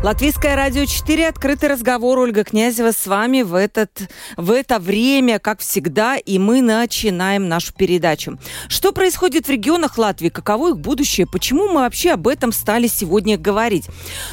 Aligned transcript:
Латвийское 0.00 0.54
радио 0.54 0.84
4, 0.84 1.26
открытый 1.26 1.68
разговор. 1.68 2.20
Ольга 2.20 2.44
Князева 2.44 2.92
с 2.92 3.08
вами 3.08 3.42
в, 3.42 3.52
этот, 3.56 3.90
в 4.36 4.52
это 4.52 4.78
время, 4.78 5.40
как 5.40 5.58
всегда, 5.58 6.16
и 6.16 6.38
мы 6.38 6.62
начинаем 6.62 7.48
нашу 7.48 7.74
передачу. 7.74 8.38
Что 8.68 8.92
происходит 8.92 9.48
в 9.48 9.50
регионах 9.50 9.98
Латвии, 9.98 10.28
каково 10.28 10.68
их 10.68 10.78
будущее, 10.78 11.26
почему 11.26 11.66
мы 11.66 11.80
вообще 11.80 12.12
об 12.12 12.28
этом 12.28 12.52
стали 12.52 12.86
сегодня 12.86 13.36
говорить? 13.36 13.86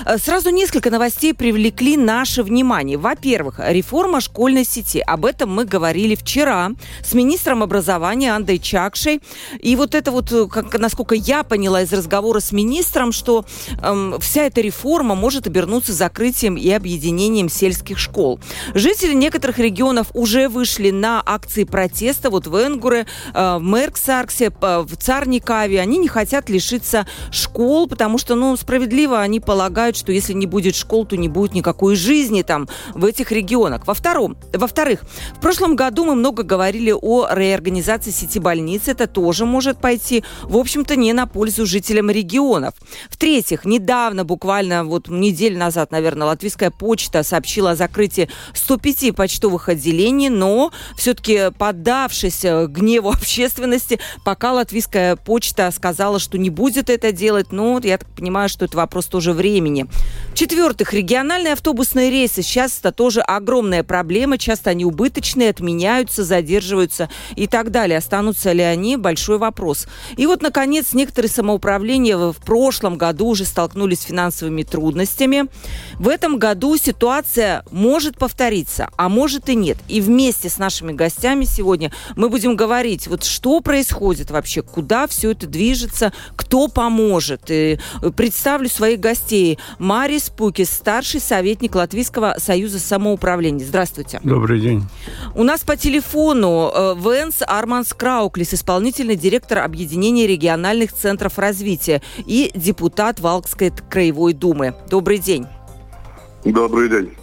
Э, 0.06 0.20
сразу 0.20 0.52
несколько 0.52 0.92
новостей 0.92 1.34
привлекли 1.34 1.98
наше 1.98 2.44
внимание. 2.44 3.00
Во-первых, 3.00 3.60
реформа 3.60 4.22
школьной 4.22 4.66
сети. 4.66 5.00
Об 5.00 5.26
этом 5.26 5.52
мы 5.52 5.66
говорили 5.66 6.14
вчера 6.14 6.74
с 7.04 7.16
министром 7.16 7.64
образования 7.64 8.36
Андой 8.36 8.60
Чакшей. 8.60 9.20
И 9.62 9.76
вот 9.76 9.96
это 9.96 10.12
вот, 10.12 10.32
э, 10.32 10.46
как, 10.46 10.78
насколько 10.78 11.16
я 11.16 11.42
поняла 11.42 11.82
из 11.82 11.92
разговора 11.92 12.40
с 12.40 12.52
министром, 12.52 13.12
что 13.12 13.46
эм, 13.82 14.20
вся 14.20 14.44
эта 14.44 14.62
реформа 14.62 15.16
может 15.16 15.48
обернуться 15.56 15.94
закрытием 15.94 16.58
и 16.58 16.70
объединением 16.70 17.48
сельских 17.48 17.98
школ. 17.98 18.42
Жители 18.74 19.14
некоторых 19.14 19.58
регионов 19.58 20.08
уже 20.14 20.50
вышли 20.50 20.92
на 20.92 21.24
акции 21.26 21.64
протеста. 21.64 22.30
Вот 22.30 22.48
в 22.48 22.56
Энгуре, 22.62 23.06
э, 23.34 23.58
в 23.58 23.64
Мерксарксе, 23.64 24.52
в 24.60 24.98
Царникаве. 24.98 25.80
Они 25.80 25.98
не 25.98 26.10
хотят 26.10 26.50
лишиться 26.50 27.08
школ, 27.32 27.88
потому 27.88 28.18
что, 28.18 28.36
ну, 28.36 28.58
справедливо 28.58 29.22
они 29.22 29.40
полагают, 29.40 29.96
что 29.96 30.12
если 30.12 30.34
не 30.34 30.46
будет 30.46 30.76
школ, 30.76 31.06
то 31.06 31.16
не 31.16 31.30
будет 31.30 31.54
никакой 31.54 31.96
жизни 31.96 32.42
там 32.42 32.68
в 32.94 33.06
этих 33.06 33.32
регионах. 33.32 33.88
Во 33.88 33.94
втором, 33.94 34.36
во-вторых, 34.52 35.04
в 35.38 35.40
прошлом 35.40 35.78
году 35.78 36.04
мы 36.04 36.16
много 36.16 36.44
говорили 36.44 36.92
о 36.92 37.28
реорганизации 37.32 38.12
сети 38.12 38.40
больниц. 38.40 38.88
Это 38.88 39.08
тоже 39.08 39.46
может 39.46 39.80
пойти, 39.80 40.26
в 40.44 40.58
общем-то, 40.58 40.98
не 40.98 41.14
на 41.14 41.28
пользу 41.28 41.66
жителям 41.66 42.10
регионов. 42.10 42.74
В-третьих, 43.10 43.64
недавно, 43.64 44.26
буквально 44.26 44.84
вот 44.84 45.08
неделю 45.08 45.45
недель 45.46 45.58
назад, 45.58 45.92
наверное, 45.92 46.28
Латвийская 46.28 46.72
почта 46.72 47.22
сообщила 47.22 47.72
о 47.72 47.76
закрытии 47.76 48.30
105 48.54 49.16
почтовых 49.16 49.70
отделений, 49.70 50.30
но 50.30 50.72
все-таки 50.98 51.52
поддавшись 51.58 52.44
э, 52.44 52.66
гневу 52.68 53.10
общественности, 53.14 54.00
пока 54.24 54.54
Латвийская 54.54 55.16
почта 55.16 55.70
сказала, 55.72 56.20
что 56.20 56.38
не 56.38 56.50
будет 56.50 56.90
это 56.90 57.12
делать, 57.12 57.52
ну, 57.52 57.80
я 57.84 58.00
так 58.00 58.10
понимаю, 58.10 58.50
что 58.50 58.66
это 58.66 58.78
вопрос 58.78 59.06
тоже 59.06 59.34
времени. 59.34 59.86
В-четвертых, 60.32 60.94
региональные 60.94 61.54
автобусные 61.54 62.10
рейсы. 62.10 62.42
Сейчас 62.42 62.80
это 62.80 62.92
тоже 62.92 63.22
огромная 63.22 63.84
проблема. 63.84 64.38
Часто 64.38 64.72
они 64.72 64.84
убыточные, 64.84 65.52
отменяются, 65.52 66.24
задерживаются 66.24 67.10
и 67.36 67.48
так 67.48 67.72
далее. 67.72 68.00
Останутся 68.00 68.52
ли 68.52 68.64
они? 68.64 68.98
Большой 68.98 69.38
вопрос. 69.38 69.88
И 70.18 70.26
вот, 70.26 70.42
наконец, 70.42 70.94
некоторые 70.94 71.30
самоуправления 71.30 72.18
в 72.18 72.38
прошлом 72.38 72.98
году 72.98 73.28
уже 73.28 73.46
столкнулись 73.46 74.00
с 74.00 74.06
финансовыми 74.06 74.64
трудностями 74.64 75.35
вами. 75.36 75.50
В 76.00 76.10
этом 76.10 76.38
году 76.38 76.76
ситуация 76.78 77.64
может 77.72 78.18
повториться, 78.18 78.90
а 78.98 79.08
может 79.10 79.50
и 79.50 79.56
нет. 79.56 79.78
И 79.88 80.02
вместе 80.02 80.50
с 80.50 80.58
нашими 80.58 80.92
гостями 80.92 81.46
сегодня 81.46 81.92
мы 82.16 82.30
будем 82.30 82.56
говорить, 82.56 83.08
вот 83.08 83.24
что 83.24 83.62
происходит 83.62 84.32
вообще, 84.32 84.62
куда 84.62 85.08
все 85.08 85.32
это 85.32 85.48
движется, 85.48 86.12
кто 86.36 86.68
поможет. 86.68 87.44
И 87.50 87.80
представлю 88.16 88.70
своих 88.70 89.00
гостей. 89.00 89.58
Марис 89.80 90.30
Пукис, 90.30 90.70
старший 90.70 91.22
советник 91.22 91.76
Латвийского 91.76 92.36
союза 92.38 92.80
самоуправления. 92.80 93.66
Здравствуйте. 93.66 94.20
Добрый 94.24 94.60
день. 94.60 94.84
У 95.34 95.44
нас 95.44 95.62
по 95.62 95.78
телефону 95.78 96.72
э, 96.74 96.96
Венс 96.98 97.42
Арманс 97.46 97.94
Крауклис, 97.94 98.54
исполнительный 98.54 99.16
директор 99.16 99.60
Объединения 99.60 100.28
региональных 100.28 100.92
центров 100.92 101.38
развития 101.38 102.02
и 102.26 102.52
депутат 102.54 103.20
Валкской 103.20 103.72
краевой 103.90 104.34
думы. 104.34 104.76
Добрый 104.90 105.20
день. 105.26 105.48
Добрый 106.46 106.90
день. 106.90 107.14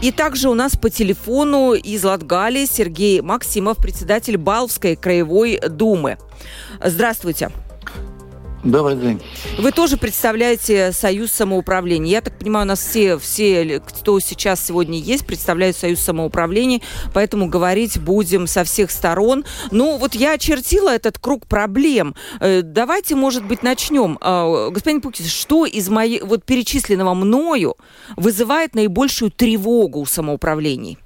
И 0.00 0.10
также 0.10 0.48
у 0.48 0.54
нас 0.54 0.76
по 0.76 0.88
телефону 0.88 1.74
из 1.74 2.02
Латгали 2.04 2.64
Сергей 2.64 3.20
Максимов, 3.20 3.76
председатель 3.76 4.38
Балвской 4.38 4.96
краевой 4.96 5.60
думы. 5.68 6.18
Здравствуйте. 6.82 7.50
Добрый 8.64 8.94
день. 8.94 9.20
Вы 9.58 9.72
тоже 9.72 9.96
представляете 9.96 10.92
Союз 10.92 11.32
самоуправления. 11.32 12.12
Я 12.12 12.20
так 12.20 12.38
понимаю, 12.38 12.64
у 12.64 12.68
нас 12.68 12.78
все, 12.78 13.18
все, 13.18 13.80
кто 13.80 14.20
сейчас 14.20 14.64
сегодня 14.64 15.00
есть, 15.00 15.26
представляют 15.26 15.76
Союз 15.76 15.98
самоуправления, 15.98 16.80
поэтому 17.12 17.48
говорить 17.48 17.98
будем 17.98 18.46
со 18.46 18.62
всех 18.62 18.92
сторон. 18.92 19.44
Ну, 19.72 19.96
вот 19.96 20.14
я 20.14 20.34
очертила 20.34 20.90
этот 20.90 21.18
круг 21.18 21.46
проблем. 21.46 22.14
Э, 22.38 22.62
давайте, 22.62 23.16
может 23.16 23.44
быть, 23.44 23.64
начнем. 23.64 24.16
А, 24.20 24.70
господин 24.70 25.00
Пукис, 25.00 25.28
что 25.28 25.66
из 25.66 25.88
моей, 25.88 26.20
вот 26.20 26.44
перечисленного 26.44 27.14
мною 27.14 27.74
вызывает 28.16 28.76
наибольшую 28.76 29.32
тревогу 29.32 29.98
у 29.98 30.06
самоуправлений? 30.06 30.98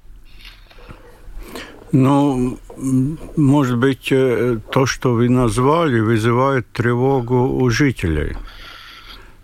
Ну, 1.91 2.59
может 3.37 3.77
быть, 3.77 4.11
э, 4.11 4.59
то, 4.71 4.85
что 4.85 5.13
вы 5.13 5.29
назвали, 5.29 5.99
вызывает 5.99 6.67
тревогу 6.71 7.47
у 7.47 7.69
жителей. 7.69 8.35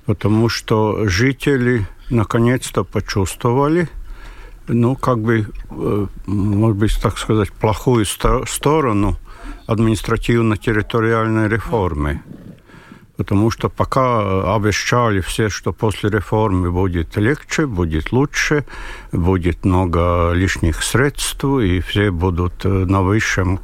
Потому 0.06 0.50
что 0.50 1.08
жители 1.08 1.88
наконец-то 2.10 2.84
почувствовали, 2.84 3.88
ну, 4.68 4.96
как 4.96 5.20
бы, 5.20 5.48
э, 5.72 6.08
может 6.26 6.78
быть, 6.78 7.02
так 7.02 7.18
сказать, 7.18 7.52
плохую 7.54 8.06
сторону 8.06 9.18
административно-территориальной 9.68 11.48
реформы 11.48 12.22
потому 13.24 13.52
что 13.52 13.70
пока 13.70 14.56
обещали 14.56 15.22
все, 15.22 15.50
что 15.50 15.72
после 15.72 16.10
реформы 16.10 16.72
будет 16.72 17.18
легче, 17.18 17.66
будет 17.66 18.12
лучше, 18.12 18.66
будет 19.14 19.66
много 19.66 20.34
лишних 20.34 20.84
средств, 20.84 21.46
и 21.46 21.80
все 21.80 22.12
будут 22.12 22.66
э, 22.66 22.68
на 22.68 23.02
высшем 23.02 23.60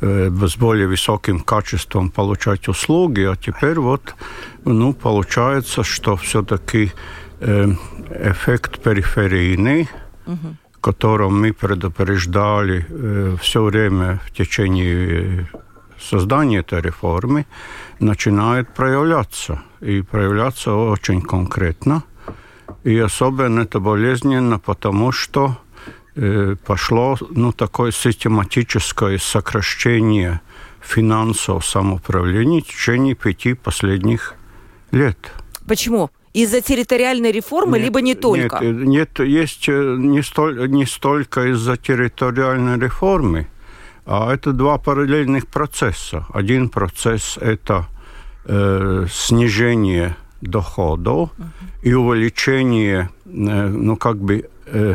э, 0.00 0.30
с 0.30 0.56
более 0.56 0.88
высоким 0.88 1.40
качеством 1.40 2.10
получать 2.10 2.68
услуги, 2.68 3.22
а 3.22 3.36
теперь 3.36 3.78
вот, 3.78 4.16
ну, 4.64 4.92
получается, 4.92 5.84
что 5.84 6.16
все-таки 6.16 6.92
э, 7.40 7.68
эффект 8.10 8.82
периферийный, 8.82 9.88
угу. 10.26 10.56
которым 10.80 11.40
мы 11.40 11.52
предупреждали 11.52 12.86
э, 12.88 13.36
все 13.40 13.62
время 13.62 14.18
в 14.26 14.32
течение 14.32 15.46
создания 16.06 16.58
этой 16.58 16.80
реформы, 16.80 17.46
начинает 18.00 18.68
проявляться. 18.74 19.62
И 19.80 20.02
проявляться 20.02 20.74
очень 20.74 21.20
конкретно. 21.20 22.02
И 22.84 22.98
особенно 22.98 23.60
это 23.60 23.80
болезненно, 23.80 24.58
потому 24.58 25.12
что 25.12 25.58
э, 26.14 26.56
пошло 26.66 27.16
ну, 27.30 27.52
такое 27.52 27.92
систематическое 27.92 29.18
сокращение 29.18 30.40
финансов 30.80 31.66
самоуправления 31.66 32.60
в 32.60 32.66
течение 32.66 33.14
пяти 33.14 33.54
последних 33.54 34.34
лет. 34.92 35.18
Почему? 35.66 36.10
Из-за 36.32 36.60
территориальной 36.60 37.32
реформы, 37.32 37.78
нет, 37.78 37.86
либо 37.86 38.00
не 38.02 38.14
только? 38.14 38.58
Нет, 38.60 39.18
нет 39.18 39.20
есть 39.20 39.68
э, 39.68 39.96
не, 39.98 40.22
столь, 40.22 40.70
не 40.70 40.86
столько 40.86 41.50
из-за 41.50 41.76
территориальной 41.76 42.78
реформы, 42.78 43.48
это 44.06 44.52
два 44.52 44.78
параллельных 44.78 45.46
процесса. 45.48 46.26
Один 46.32 46.68
процесс– 46.68 47.38
это 47.40 47.86
э, 48.44 49.06
снижение 49.10 50.16
доходов 50.40 51.30
uh-huh. 51.30 51.44
и 51.82 51.94
увеличение, 51.94 53.10
э, 53.24 53.28
ну, 53.28 53.96
как 53.96 54.18
бы, 54.18 54.48
э, 54.66 54.94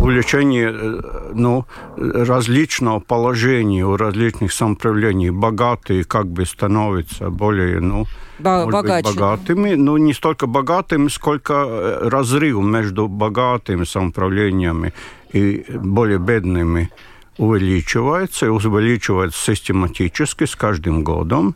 увеличение 0.00 0.72
э, 0.72 1.32
ну, 1.34 1.66
различного 1.96 3.00
положения 3.00 3.84
у 3.84 3.96
различных 3.96 4.52
самоуправлений. 4.52 5.30
Богатые 5.30 6.04
как 6.04 6.28
бы 6.28 6.46
становятся 6.46 7.30
более 7.30 7.80
ну, 7.80 8.06
Богаче. 8.38 9.08
Быть, 9.08 9.16
богатыми. 9.16 9.74
Но 9.74 9.98
не 9.98 10.14
столько 10.14 10.46
богатыми, 10.46 11.08
сколько 11.08 11.52
э, 11.52 12.08
разрыв 12.08 12.62
между 12.62 13.08
богатыми 13.08 13.84
самоуправлениями 13.84 14.92
и 15.32 15.64
более 15.74 16.18
бедными 16.18 16.90
увеличивается, 17.38 18.46
и 18.46 18.48
увеличивается 18.48 19.38
систематически 19.54 20.44
с 20.44 20.56
каждым 20.56 21.04
годом. 21.04 21.54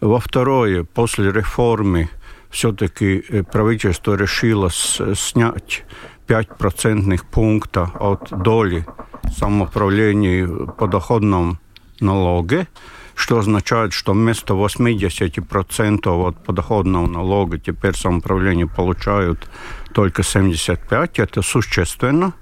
Во 0.00 0.18
второе, 0.18 0.84
после 0.84 1.30
реформы 1.30 2.08
все-таки 2.50 3.44
правительство 3.52 4.14
решило 4.14 4.70
снять 4.70 5.84
5 6.26 6.58
процентных 6.58 7.24
пункта 7.24 7.90
от 7.98 8.30
доли 8.30 8.86
самоуправлении 9.36 10.46
подоходном 10.78 11.58
налоге, 12.00 12.68
что 13.14 13.38
означает, 13.38 13.92
что 13.92 14.12
вместо 14.12 14.54
80% 14.54 16.28
от 16.28 16.44
подоходного 16.44 17.06
налога 17.06 17.58
теперь 17.58 17.94
самоуправление 17.94 18.66
получают 18.66 19.50
только 19.92 20.22
75%. 20.22 21.10
Это 21.16 21.42
существенно. 21.42 22.32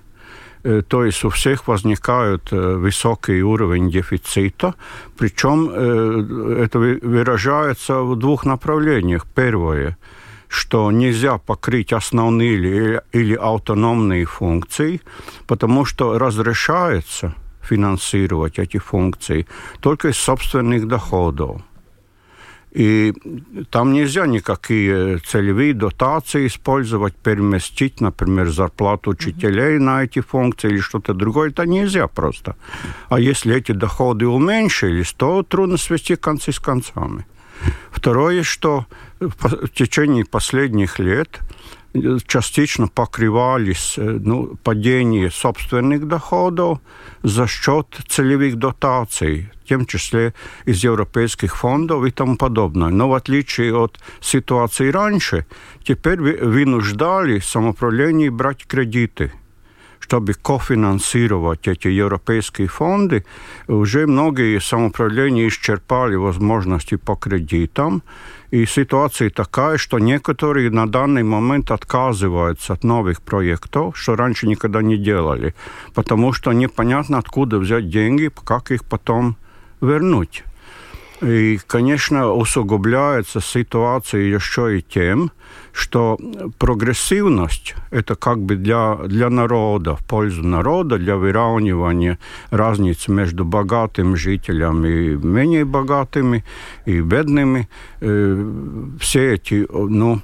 Э, 0.64 0.82
то 0.88 1.04
есть 1.06 1.24
у 1.24 1.30
всех 1.30 1.68
возникает 1.68 2.52
э, 2.52 2.76
высокий 2.76 3.44
уровень 3.44 3.92
дефицита, 3.92 4.76
причем 5.18 5.70
это 5.70 6.80
выражается 6.80 8.02
в 8.02 8.16
двух 8.16 8.46
направлениях. 8.46 9.26
Первое 9.36 9.98
что 10.52 10.92
нельзя 10.92 11.38
покрыть 11.38 11.94
основные 11.94 12.54
или, 12.56 13.02
или 13.14 13.36
автономные 13.36 14.26
функции, 14.26 15.00
потому 15.48 15.86
что 15.86 16.20
разрешается 16.20 17.34
финансировать 17.62 18.60
эти 18.60 18.78
функции 18.78 19.48
только 19.80 20.10
из 20.10 20.18
собственных 20.18 20.88
доходов. 20.88 21.62
И 22.72 23.14
там 23.70 23.94
нельзя 23.94 24.28
никакие 24.28 25.20
целевые 25.20 25.74
дотации 25.74 26.48
использовать, 26.48 27.16
переместить, 27.16 28.02
например, 28.02 28.50
зарплату 28.50 29.12
учителей 29.12 29.80
на 29.80 30.04
эти 30.04 30.20
функции 30.20 30.70
или 30.72 30.80
что-то 30.80 31.14
другое. 31.14 31.50
Это 31.50 31.66
нельзя 31.66 32.08
просто. 32.08 32.56
А 33.10 33.20
если 33.20 33.56
эти 33.56 33.72
доходы 33.72 34.28
уменьшились, 34.28 35.14
то 35.14 35.44
трудно 35.44 35.78
свести 35.78 36.18
концы 36.18 36.52
с 36.52 36.60
концами. 36.60 37.26
Второе, 37.92 38.44
что 38.44 38.86
в 39.22 39.70
течение 39.70 40.26
последних 40.26 41.00
лет 41.00 41.40
частично 42.26 42.88
покрывались 42.88 43.96
ну, 43.98 44.56
падение 44.64 45.30
собственных 45.30 46.08
доходов 46.08 46.80
за 47.22 47.48
счет 47.48 47.86
целевых 48.08 48.56
дотаций, 48.56 49.50
в 49.66 49.68
том 49.68 49.86
числе 49.86 50.34
из 50.66 50.84
европейских 50.84 51.56
фондов 51.56 52.06
и 52.06 52.12
тому 52.12 52.38
подобное. 52.38 52.90
Но 52.90 53.10
в 53.10 53.14
отличие 53.14 53.76
от 53.76 54.00
ситуации 54.22 54.90
раньше, 54.90 55.46
теперь 55.84 56.20
вынуждали 56.20 57.40
самоуправление 57.40 58.32
брать 58.32 58.66
кредиты 58.66 59.32
чтобы 60.02 60.34
кофинансировать 60.34 61.68
эти 61.68 61.88
европейские 61.88 62.68
фонды, 62.68 63.24
уже 63.68 64.08
многие 64.08 64.60
самоуправления 64.60 65.48
исчерпали 65.48 66.16
возможности 66.16 66.96
по 66.96 67.16
кредитам, 67.16 68.04
и 68.50 68.66
ситуация 68.66 69.30
такая, 69.30 69.78
что 69.78 70.00
некоторые 70.00 70.70
на 70.70 70.86
данный 70.86 71.24
момент 71.24 71.72
отказываются 71.72 72.74
от 72.74 72.84
новых 72.84 73.22
проектов, 73.22 73.98
что 73.98 74.16
раньше 74.16 74.48
никогда 74.48 74.82
не 74.82 74.98
делали, 74.98 75.54
потому 75.94 76.34
что 76.34 76.52
непонятно, 76.52 77.18
откуда 77.18 77.60
взять 77.60 77.90
деньги, 77.90 78.30
как 78.44 78.72
их 78.72 78.84
потом 78.84 79.38
вернуть. 79.80 80.44
И, 81.22 81.60
конечно, 81.68 82.34
усугубляется 82.34 83.40
ситуация 83.40 84.22
еще 84.22 84.80
и 84.80 84.82
тем, 84.82 85.32
что 85.74 86.18
прогрессивность– 86.58 87.76
это 87.92 88.16
как 88.16 88.40
бы 88.40 88.56
для, 88.56 88.96
для 88.96 89.30
народа, 89.30 89.96
в 89.96 90.04
пользу 90.06 90.44
народа, 90.44 90.98
для 90.98 91.16
выравнивания 91.16 92.18
разниц 92.50 93.08
между 93.08 93.46
богатыми 93.46 94.16
жителями 94.16 94.88
и 94.88 95.16
менее 95.16 95.66
богатыми, 95.66 96.44
и 96.86 97.02
бедными. 97.02 97.68
Э, 98.02 98.46
все 99.00 99.34
эти 99.34 99.68
ну, 99.72 100.22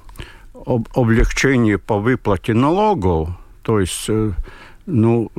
об, 0.66 0.88
облегчения 0.94 1.78
по 1.78 1.98
выплате 1.98 2.54
налогов, 2.54 3.30
то 3.62 3.80
есть 3.80 4.04
э, 4.08 4.32
ну, 4.86 5.30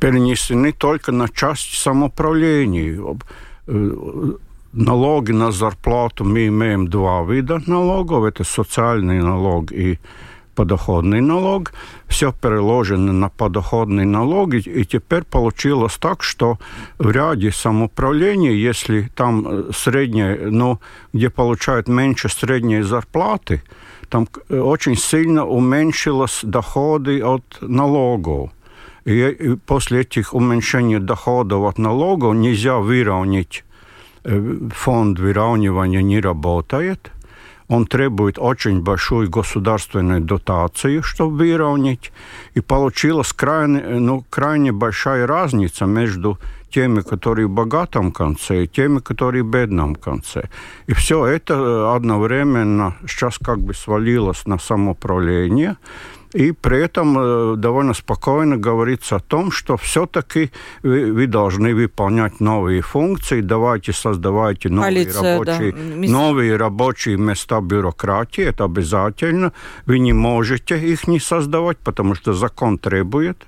перенесены 0.00 0.72
только 0.72 1.12
на 1.12 1.28
часть 1.28 1.78
самоуправления. 1.78 3.00
Налоги 4.78 5.32
на 5.32 5.52
зарплату 5.52 6.24
мы 6.24 6.48
имеем 6.48 6.86
два 6.88 7.24
вида 7.24 7.62
налогов. 7.66 8.24
Это 8.24 8.44
социальный 8.44 9.22
налог 9.22 9.72
и 9.72 9.98
подоходный 10.54 11.22
налог. 11.22 11.72
Все 12.08 12.30
переложено 12.30 13.14
на 13.14 13.30
подоходный 13.30 14.04
налог. 14.04 14.52
И, 14.52 14.84
теперь 14.84 15.22
получилось 15.22 15.96
так, 15.98 16.22
что 16.22 16.58
в 16.98 17.10
ряде 17.10 17.52
самоуправлений, 17.52 18.54
если 18.54 19.10
там 19.14 19.72
средняя, 19.72 20.50
ну, 20.50 20.78
где 21.14 21.30
получают 21.30 21.88
меньше 21.88 22.28
средней 22.28 22.82
зарплаты, 22.82 23.62
там 24.10 24.28
очень 24.50 24.96
сильно 24.96 25.46
уменьшилось 25.46 26.40
доходы 26.42 27.24
от 27.24 27.44
налогов. 27.62 28.50
И 29.06 29.56
после 29.64 30.00
этих 30.00 30.34
уменьшений 30.34 30.98
доходов 30.98 31.64
от 31.64 31.78
налогов 31.78 32.34
нельзя 32.34 32.76
выровнять 32.76 33.64
фонд 34.74 35.18
выравнивания 35.18 36.02
не 36.02 36.20
работает. 36.20 37.12
Он 37.68 37.84
требует 37.86 38.38
очень 38.38 38.80
большую 38.80 39.28
государственную 39.28 40.20
дотацию, 40.20 41.02
чтобы 41.02 41.36
выровнять. 41.38 42.12
И 42.54 42.60
получилась 42.60 43.32
крайне, 43.32 43.80
ну, 43.80 44.24
крайне 44.30 44.70
большая 44.70 45.26
разница 45.26 45.86
между 45.86 46.38
теми, 46.70 47.00
которые 47.00 47.46
в 47.46 47.50
богатом 47.50 48.12
конце, 48.12 48.64
и 48.64 48.66
теми, 48.68 49.00
которые 49.00 49.42
в 49.42 49.50
бедном 49.50 49.96
конце. 49.96 50.48
И 50.86 50.92
все 50.92 51.26
это 51.26 51.94
одновременно 51.94 52.94
сейчас 53.08 53.38
как 53.38 53.58
бы 53.58 53.74
свалилось 53.74 54.46
на 54.46 54.58
самоуправление. 54.58 55.76
И 56.36 56.52
при 56.52 56.84
этом 56.84 57.16
э, 57.18 57.56
довольно 57.56 57.94
спокойно 57.94 58.58
говорится 58.58 59.16
о 59.16 59.20
том, 59.20 59.50
что 59.50 59.78
все-таки 59.78 60.50
вы, 60.82 61.10
вы 61.10 61.26
должны 61.26 61.74
выполнять 61.74 62.40
новые 62.40 62.82
функции, 62.82 63.40
давайте 63.40 63.94
создавайте 63.94 64.68
новые, 64.68 65.04
Полиция, 65.06 65.38
рабочие, 65.38 65.72
да. 65.72 66.12
новые 66.12 66.56
рабочие 66.56 67.16
места 67.16 67.62
бюрократии, 67.62 68.44
это 68.44 68.64
обязательно. 68.64 69.54
Вы 69.86 69.98
не 69.98 70.12
можете 70.12 70.78
их 70.78 71.08
не 71.08 71.20
создавать, 71.20 71.78
потому 71.78 72.14
что 72.14 72.34
закон 72.34 72.76
требует. 72.76 73.46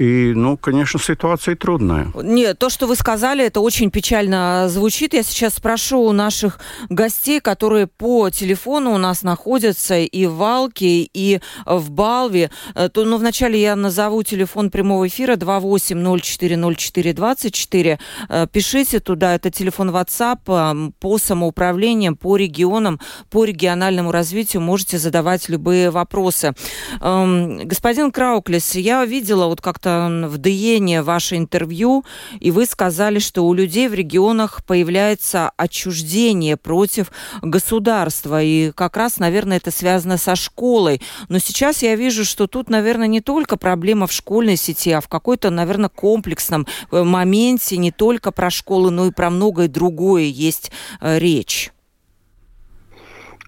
И, 0.00 0.32
ну, 0.34 0.56
конечно, 0.56 0.98
ситуация 0.98 1.54
трудная. 1.56 2.10
Нет, 2.14 2.58
то, 2.58 2.70
что 2.70 2.86
вы 2.86 2.96
сказали, 2.96 3.44
это 3.44 3.60
очень 3.60 3.90
печально 3.90 4.64
звучит. 4.70 5.12
Я 5.12 5.22
сейчас 5.22 5.56
спрошу 5.56 6.00
у 6.00 6.12
наших 6.12 6.58
гостей, 6.88 7.40
которые 7.40 7.86
по 7.86 8.30
телефону 8.30 8.94
у 8.94 8.96
нас 8.96 9.22
находятся 9.22 9.98
и 9.98 10.24
в 10.24 10.36
Валке, 10.36 11.02
и 11.02 11.40
в 11.66 11.90
Балве. 11.90 12.50
Э, 12.74 12.88
то, 12.88 13.04
ну, 13.04 13.18
вначале 13.18 13.60
я 13.60 13.76
назову 13.76 14.22
телефон 14.22 14.70
прямого 14.70 15.06
эфира 15.06 15.36
28040424. 15.36 17.98
Э, 18.30 18.46
пишите 18.50 19.00
туда, 19.00 19.34
это 19.34 19.50
телефон 19.50 19.90
WhatsApp 19.90 20.38
э, 20.46 20.92
по 20.98 21.18
самоуправлениям, 21.18 22.16
по 22.16 22.38
регионам, 22.38 23.00
по 23.28 23.44
региональному 23.44 24.12
развитию. 24.12 24.62
Можете 24.62 24.96
задавать 24.96 25.50
любые 25.50 25.90
вопросы. 25.90 26.54
Эм, 27.02 27.68
господин 27.68 28.10
Крауклис, 28.10 28.76
я 28.76 29.04
видела 29.04 29.44
вот 29.44 29.60
как-то 29.60 29.89
в 30.28 30.38
Диене 30.38 31.02
ваше 31.02 31.36
интервью, 31.36 32.04
и 32.38 32.50
вы 32.50 32.66
сказали, 32.66 33.18
что 33.18 33.46
у 33.46 33.54
людей 33.54 33.88
в 33.88 33.94
регионах 33.94 34.64
появляется 34.64 35.50
отчуждение 35.56 36.56
против 36.56 37.10
государства. 37.42 38.42
И 38.42 38.72
как 38.72 38.96
раз, 38.96 39.18
наверное, 39.18 39.56
это 39.58 39.70
связано 39.70 40.16
со 40.16 40.36
школой. 40.36 41.00
Но 41.28 41.38
сейчас 41.38 41.82
я 41.82 41.96
вижу, 41.96 42.24
что 42.24 42.46
тут, 42.46 42.70
наверное, 42.70 43.08
не 43.08 43.20
только 43.20 43.56
проблема 43.56 44.06
в 44.06 44.12
школьной 44.12 44.56
сети, 44.56 44.90
а 44.92 45.00
в 45.00 45.08
какой-то, 45.08 45.50
наверное, 45.50 45.88
комплексном 45.88 46.66
э, 46.90 47.02
моменте 47.02 47.76
не 47.76 47.92
только 47.92 48.32
про 48.32 48.50
школы, 48.50 48.90
но 48.90 49.06
и 49.06 49.10
про 49.10 49.30
многое 49.30 49.68
другое 49.68 50.24
есть 50.24 50.70
э, 51.00 51.18
речь. 51.18 51.72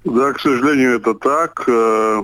Да, 0.04 0.32
к 0.32 0.40
сожалению, 0.40 0.96
это 0.96 1.14
так. 1.14 1.64
Э, 1.68 2.22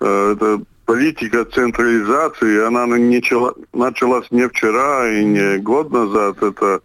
это 0.00 0.62
политика 0.86 1.44
централизации, 1.44 2.64
она 2.64 2.86
начала, 2.86 3.52
началась 3.72 4.30
не 4.30 4.48
вчера 4.48 5.08
и 5.10 5.24
не 5.24 5.58
год 5.58 5.90
назад, 5.90 6.42
это 6.42 6.80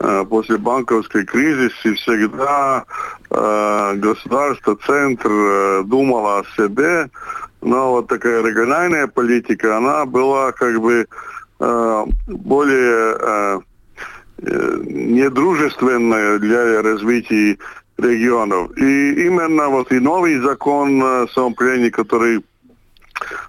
э, 0.00 0.24
после 0.28 0.58
банковской 0.58 1.24
кризиса 1.24 1.94
всегда 1.94 2.84
э, 3.30 3.94
государство, 3.94 4.76
центр 4.84 5.30
э, 5.30 5.82
думало 5.84 6.40
о 6.40 6.44
себе, 6.56 7.08
но 7.62 7.92
вот 7.92 8.08
такая 8.08 8.42
региональная 8.42 9.06
политика, 9.06 9.76
она 9.76 10.04
была 10.04 10.52
как 10.52 10.80
бы 10.80 11.06
э, 11.60 12.04
более 12.26 13.16
э, 13.20 13.60
э 14.40 14.82
недружественная 14.84 16.38
для 16.38 16.82
развития 16.82 17.58
регионов. 17.98 18.76
И 18.76 19.26
именно 19.26 19.68
вот 19.68 19.90
и 19.92 19.98
новый 19.98 20.38
закон 20.38 21.02
э, 21.02 21.26
самоуправления, 21.34 21.90
который 21.90 22.44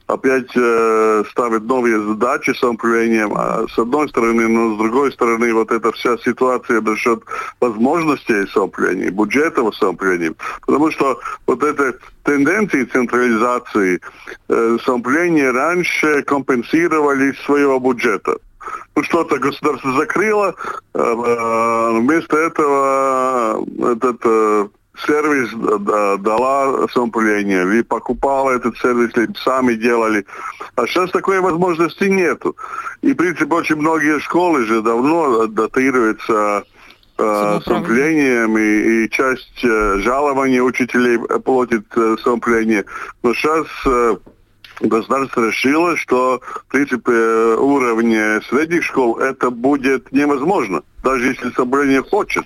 опять 0.08 0.50
э, 0.56 1.24
ставит 1.32 1.64
новые 1.64 2.02
задачи 2.02 2.52
самоуправлением, 2.60 3.34
а 3.36 3.66
с 3.68 3.78
одной 3.78 4.10
стороны, 4.10 4.48
но 4.48 4.76
с 4.76 4.78
другой 4.78 5.12
стороны, 5.12 5.54
вот 5.54 5.72
эта 5.72 5.92
вся 5.92 6.18
ситуация 6.18 6.82
насчет 6.82 7.24
возможностей 7.60 8.48
самоуправления, 8.48 9.12
бюджета 9.12 9.70
самоуправления, 9.72 10.34
потому 10.66 10.92
что 10.92 11.20
вот 11.48 11.64
эти 11.64 11.96
тенденции 12.24 12.84
централизации 12.86 14.00
э, 14.50 14.78
самоуправления 14.86 15.52
раньше 15.52 16.24
компенсировали 16.24 17.34
своего 17.46 17.80
бюджета. 17.80 18.38
Ну, 18.96 19.04
что-то 19.04 19.38
государство 19.38 19.94
закрыло, 19.94 20.56
э, 20.94 21.92
вместо 22.00 22.38
этого 22.38 23.66
этот 23.94 24.22
э, 24.26 24.68
сервис 25.06 25.50
дала 26.22 26.88
самоуправление, 26.94 27.64
или 27.64 27.82
покупала 27.82 28.52
этот 28.52 28.78
сервис, 28.78 29.12
или 29.16 29.30
сами 29.44 29.74
делали. 29.74 30.26
А 30.76 30.86
сейчас 30.86 31.12
такой 31.12 31.40
возможности 31.40 32.06
нету. 32.06 32.56
И, 33.02 33.14
в 33.14 33.16
принципе, 33.16 33.54
очень 33.54 33.76
многие 33.76 34.20
школы 34.20 34.66
же 34.66 34.82
давно 34.82 35.48
датируются 35.48 36.64
э, 37.18 37.60
самоуправлением, 37.66 38.58
и, 38.58 39.06
и 39.06 39.10
часть 39.10 39.64
э, 39.64 40.00
жалований 40.00 40.62
учителей 40.62 41.18
платит 41.44 41.86
э, 41.96 42.16
самоуправление. 42.24 42.86
Но 43.24 43.34
сейчас 43.34 43.68
э, 43.86 44.18
государство 44.82 45.48
решило, 45.48 45.98
что, 45.98 46.42
в 46.44 46.72
принципе, 46.72 47.12
уровне 47.12 48.42
средних 48.50 48.84
школ 48.84 49.18
это 49.20 49.50
будет 49.50 50.12
невозможно, 50.12 50.82
даже 51.04 51.28
если 51.28 51.52
самоуправление 51.52 52.04
хочет 52.04 52.46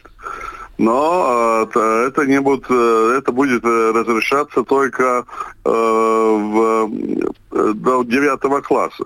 но 0.77 1.69
э, 1.73 2.07
это 2.07 2.25
не 2.25 2.41
будет, 2.41 2.65
э, 2.69 3.15
это 3.17 3.31
будет 3.31 3.63
э, 3.63 3.91
разрешаться 3.93 4.63
только 4.63 5.25
в, 5.63 6.89
до 7.51 8.03
девятого 8.03 8.59
класса. 8.59 9.05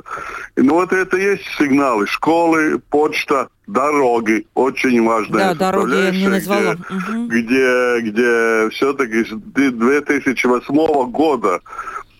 И, 0.56 0.62
ну 0.62 0.76
вот 0.76 0.92
это 0.92 1.18
есть 1.18 1.44
сигналы. 1.60 2.08
Школы, 2.08 2.80
почта, 2.90 3.50
дороги, 3.68 4.48
очень 4.56 5.06
важная 5.06 5.54
да, 5.54 5.72
дороги 5.72 5.96
я 5.96 6.12
не 6.12 6.28
назвала. 6.28 6.76
Где, 6.76 6.96
угу. 6.96 7.28
где, 7.28 8.00
где 8.02 8.70
все-таки 8.72 9.26
с 9.26 9.30
2008 9.32 11.12
года 11.12 11.62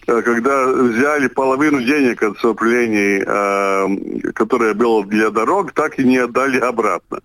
когда 0.08 0.68
взяли 0.68 1.28
половину 1.28 1.82
денег 1.82 2.24
от 2.24 2.40
соплений, 2.40 3.22
э, 3.26 4.32
которые 4.32 4.74
было 4.74 5.06
для 5.06 5.30
дорог, 5.30 5.74
так 5.74 6.00
и 6.00 6.04
не 6.06 6.18
отдали 6.18 6.60
обратно. 6.60 7.20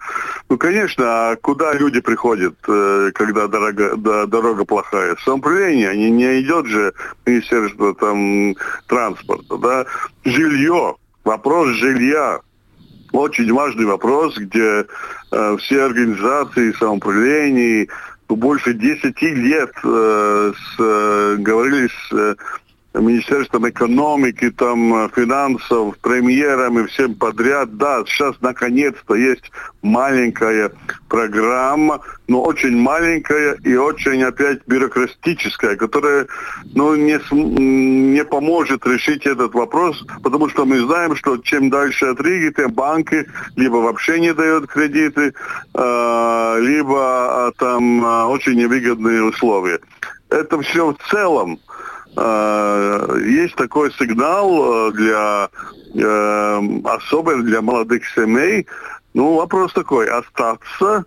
Ну, 0.49 0.59
конечно, 0.59 1.05
а 1.07 1.37
куда 1.37 1.75
люди 1.75 2.01
приходят, 2.01 2.55
э, 2.67 3.13
когда 3.15 3.47
дорога, 3.47 3.97
да, 3.97 4.27
дорога 4.27 4.65
плохая? 4.65 5.17
Самоуправление, 5.25 5.91
они 5.91 6.11
не 6.11 6.41
идет 6.41 6.67
же 6.67 6.93
Министерство 7.25 7.95
там, 7.95 8.57
транспорта, 8.89 9.59
да? 9.59 9.87
Жилье, 10.25 10.97
вопрос 11.23 11.69
жилья, 11.77 12.41
очень 13.13 13.53
важный 13.53 13.85
вопрос, 13.85 14.37
где 14.37 14.87
э, 15.31 15.57
все 15.59 15.83
организации 15.85 16.73
самоуправлений 16.73 17.89
больше 18.37 18.75
10 18.75 19.23
лет 19.23 19.73
э, 19.85 20.53
с, 20.55 20.77
э, 20.79 21.37
говорили 21.39 21.89
с 21.89 22.13
э, 22.13 22.35
Министерством 22.95 23.69
экономики, 23.69 24.51
там, 24.51 24.95
э, 24.95 25.09
финансов, 25.15 25.97
премьерами, 25.99 26.87
всем 26.87 27.15
подряд. 27.15 27.77
Да, 27.77 28.05
сейчас 28.07 28.37
наконец-то 28.41 29.15
есть 29.15 29.51
маленькая 29.81 30.73
программа, 31.09 32.01
но 32.29 32.43
очень 32.43 32.77
маленькая 32.77 33.57
и 33.65 33.75
очень 33.77 34.23
опять 34.23 34.61
бюрократическая, 34.67 35.77
которая 35.77 36.27
ну, 36.75 36.95
не, 36.95 37.19
не 37.33 38.25
поможет 38.25 38.87
решить 38.87 39.27
этот 39.27 39.55
вопрос, 39.55 40.05
потому 40.23 40.49
что 40.51 40.67
мы 40.67 40.81
знаем, 40.81 41.17
что 41.17 41.39
чем 41.39 41.71
дальше 41.71 42.07
от 42.07 42.21
Риги, 42.21 42.53
тем 42.55 42.73
банки 42.73 43.27
либо 43.57 43.77
вообще 43.77 44.21
не 44.21 44.35
дают 44.35 44.67
кредиты, 44.67 45.33
э, 45.75 46.59
либо 46.61 47.49
э, 47.49 47.53
там 47.59 48.05
э, 48.05 48.25
очень 48.25 48.55
невыгодные 48.55 49.25
условия. 49.25 49.81
Это 50.29 50.61
все 50.63 50.93
в 50.93 51.11
целом 51.11 51.59
есть 52.15 53.55
такой 53.57 53.93
сигнал 53.93 54.89
э, 54.89 54.93
для 54.93 55.49
э, 55.95 56.61
особенно 56.85 57.43
для 57.43 57.63
молодых 57.63 58.03
семей. 58.15 58.67
Ну, 59.15 59.37
вопрос 59.37 59.73
такой, 59.73 60.09
остаться 60.09 61.05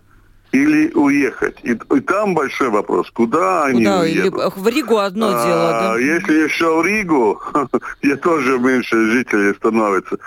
или 0.52 0.90
уехать. 0.94 1.56
И, 1.62 1.72
и 1.72 2.00
там 2.00 2.34
большой 2.34 2.70
вопрос, 2.70 3.10
куда 3.10 3.64
они 3.64 3.84
куда? 3.84 4.00
уедут. 4.00 4.34
Или 4.34 4.60
в 4.60 4.68
Ригу 4.68 4.98
одно 4.98 5.28
а, 5.28 5.46
дело, 5.46 5.70
да? 5.70 5.98
Если 5.98 6.44
еще 6.44 6.80
в 6.80 6.84
Ригу, 6.84 7.40
где 8.02 8.16
тоже 8.16 8.58
меньше 8.58 9.10
жителей 9.10 9.54
становится. 9.54 10.18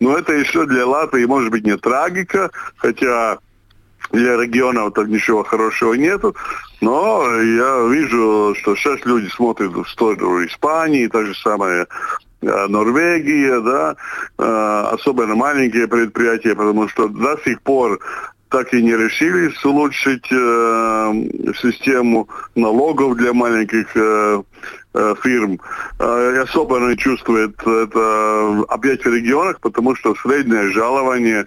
Но 0.00 0.16
это 0.16 0.32
еще 0.32 0.66
для 0.66 0.86
Латвии 0.86 1.24
может 1.24 1.50
быть 1.50 1.64
не 1.64 1.76
трагика, 1.76 2.50
хотя 2.76 3.38
для 4.12 4.36
регионов 4.36 4.94
там 4.94 5.08
ничего 5.08 5.44
хорошего 5.44 5.94
нету. 5.94 6.34
Но 6.80 7.24
я 7.40 7.86
вижу, 7.88 8.54
что 8.58 8.76
сейчас 8.76 9.04
люди 9.04 9.28
смотрят 9.28 9.72
в 9.72 9.86
сторону 9.86 10.44
Испании, 10.46 11.08
та 11.08 11.24
же 11.24 11.34
самая 11.34 11.86
э, 12.40 12.66
Норвегия, 12.68 13.60
да, 13.60 13.96
э, 14.38 14.88
особенно 14.92 15.34
маленькие 15.34 15.88
предприятия, 15.88 16.54
потому 16.54 16.88
что 16.88 17.08
до 17.08 17.36
сих 17.44 17.60
пор 17.62 17.98
так 18.48 18.72
и 18.72 18.82
не 18.82 18.96
решились 18.96 19.62
улучшить 19.64 20.26
э, 20.30 21.12
систему 21.60 22.28
налогов 22.54 23.16
для 23.16 23.32
маленьких 23.32 23.86
э, 23.94 24.42
э, 24.94 25.14
фирм. 25.22 25.60
Э, 25.98 26.42
особенно 26.42 26.96
чувствует 26.96 27.60
это 27.60 28.64
опять 28.68 29.04
в 29.04 29.12
регионах, 29.12 29.60
потому 29.60 29.94
что 29.96 30.14
среднее 30.14 30.70
жалование 30.70 31.46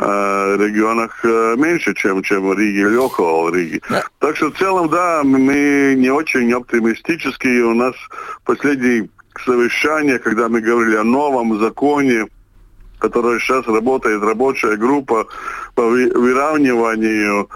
регионах 0.00 1.24
э, 1.24 1.56
меньше, 1.56 1.94
чем, 1.94 2.22
чем 2.22 2.48
в 2.48 2.58
Риге 2.58 2.80
или 2.80 2.96
около 2.96 3.54
Риги. 3.54 3.80
Да. 3.90 4.04
Так 4.18 4.36
что 4.36 4.50
в 4.50 4.58
целом, 4.58 4.88
да, 4.88 5.22
мы 5.24 5.94
не 5.96 6.10
очень 6.10 6.52
оптимистические. 6.52 7.64
У 7.64 7.74
нас 7.74 7.94
последние 8.44 9.08
совещания, 9.44 10.18
когда 10.18 10.48
мы 10.48 10.60
говорили 10.60 10.96
о 10.96 11.04
новом 11.04 11.58
законе, 11.60 12.26
который 12.98 13.40
сейчас 13.40 13.66
работает 13.66 14.22
рабочая 14.22 14.76
группа 14.76 15.26
по 15.74 15.82
выравниванию 15.82 17.48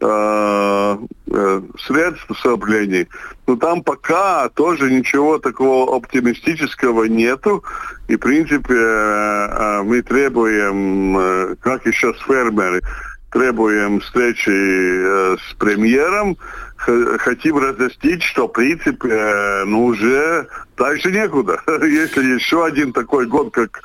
э, 0.00 0.98
э, 1.26 1.62
средств 1.86 2.26
самоуправления, 2.42 3.06
но 3.46 3.56
там 3.56 3.82
пока 3.82 4.48
тоже 4.50 4.90
ничего 4.90 5.38
такого 5.38 5.96
оптимистического 5.96 7.04
нету. 7.04 7.64
И, 8.08 8.16
в 8.16 8.18
принципе, 8.18 8.74
э, 8.74 9.82
мы 9.82 10.02
требуем, 10.02 11.56
как 11.60 11.86
и 11.86 11.92
сейчас 11.92 12.16
фермеры, 12.26 12.82
требуем 13.30 14.00
встречи 14.00 14.50
с 14.50 15.54
премьером, 15.58 16.36
хотим 16.76 17.58
разъяснить, 17.58 18.22
что, 18.22 18.48
в 18.48 18.52
принципе, 18.52 19.62
ну, 19.66 19.84
уже 19.84 20.48
дальше 20.76 21.12
некуда. 21.12 21.62
Если 21.82 22.34
еще 22.34 22.64
один 22.64 22.92
такой 22.92 23.26
год, 23.26 23.52
как 23.52 23.82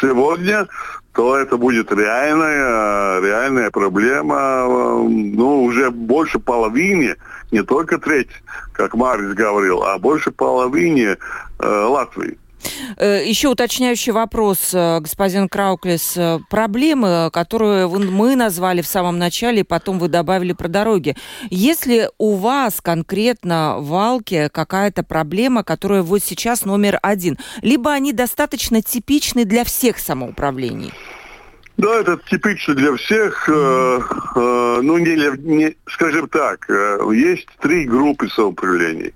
сегодня, 0.00 0.66
то 1.14 1.36
это 1.38 1.56
будет 1.56 1.92
реальная, 1.92 3.20
реальная 3.20 3.70
проблема, 3.70 4.64
ну, 5.08 5.62
уже 5.62 5.90
больше 5.90 6.40
половины, 6.40 7.16
не 7.52 7.62
только 7.62 7.98
треть, 7.98 8.30
как 8.72 8.94
Марис 8.94 9.32
говорил, 9.34 9.84
а 9.84 9.96
больше 9.98 10.32
половины 10.32 11.16
э, 11.16 11.16
Латвии. 11.66 12.36
Э, 12.96 13.22
Еще 13.24 13.48
уточняющий 13.48 14.12
вопрос, 14.12 14.70
э, 14.72 15.00
господин 15.00 15.48
Крауклис. 15.48 16.16
Э, 16.16 16.38
проблемы, 16.50 17.30
которые 17.32 17.88
мы 17.88 18.36
назвали 18.36 18.82
в 18.82 18.86
самом 18.86 19.18
начале, 19.18 19.64
потом 19.64 19.98
вы 19.98 20.08
добавили 20.08 20.52
про 20.52 20.68
дороги. 20.68 21.16
Если 21.50 22.08
у 22.18 22.34
вас 22.36 22.80
конкретно 22.80 23.76
в 23.78 23.94
Алке 23.94 24.48
какая-то 24.48 25.02
проблема, 25.02 25.64
которая 25.64 26.02
вот 26.02 26.22
сейчас 26.22 26.64
номер 26.64 26.98
один, 27.02 27.38
либо 27.62 27.92
они 27.92 28.12
достаточно 28.12 28.82
типичны 28.82 29.44
для 29.44 29.64
всех 29.64 29.98
самоуправлений? 29.98 30.92
Да, 31.76 32.00
это 32.00 32.20
типично 32.30 32.74
для 32.74 32.94
всех. 32.96 33.48
Э, 33.48 34.00
э, 34.36 34.78
ну, 34.82 34.98
не, 34.98 35.16
не, 35.38 35.76
скажем 35.86 36.28
так, 36.28 36.68
есть 37.12 37.48
три 37.60 37.84
группы 37.84 38.28
самоуправлений. 38.28 39.12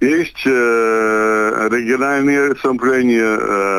Есть 0.00 0.46
э, 0.46 1.68
региональные 1.70 2.56
самоуправления, 2.56 3.38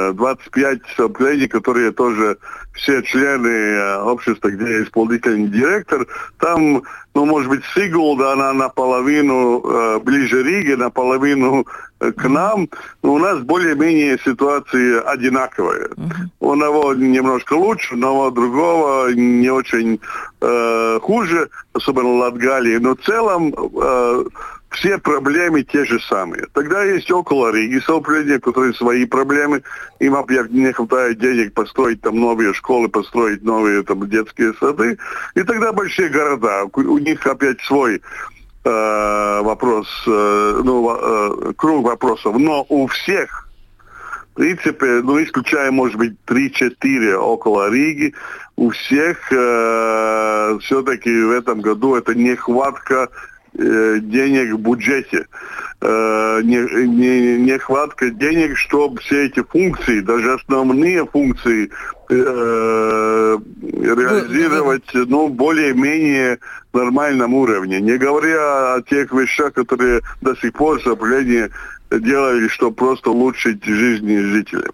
э, 0.10 0.14
25 0.14 0.80
самоуправлений, 0.96 1.48
которые 1.48 1.92
тоже 1.92 2.38
все 2.74 3.02
члены 3.02 3.48
э, 3.48 4.02
общества, 4.04 4.50
где 4.50 4.84
исполнительный 4.84 5.48
директор. 5.48 6.06
Там, 6.38 6.84
ну, 7.16 7.26
может 7.26 7.50
быть, 7.50 7.64
Сигулда, 7.74 8.34
она 8.34 8.54
наполовину 8.54 9.62
э, 9.62 10.00
ближе 10.00 10.44
Риге, 10.44 10.78
наполовину 10.78 11.66
э, 12.00 12.12
к 12.12 12.30
нам. 12.30 12.70
Но 13.02 13.14
у 13.14 13.18
нас 13.18 13.40
более-менее 13.40 14.20
ситуации 14.24 15.04
одинаковые. 15.04 15.88
Uh-huh. 15.88 16.14
У 16.40 16.52
одного 16.52 16.94
немножко 16.94 17.54
лучше, 17.54 17.96
но 17.96 18.28
у 18.28 18.32
другого 18.32 19.12
не 19.12 19.50
очень 19.50 20.00
э, 20.40 21.00
хуже, 21.02 21.50
особенно 21.74 22.18
Латгалии. 22.18 22.78
Но 22.78 22.96
в 22.96 23.02
целом... 23.02 23.56
Э, 23.82 24.24
все 24.72 24.98
проблемы 24.98 25.64
те 25.64 25.86
же 25.86 26.00
самые. 26.00 26.48
Тогда 26.54 26.84
есть 26.84 27.12
около 27.12 27.52
Риги 27.52 27.80
самоуправления, 27.80 28.40
которые 28.40 28.74
свои 28.74 29.06
проблемы. 29.06 29.64
Им 30.00 30.16
не 30.50 30.72
хватает 30.72 31.20
денег 31.20 31.54
построить 31.54 32.02
там 32.02 32.20
новые 32.20 32.54
школы, 32.54 32.88
построить 32.88 33.44
новые 33.44 33.84
там 33.84 34.10
детские 34.10 34.54
сады. 34.54 34.98
И 35.36 35.44
тогда 35.44 35.74
большие 35.74 36.10
города, 36.10 36.64
у 36.74 36.98
них 36.98 37.26
опять 37.28 37.60
свой 37.62 38.02
э, 38.64 39.42
вопрос, 39.44 39.88
э, 40.08 40.62
ну, 40.64 40.90
э, 40.90 41.54
круг 41.58 41.86
вопросов. 41.86 42.38
Но 42.40 42.66
у 42.70 42.88
всех 42.88 43.50
в 44.32 44.36
принципе, 44.36 45.02
ну, 45.04 45.22
исключая, 45.22 45.72
может 45.72 45.98
быть, 45.98 46.14
3-4 46.26 47.16
около 47.16 47.70
Риги, 47.70 48.14
у 48.56 48.70
всех 48.70 49.18
э, 49.30 50.58
все-таки 50.62 51.24
в 51.24 51.32
этом 51.32 51.60
году 51.60 51.96
это 51.96 52.16
нехватка 52.16 53.10
денег 53.54 54.54
в 54.54 54.60
бюджете, 54.60 55.26
э, 55.82 56.42
не, 56.44 56.88
не, 56.88 57.38
нехватка 57.38 58.10
денег, 58.10 58.58
чтобы 58.58 59.00
все 59.02 59.26
эти 59.26 59.44
функции, 59.44 60.00
даже 60.00 60.34
основные 60.34 61.06
функции 61.06 61.70
э, 62.10 63.38
реализовать 63.60 64.90
ну, 64.94 65.28
более-менее 65.28 66.40
нормальном 66.74 67.34
уровне. 67.34 67.82
Не 67.82 67.98
говоря 67.98 68.76
о 68.76 68.82
тех 68.82 69.12
вещах, 69.12 69.54
которые 69.54 70.02
до 70.22 70.36
сих 70.36 70.54
пор 70.54 70.82
соблюдение 70.82 71.50
делали, 72.00 72.48
чтобы 72.48 72.76
просто 72.76 73.12
улучшить 73.12 73.64
жизнь 73.64 74.08
жителям. 74.08 74.72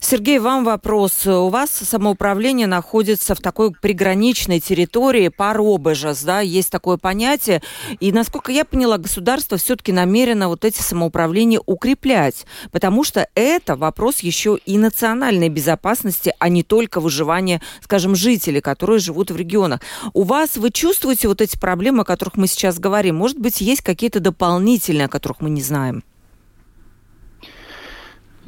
Сергей, 0.00 0.38
вам 0.38 0.64
вопрос. 0.64 1.26
У 1.26 1.48
вас 1.48 1.70
самоуправление 1.70 2.66
находится 2.66 3.34
в 3.34 3.40
такой 3.40 3.72
приграничной 3.72 4.60
территории 4.60 5.28
Паробежас, 5.28 6.22
да, 6.22 6.40
есть 6.40 6.70
такое 6.70 6.96
понятие. 6.98 7.62
И, 7.98 8.12
насколько 8.12 8.52
я 8.52 8.64
поняла, 8.64 8.98
государство 8.98 9.58
все-таки 9.58 9.92
намерено 9.92 10.48
вот 10.48 10.64
эти 10.64 10.80
самоуправления 10.80 11.60
укреплять, 11.66 12.46
потому 12.70 13.02
что 13.02 13.28
это 13.34 13.76
вопрос 13.76 14.20
еще 14.20 14.58
и 14.66 14.78
национальной 14.78 15.48
безопасности, 15.48 16.32
а 16.38 16.48
не 16.48 16.62
только 16.62 17.00
выживания, 17.00 17.60
скажем, 17.82 18.14
жителей, 18.14 18.60
которые 18.60 19.00
живут 19.00 19.30
в 19.30 19.36
регионах. 19.36 19.80
У 20.12 20.22
вас 20.22 20.56
вы 20.56 20.70
чувствуете 20.70 21.28
вот 21.28 21.40
эти 21.40 21.58
проблемы, 21.58 22.02
о 22.02 22.04
которых 22.04 22.36
мы 22.36 22.46
сейчас 22.46 22.78
говорим? 22.78 23.16
Может 23.16 23.38
быть, 23.38 23.60
есть 23.60 23.82
какие-то 23.82 24.20
дополнительные, 24.20 25.06
о 25.06 25.08
которых 25.08 25.40
мы 25.40 25.50
не 25.50 25.62
знаем? 25.62 26.02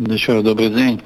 Еще 0.06 0.32
раз 0.32 0.44
добрый 0.44 0.70
день. 0.70 1.02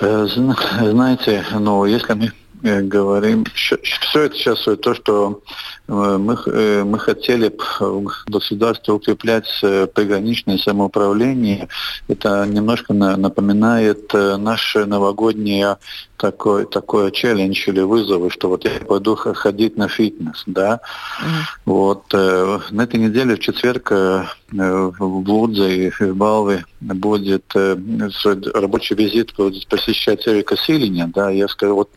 Э, 0.00 0.26
знаете, 0.26 1.44
ну, 1.52 1.84
если 1.84 2.14
мы 2.14 2.32
говорим, 2.62 3.44
все 3.54 3.76
это 4.14 4.34
сейчас 4.34 4.64
то, 4.64 4.94
что 4.94 5.42
э, 5.88 5.92
мы, 5.92 6.84
мы 6.84 6.98
хотели 6.98 7.52
в 7.80 8.24
государстве 8.26 8.94
укреплять 8.94 9.48
приграничное 9.60 10.58
самоуправление, 10.58 11.68
это 12.08 12.46
немножко 12.46 12.92
напоминает 12.94 14.12
наше 14.12 14.86
новогоднее 14.86 15.76
такой, 16.22 16.66
такой 16.66 17.10
челлендж 17.10 17.68
или 17.68 17.80
вызовы, 17.80 18.30
что 18.30 18.48
вот 18.48 18.64
я 18.64 18.70
пойду 18.86 19.16
ходить 19.16 19.76
на 19.76 19.88
фитнес, 19.88 20.44
да. 20.46 20.80
Mm-hmm. 21.20 21.42
Вот 21.64 22.04
э, 22.14 22.58
на 22.70 22.82
этой 22.82 23.00
неделе 23.00 23.34
в 23.34 23.40
четверг 23.40 23.90
э, 23.90 24.24
в 24.52 25.28
Лудзе 25.28 25.88
и 25.88 25.90
в 25.90 26.14
Балве 26.14 26.64
будет 26.80 27.44
э, 27.56 27.76
рабочий 28.54 28.94
визит 28.94 29.34
будет 29.36 29.66
посещать 29.66 30.28
Эрика 30.28 30.56
Силиня, 30.56 31.10
да, 31.12 31.28
я 31.30 31.48
скажу, 31.48 31.74
вот 31.74 31.90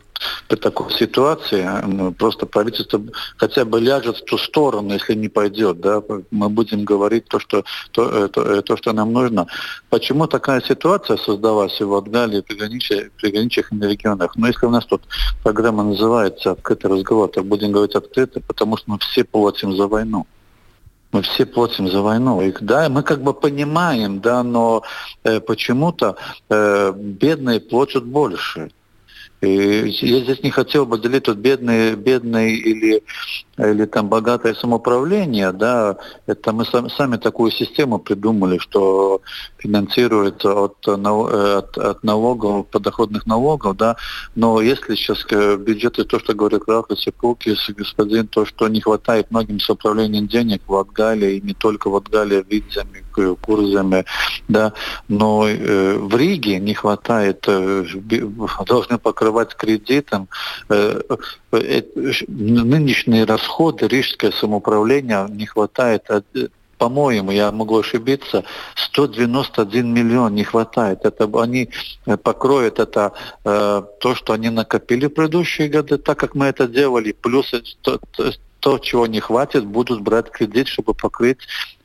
при 0.48 0.56
такой 0.56 0.92
ситуации 0.92 1.68
ну, 1.86 2.12
просто 2.12 2.46
правительство 2.46 3.00
хотя 3.36 3.64
бы 3.64 3.80
ляжет 3.80 4.18
в 4.18 4.24
ту 4.24 4.38
сторону, 4.38 4.94
если 4.94 5.14
не 5.14 5.28
пойдет, 5.28 5.80
да, 5.80 6.02
мы 6.30 6.48
будем 6.48 6.84
говорить 6.84 7.26
то, 7.26 7.38
что, 7.38 7.64
то, 7.92 8.08
э, 8.08 8.28
то, 8.28 8.42
э, 8.42 8.62
то, 8.62 8.76
что 8.76 8.92
нам 8.92 9.12
нужно. 9.12 9.46
Почему 9.90 10.26
такая 10.26 10.60
ситуация 10.60 11.16
создалась 11.16 11.80
в 11.80 11.90
Латгалии, 11.90 12.40
в 12.40 12.44
приграничных, 12.44 13.12
приграничных 13.12 13.70
регионах? 13.72 14.36
Ну, 14.36 14.46
если 14.46 14.66
у 14.66 14.70
нас 14.70 14.84
тут 14.86 15.02
программа 15.42 15.82
называется 15.84 16.52
«Открытый 16.52 16.90
разговор», 16.90 17.28
так 17.28 17.44
будем 17.44 17.72
говорить 17.72 17.94
открыто, 17.94 18.40
потому 18.40 18.76
что 18.76 18.90
мы 18.90 18.98
все 18.98 19.24
платим 19.24 19.76
за 19.76 19.86
войну 19.86 20.26
мы 21.12 21.22
все 21.22 21.46
платим 21.46 21.88
за 21.88 22.02
войну. 22.02 22.42
И, 22.42 22.52
да, 22.60 22.88
мы 22.88 23.02
как 23.02 23.22
бы 23.22 23.32
понимаем, 23.32 24.20
да, 24.20 24.42
но 24.42 24.82
э, 25.24 25.40
почему-то 25.40 26.16
э, 26.50 26.92
бедные 26.94 27.60
платят 27.60 28.04
больше. 28.04 28.70
Я 29.40 30.20
здесь 30.20 30.42
не 30.42 30.50
хотел 30.50 30.86
бы 30.86 30.98
делить 30.98 31.24
тут 31.24 31.38
бедные, 31.38 31.94
бедные 31.94 32.56
или, 32.56 33.02
или 33.58 33.86
там 33.86 34.08
богатое 34.08 34.54
самоуправление, 34.54 35.52
да, 35.52 35.96
это 36.26 36.52
мы 36.52 36.64
сами, 36.66 36.88
сами 36.88 37.16
такую 37.16 37.50
систему 37.50 37.98
придумали, 37.98 38.58
что 38.58 39.22
финансируется 39.58 40.52
от, 40.52 40.86
от, 40.86 41.78
от 41.78 42.04
налогов, 42.04 42.66
подоходных 42.66 43.26
налогов, 43.26 43.76
да, 43.76 43.96
но 44.34 44.60
если 44.60 44.94
сейчас 44.94 45.24
бюджеты, 45.58 46.04
то, 46.04 46.18
что 46.18 46.34
говорит 46.34 46.62
Рафа 46.66 46.96
Сипулкис, 46.96 47.70
господин, 47.70 48.28
то, 48.28 48.44
что 48.44 48.68
не 48.68 48.80
хватает 48.80 49.30
многим 49.30 49.58
самоуправлением 49.58 50.28
денег 50.28 50.62
в 50.66 50.72
Латгалии, 50.72 51.36
и 51.36 51.40
не 51.40 51.54
только 51.54 51.88
в 51.88 51.94
Латгалии, 51.94 52.44
Видзами, 52.48 53.04
Курзами, 53.40 54.04
да, 54.48 54.74
но 55.08 55.48
э, 55.48 55.96
в 55.96 56.14
Риге 56.14 56.58
не 56.58 56.74
хватает, 56.74 57.44
э, 57.48 57.84
должны 58.66 58.98
покрывать 58.98 59.54
кредитом 59.54 60.28
э, 60.68 61.00
э, 61.52 61.82
нынешние 62.28 63.24
расходы 63.24 63.45
рижское 63.82 64.30
самоуправление 64.30 65.26
не 65.28 65.46
хватает 65.46 66.10
по-моему, 66.78 67.30
я 67.30 67.52
могу 67.52 67.78
ошибиться, 67.78 68.44
191 68.74 69.94
миллион 69.94 70.34
не 70.34 70.44
хватает. 70.44 71.04
Это 71.04 71.28
они 71.40 71.70
э, 72.04 72.16
покроют 72.16 72.78
это 72.78 73.12
то, 73.44 74.14
что 74.14 74.32
они 74.32 74.50
накопили 74.50 75.06
в 75.06 75.10
предыдущие 75.10 75.68
годы, 75.68 75.96
так 75.96 76.18
как 76.18 76.34
мы 76.34 76.46
это 76.46 76.66
делали, 76.68 77.12
плюс 77.12 77.54
то, 78.66 78.80
чего 78.80 79.06
не 79.06 79.20
хватит, 79.20 79.64
будут 79.64 80.00
брать 80.00 80.28
кредит, 80.28 80.66
чтобы 80.66 80.92
покрыть 80.92 81.38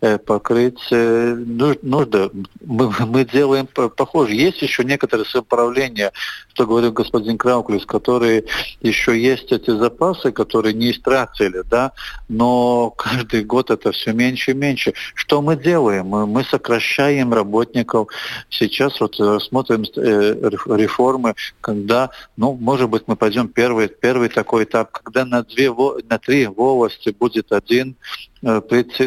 Э, 0.03 0.17
покрыть 0.17 0.81
э, 0.89 1.35
нужды. 1.83 2.31
Мы, 2.65 2.91
мы 3.05 3.23
делаем 3.23 3.67
похоже. 3.67 4.33
Есть 4.33 4.63
еще 4.63 4.83
некоторые 4.83 5.27
самоуправления, 5.27 6.11
что 6.55 6.65
говорил 6.65 6.91
господин 6.91 7.37
Крауклис, 7.37 7.85
которые 7.85 8.45
еще 8.81 9.15
есть 9.15 9.51
эти 9.51 9.69
запасы, 9.69 10.31
которые 10.31 10.73
не 10.73 10.89
истратили, 10.89 11.61
да, 11.69 11.91
но 12.29 12.89
каждый 12.97 13.43
год 13.43 13.69
это 13.69 13.91
все 13.91 14.11
меньше 14.11 14.51
и 14.51 14.53
меньше. 14.55 14.95
Что 15.13 15.39
мы 15.43 15.55
делаем? 15.55 16.07
Мы, 16.07 16.25
мы 16.25 16.45
сокращаем 16.45 17.31
работников. 17.31 18.07
Сейчас 18.49 18.99
вот 18.99 19.19
э, 19.19 19.37
смотрим 19.39 19.83
реформы, 19.83 21.35
когда, 21.61 22.09
ну, 22.37 22.57
может 22.59 22.89
быть, 22.89 23.03
мы 23.05 23.15
пойдем 23.15 23.49
первый, 23.49 23.87
первый 23.87 24.29
такой 24.29 24.63
этап, 24.63 24.89
когда 24.89 25.25
на, 25.25 25.43
две, 25.43 25.71
на 26.09 26.17
три 26.17 26.47
волости 26.75 27.15
будет 27.17 27.51
один 27.51 27.95
Э, 28.43 28.59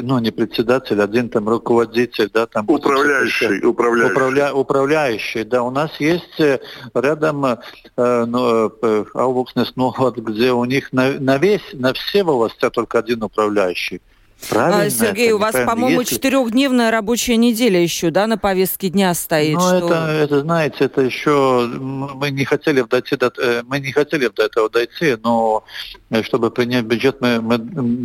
ну 0.03 0.20
не 0.20 0.31
председатель, 0.31 1.03
один 1.03 1.29
там 1.29 1.48
руководитель, 1.48 2.31
да, 2.33 2.46
там 2.46 2.66
управляющий, 2.68 3.66
управляющий, 3.66 4.12
управля, 4.12 4.55
управляющий, 4.55 5.42
да, 5.42 5.64
у 5.64 5.70
нас 5.70 5.90
есть 5.98 6.38
э, 6.38 6.61
рядом 6.94 7.44
э, 7.44 7.57
ну, 7.96 8.70
э, 8.81 9.05
Аувокснес, 9.14 9.72
ну, 9.74 9.92
вот, 9.96 10.18
где 10.18 10.53
у 10.53 10.64
них 10.64 10.92
на, 10.92 11.18
на 11.18 11.38
весь, 11.38 11.68
на 11.72 11.92
все 11.94 12.22
власти 12.22 12.70
только 12.70 13.00
один 13.00 13.24
управляющий. 13.24 14.00
Правильно, 14.49 14.85
а, 14.85 14.90
Сергей, 14.90 15.33
у 15.33 15.38
вас, 15.38 15.55
по-моему, 15.55 16.01
Если... 16.01 16.16
четырехдневная 16.16 16.90
рабочая 16.90 17.37
неделя 17.37 17.81
еще, 17.81 18.11
да, 18.11 18.27
на 18.27 18.37
повестке 18.37 18.88
дня 18.88 19.14
стоит. 19.14 19.55
Ну, 19.55 19.61
что... 19.61 19.77
это, 19.79 19.94
это, 20.11 20.40
знаете, 20.40 20.77
это 20.81 21.01
еще 21.01 21.66
мы 21.79 22.31
не 22.31 22.44
хотели 22.44 22.83
дойти 22.83 23.16
до, 23.16 23.33
э, 23.38 23.62
мы 23.66 23.81
не 23.81 23.92
хотели 23.92 24.29
до 24.29 24.42
этого 24.42 24.68
дойти, 24.68 25.16
но 25.23 25.64
э, 26.11 26.23
чтобы 26.23 26.51
принять 26.51 26.85
бюджет, 26.85 27.20
мы, 27.20 27.40
мы 27.40 27.59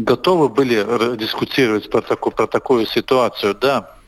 готовы 0.04 0.50
были 0.50 0.86
дискутировать 1.18 1.89
про 1.89 2.02
такую, 2.02 2.34
про 2.34 2.48
такую 2.48 2.86
ситуацию, 2.86 3.56
да. 3.60 3.98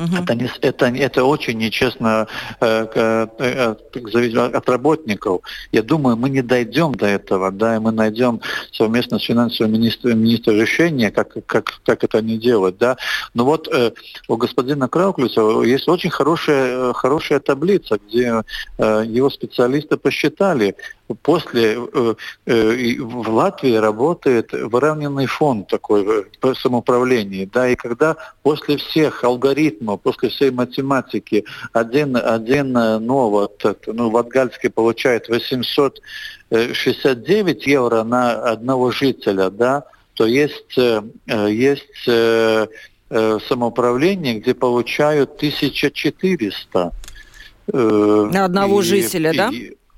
Угу. 0.00 0.22
Это, 0.22 0.34
не, 0.34 0.50
это, 0.62 0.86
это 0.86 1.24
очень 1.24 1.58
нечестно 1.58 2.26
э, 2.60 2.86
э, 2.94 3.26
э, 3.38 4.46
от 4.46 4.68
работников. 4.68 5.42
Я 5.72 5.82
думаю, 5.82 6.16
мы 6.16 6.30
не 6.30 6.40
дойдем 6.42 6.94
до 6.94 7.06
этого, 7.06 7.50
да, 7.50 7.76
и 7.76 7.78
мы 7.78 7.92
найдем 7.92 8.40
совместно 8.72 9.18
с 9.18 9.24
финансовым 9.24 9.74
министром, 9.74 10.18
министром 10.18 10.56
решение, 10.56 11.10
как, 11.10 11.36
как, 11.44 11.80
как 11.84 12.02
это 12.04 12.22
не 12.22 12.38
делать, 12.38 12.78
да. 12.78 12.96
Но 13.34 13.44
вот 13.44 13.68
э, 13.68 13.92
у 14.28 14.36
господина 14.36 14.88
Крауклиса 14.88 15.62
есть 15.62 15.86
очень 15.86 16.10
хорошая, 16.10 16.94
хорошая 16.94 17.40
таблица, 17.40 17.98
где 18.06 18.42
э, 18.78 19.04
его 19.06 19.28
специалисты 19.28 19.98
посчитали, 19.98 20.76
после 21.14 21.76
э, 21.76 22.14
э, 22.46 22.96
в 23.00 23.28
Латвии 23.30 23.74
работает 23.74 24.52
выравненный 24.52 25.26
фонд 25.26 25.68
такой 25.68 26.04
э, 26.06 26.22
по 26.40 26.54
самоуправлении, 26.54 27.48
да, 27.52 27.68
и 27.68 27.76
когда 27.76 28.16
после 28.42 28.76
всех 28.76 29.24
алгоритмов, 29.24 30.00
после 30.00 30.28
всей 30.28 30.50
математики 30.50 31.44
один, 31.72 32.16
один 32.16 32.72
ну, 32.72 33.28
вот, 33.28 33.64
ну, 33.86 34.10
Латгальский 34.10 34.70
получает 34.70 35.28
869 35.28 37.66
евро 37.66 38.04
на 38.04 38.32
одного 38.32 38.90
жителя, 38.90 39.50
да, 39.50 39.84
то 40.14 40.26
есть, 40.26 40.76
есть 40.76 42.08
самоуправление, 43.48 44.38
где 44.38 44.54
получают 44.54 45.36
1400. 45.36 46.92
На 47.72 48.44
одного 48.44 48.80
и, 48.80 48.84
жителя, 48.84 49.32
и, 49.32 49.36
да? 49.36 49.50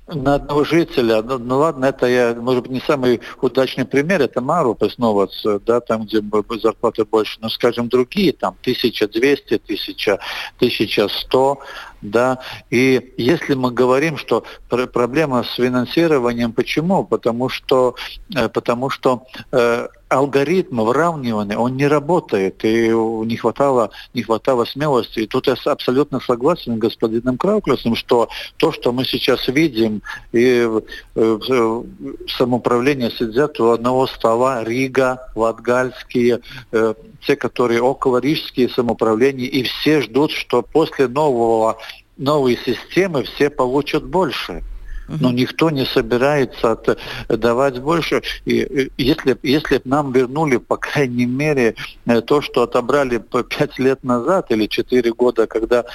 На 0.07 0.35
одного 0.35 0.63
жителя, 0.63 1.21
ну, 1.21 1.37
ну 1.37 1.59
ладно, 1.59 1.85
это 1.85 2.07
я, 2.07 2.35
может 2.35 2.63
быть, 2.63 2.71
не 2.71 2.81
самый 2.81 3.21
удачный 3.41 3.85
пример, 3.85 4.21
это 4.21 4.41
Марупа 4.41 4.89
снова, 4.89 5.29
да, 5.65 5.79
там, 5.79 6.03
где 6.05 6.21
зарплаты 6.61 7.05
больше, 7.05 7.37
но, 7.41 7.49
скажем, 7.49 7.87
другие, 7.87 8.33
там, 8.33 8.55
1200, 8.61 9.55
1000, 9.55 10.19
1100, 10.57 11.59
да, 12.03 12.39
и 12.69 13.13
если 13.17 13.55
мы 13.55 13.71
говорим, 13.71 14.17
что 14.17 14.43
проблема 14.69 15.43
с 15.43 15.55
финансированием, 15.55 16.51
почему? 16.51 17.03
Потому 17.03 17.49
что, 17.49 17.95
э, 18.35 18.49
потому 18.49 18.89
что 18.89 19.25
э, 19.51 19.87
алгоритм 20.13 20.81
выравнивания, 20.81 21.57
он 21.57 21.75
не 21.75 21.87
работает, 21.87 22.63
и 22.63 22.89
не 22.89 23.35
хватало, 23.35 23.89
не 24.13 24.23
хватало 24.23 24.65
смелости. 24.65 25.19
И 25.19 25.27
тут 25.27 25.47
я 25.47 25.55
абсолютно 25.65 26.19
согласен 26.19 26.75
с 26.75 26.79
господином 26.79 27.37
Крауклесом, 27.37 27.95
что 27.95 28.29
то, 28.57 28.71
что 28.71 28.91
мы 28.91 29.05
сейчас 29.05 29.47
видим, 29.47 30.01
и 30.31 30.67
э, 31.15 31.37
самоуправление 32.37 33.11
сидят 33.11 33.59
у 33.59 33.71
одного 33.71 34.07
стола 34.07 34.63
Рига, 34.63 35.31
Латгальские, 35.35 36.41
э, 36.71 36.93
те, 37.25 37.35
которые 37.35 37.81
около 37.81 38.17
рижские 38.17 38.69
самоуправления, 38.69 39.47
и 39.47 39.63
все 39.63 40.01
ждут, 40.01 40.31
что 40.31 40.61
после 40.61 41.07
нового 41.07 41.77
новой 42.17 42.57
системы 42.57 43.23
все 43.23 43.49
получат 43.49 44.05
больше 44.05 44.63
но 45.07 45.31
никто 45.31 45.69
не 45.69 45.85
собирается 45.85 46.77
давать 47.27 47.79
больше. 47.79 48.21
И 48.45 48.89
если, 48.97 49.37
если 49.43 49.81
нам 49.83 50.11
вернули, 50.11 50.57
по 50.57 50.77
крайней 50.77 51.25
мере, 51.25 51.75
э, 52.05 52.21
то, 52.21 52.41
что 52.41 52.63
отобрали 52.63 53.17
пять 53.49 53.79
лет 53.79 54.03
назад 54.03 54.51
или 54.51 54.67
четыре 54.67 55.11
года, 55.13 55.47
когда 55.47 55.85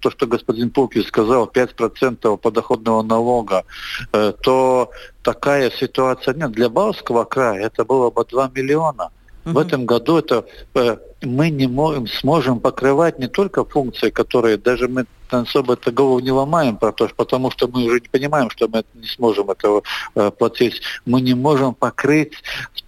то, 0.00 0.10
что 0.10 0.26
господин 0.26 0.70
Пулки 0.70 1.02
сказал, 1.02 1.46
5% 1.52 2.36
подоходного 2.38 3.02
налога, 3.02 3.64
э, 4.12 4.32
то 4.42 4.90
такая 5.22 5.70
ситуация 5.70 6.34
нет. 6.34 6.52
Для 6.52 6.68
Балтского 6.68 7.24
края 7.24 7.66
это 7.66 7.84
было 7.84 8.10
бы 8.10 8.24
2 8.24 8.50
миллиона. 8.54 9.10
В 9.52 9.58
этом 9.58 9.86
году 9.86 10.18
это 10.18 10.44
э, 10.74 10.96
мы 11.22 11.50
не 11.50 11.66
можем, 11.66 12.06
сможем 12.06 12.60
покрывать 12.60 13.18
не 13.18 13.28
только 13.28 13.64
функции, 13.64 14.10
которые 14.10 14.56
даже 14.56 14.88
мы 14.88 15.06
особо 15.30 15.74
это 15.74 15.92
голову 15.92 16.20
не 16.20 16.32
ломаем, 16.32 16.76
потому 16.76 17.50
что 17.50 17.68
мы 17.68 17.84
уже 17.84 18.00
не 18.00 18.08
понимаем, 18.08 18.50
что 18.50 18.68
мы 18.68 18.84
не 18.94 19.06
сможем 19.06 19.50
этого 19.50 19.82
э, 20.14 20.30
платить. 20.30 20.82
Мы 21.04 21.20
не 21.20 21.34
можем 21.34 21.74
покрыть 21.74 22.32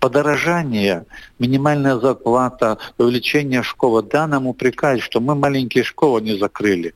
подорожание, 0.01 1.07
минимальная 1.39 1.99
зарплата, 1.99 2.79
увеличение 2.99 3.63
школы. 3.63 4.03
Да, 4.03 4.27
нам 4.27 4.47
упрекают, 4.47 5.03
что 5.03 5.21
мы 5.21 5.35
маленькие 5.35 5.85
школы 5.85 6.21
не 6.21 6.37
закрыли. 6.37 6.95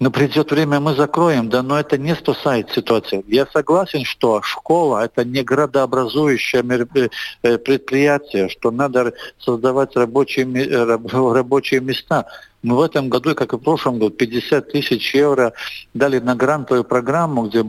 Но 0.00 0.10
придет 0.10 0.50
время, 0.50 0.80
мы 0.80 0.94
закроем, 0.94 1.48
да, 1.48 1.62
но 1.62 1.78
это 1.78 1.96
не 1.96 2.14
спасает 2.16 2.70
ситуацию. 2.70 3.24
Я 3.28 3.46
согласен, 3.46 4.04
что 4.04 4.42
школа– 4.42 5.04
это 5.04 5.24
не 5.24 5.42
градообразующее 5.42 6.62
э, 6.62 7.08
э, 7.42 7.58
предприятие, 7.58 8.48
что 8.48 8.70
надо 8.70 9.12
создавать 9.38 9.94
рабочие, 9.96 10.46
рабочие 11.32 11.80
места. 11.80 12.26
Мы 12.64 12.76
в 12.76 12.80
этом 12.80 13.10
году, 13.10 13.34
как 13.34 13.52
и 13.52 13.56
в 13.56 13.58
прошлом 13.58 13.98
году, 13.98 14.10
50 14.10 14.72
тысяч 14.72 15.14
евро 15.14 15.52
дали 15.92 16.18
на 16.18 16.34
грантовую 16.34 16.82
программу, 16.84 17.46
где, 17.46 17.62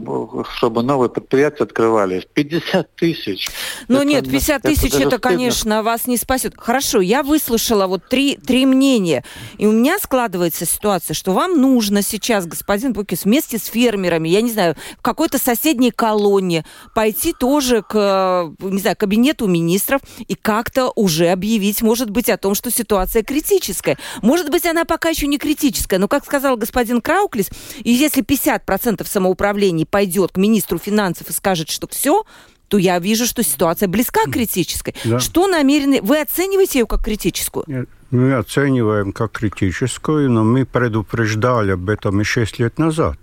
чтобы 0.56 0.82
новые 0.82 1.10
предприятия 1.10 1.64
открывались. 1.64 2.22
50 2.32 2.96
тысяч. 2.96 3.50
Ну 3.88 3.98
это, 3.98 4.06
нет, 4.06 4.24
50 4.24 4.62
тысяч 4.62 4.94
это, 4.94 5.08
это 5.08 5.18
конечно, 5.18 5.82
вас 5.82 6.06
не 6.06 6.16
спасет. 6.16 6.54
Хорошо, 6.56 7.02
я 7.02 7.22
выслушала 7.22 7.86
вот 7.86 8.08
три, 8.08 8.38
три 8.38 8.64
мнения. 8.64 9.22
И 9.58 9.66
у 9.66 9.72
меня 9.72 9.98
складывается 9.98 10.64
ситуация, 10.64 11.12
что 11.12 11.32
вам 11.32 11.60
нужно 11.60 12.00
сейчас, 12.00 12.46
господин 12.46 12.94
Букис, 12.94 13.26
вместе 13.26 13.58
с 13.58 13.66
фермерами, 13.66 14.30
я 14.30 14.40
не 14.40 14.50
знаю, 14.50 14.76
в 14.98 15.02
какой-то 15.02 15.36
соседней 15.36 15.90
колонии 15.90 16.64
пойти 16.94 17.34
тоже 17.38 17.82
к, 17.82 18.50
не 18.60 18.80
знаю, 18.80 18.96
кабинету 18.96 19.46
министров 19.46 20.00
и 20.26 20.34
как-то 20.34 20.90
уже 20.96 21.28
объявить, 21.28 21.82
может 21.82 22.08
быть, 22.08 22.30
о 22.30 22.38
том, 22.38 22.54
что 22.54 22.70
ситуация 22.70 23.22
критическая. 23.22 23.98
Может 24.22 24.48
быть, 24.48 24.64
она 24.64 24.85
пока 24.86 25.10
еще 25.10 25.26
не 25.26 25.38
критическая, 25.38 25.98
но, 25.98 26.08
как 26.08 26.24
сказал 26.24 26.56
господин 26.56 27.00
Крауклис, 27.00 27.50
если 27.84 28.22
50% 28.22 29.06
самоуправлений 29.06 29.86
пойдет 29.86 30.32
к 30.32 30.36
министру 30.36 30.78
финансов 30.78 31.28
и 31.28 31.32
скажет, 31.32 31.68
что 31.68 31.86
все, 31.88 32.24
то 32.68 32.78
я 32.78 32.98
вижу, 32.98 33.26
что 33.26 33.42
ситуация 33.42 33.88
близка 33.88 34.24
к 34.24 34.32
критической. 34.32 34.94
Да. 35.04 35.20
Что 35.20 35.46
намерены... 35.46 36.00
Вы 36.02 36.20
оцениваете 36.20 36.80
ее 36.80 36.86
как 36.86 37.04
критическую? 37.04 37.64
Нет, 37.66 37.88
мы 38.10 38.34
оцениваем 38.34 39.12
как 39.12 39.32
критическую, 39.32 40.30
но 40.30 40.44
мы 40.44 40.64
предупреждали 40.64 41.72
об 41.72 41.88
этом 41.88 42.20
и 42.20 42.24
6 42.24 42.58
лет 42.58 42.78
назад. 42.78 43.18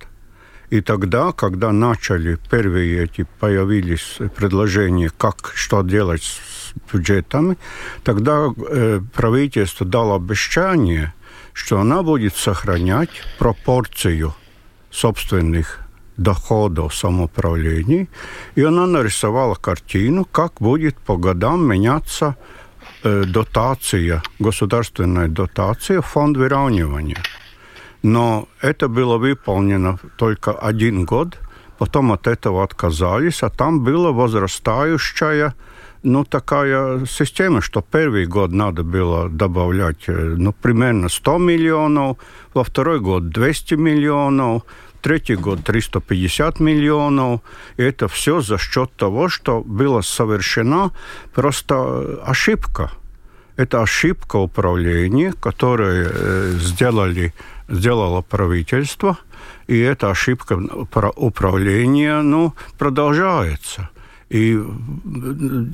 И 0.70 0.82
тогда, 0.82 1.32
когда 1.34 1.72
начали 1.72 2.40
первые 2.50 3.04
эти 3.04 3.28
появились 3.40 4.18
предложения, 4.36 5.12
как 5.16 5.52
что 5.54 5.84
делать 5.84 6.24
с 6.24 6.74
бюджетами, 6.92 7.58
тогда 8.04 8.48
э, 8.70 9.00
правительство 9.14 9.86
дало 9.86 10.16
обещание, 10.16 11.14
что 11.54 11.80
она 11.80 12.04
будет 12.04 12.36
сохранять 12.36 13.10
пропорцию 13.40 14.34
собственных 14.92 15.80
доходов 16.18 16.94
самоуправлений, 16.94 18.10
и 18.56 18.64
она 18.64 18.86
нарисовала 18.86 19.56
картину, 19.56 20.26
как 20.26 20.54
будет 20.60 20.98
по 20.98 21.18
годам 21.18 21.66
меняться 21.68 22.36
э, 23.04 23.24
дотация, 23.26 24.22
государственная 24.40 25.28
дотация, 25.28 26.02
фонд 26.02 26.38
выравнивания. 26.38 27.22
Но 28.04 28.48
это 28.62 28.88
было 28.88 29.18
выполнено 29.18 29.98
только 30.18 30.52
один 30.52 31.06
год, 31.06 31.40
потом 31.78 32.12
от 32.12 32.28
этого 32.28 32.64
отказались, 32.64 33.44
а 33.44 33.50
там 33.50 33.84
была 33.84 34.12
возрастающая 34.12 35.56
ну, 36.04 36.26
такая 36.26 37.06
система, 37.06 37.62
что 37.62 37.82
первый 37.82 38.26
год 38.26 38.52
надо 38.52 38.84
было 38.84 39.30
добавлять, 39.30 40.08
ну, 40.08 40.54
примерно 40.54 41.10
100 41.10 41.38
миллионов, 41.38 42.18
во 42.54 42.64
второй 42.64 43.00
год 43.00 43.30
200 43.30 43.76
миллионов, 43.76 44.64
третий 45.02 45.36
год 45.36 45.64
350 45.64 46.60
миллионов. 46.60 47.42
И 47.78 47.84
это 47.84 48.08
все 48.08 48.42
за 48.42 48.58
счет 48.58 48.92
того, 48.96 49.30
что 49.30 49.62
была 49.62 50.02
совершена 50.02 50.92
просто 51.34 52.20
ошибка. 52.26 52.92
Это 53.56 53.82
ошибка 53.82 54.38
управления, 54.38 55.34
которую 55.40 56.60
сделали, 56.60 57.34
сделало 57.70 58.22
правительство, 58.22 59.18
и 59.68 59.80
эта 59.80 60.10
ошибка 60.10 60.54
управления 61.16 62.22
ну, 62.22 62.54
продолжается. 62.78 63.90
И 64.34 64.60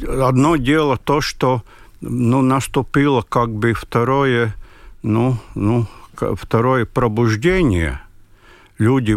одно 0.08 0.58
дело 0.58 0.98
то, 0.98 1.22
что 1.22 1.64
ну, 2.02 2.42
наступило 2.42 3.22
как 3.22 3.50
бы 3.50 3.74
второе, 3.74 4.54
ну, 5.02 5.38
ну, 5.56 5.88
второе 6.14 6.86
пробуждение– 6.86 8.02
люди 8.80 9.14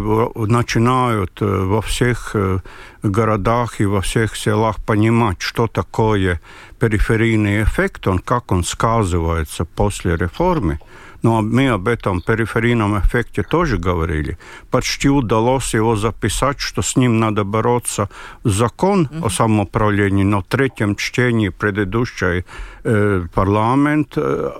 начинают 0.47 1.41
э, 1.41 1.45
во 1.45 1.81
всех 1.81 2.35
э, 2.35 2.59
городах 3.01 3.79
и 3.81 3.85
во 3.85 4.01
всех 4.01 4.35
селах 4.35 4.75
понимать, 4.85 5.41
что 5.41 5.67
такое 5.67 6.39
периферийный 6.79 7.63
эффект, 7.63 8.07
он, 8.07 8.19
как 8.19 8.51
он 8.51 8.63
сказывается 8.63 9.65
после 9.65 10.17
реформы. 10.17 10.79
Но 11.23 11.41
мы 11.41 11.69
об 11.69 11.87
этом 11.87 12.21
периферийном 12.21 12.99
эффекте 12.99 13.43
тоже 13.43 13.77
говорили. 13.77 14.37
Почти 14.69 15.09
удалось 15.09 15.73
его 15.73 15.95
записать, 15.95 16.59
что 16.59 16.81
с 16.81 16.97
ним 16.97 17.19
надо 17.19 17.45
бороться 17.45 18.09
закон 18.43 19.05
mm-hmm. 19.05 19.25
о 19.25 19.29
самоуправлении, 19.29 20.23
но 20.23 20.41
в 20.41 20.45
третьем 20.45 20.95
чтении 20.95 21.47
предыдущий 21.47 22.43
э, 22.83 23.25
парламент 23.33 24.13
э, 24.17 24.51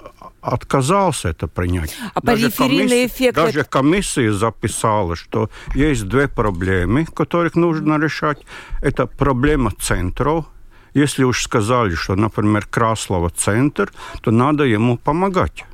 отказался 0.42 1.30
это 1.30 1.48
принять. 1.48 1.98
А 2.14 2.22
даже 2.22 2.50
периферийный 2.50 3.08
эффект... 3.08 3.36
Даже 3.36 3.66
комиссия 3.66 4.32
записала, 4.32 5.18
что 5.18 5.50
есть 5.76 6.08
две 6.08 6.30
проблемы, 6.30 7.06
которых 7.06 7.56
нужно 7.56 8.00
решать. 8.00 8.46
Это 8.82 9.06
проблема 9.06 9.72
центров. 9.72 10.46
Если 10.94 11.26
уж 11.26 11.44
сказали, 11.44 11.96
что, 11.96 12.16
например, 12.16 12.66
Краслова 12.70 13.30
центр, 13.30 13.92
то 14.22 14.32
надо 14.32 14.64
ему 14.64 14.98
помогать 14.98 15.66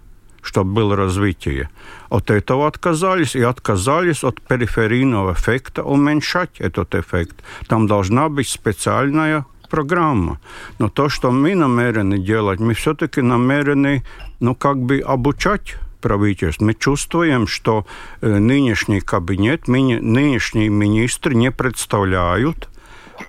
чтобы 0.41 0.73
было 0.73 0.95
развитие. 0.95 1.69
От 2.09 2.31
этого 2.31 2.67
отказались 2.67 3.35
и 3.35 3.41
отказались 3.41 4.23
от 4.23 4.41
периферийного 4.41 5.33
эффекта 5.33 5.83
уменьшать 5.83 6.59
этот 6.59 6.95
эффект. 6.95 7.43
Там 7.67 7.87
должна 7.87 8.29
быть 8.29 8.47
специальная 8.47 9.45
программа. 9.69 10.39
Но 10.79 10.89
то, 10.89 11.09
что 11.09 11.31
мы 11.31 11.55
намерены 11.55 12.17
делать, 12.17 12.59
мы 12.59 12.73
все-таки 12.73 13.21
намерены, 13.21 14.03
ну, 14.39 14.55
как 14.55 14.77
бы 14.77 14.99
обучать 14.99 15.75
правительство. 16.01 16.65
Мы 16.65 16.73
чувствуем, 16.73 17.47
что 17.47 17.85
э, 18.21 18.37
нынешний 18.37 19.01
кабинет, 19.01 19.67
мы, 19.67 19.99
нынешние 20.01 20.69
министры 20.69 21.35
не 21.35 21.51
представляют, 21.51 22.69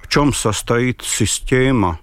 в 0.02 0.08
чем 0.08 0.32
состоит 0.32 1.02
система 1.02 1.98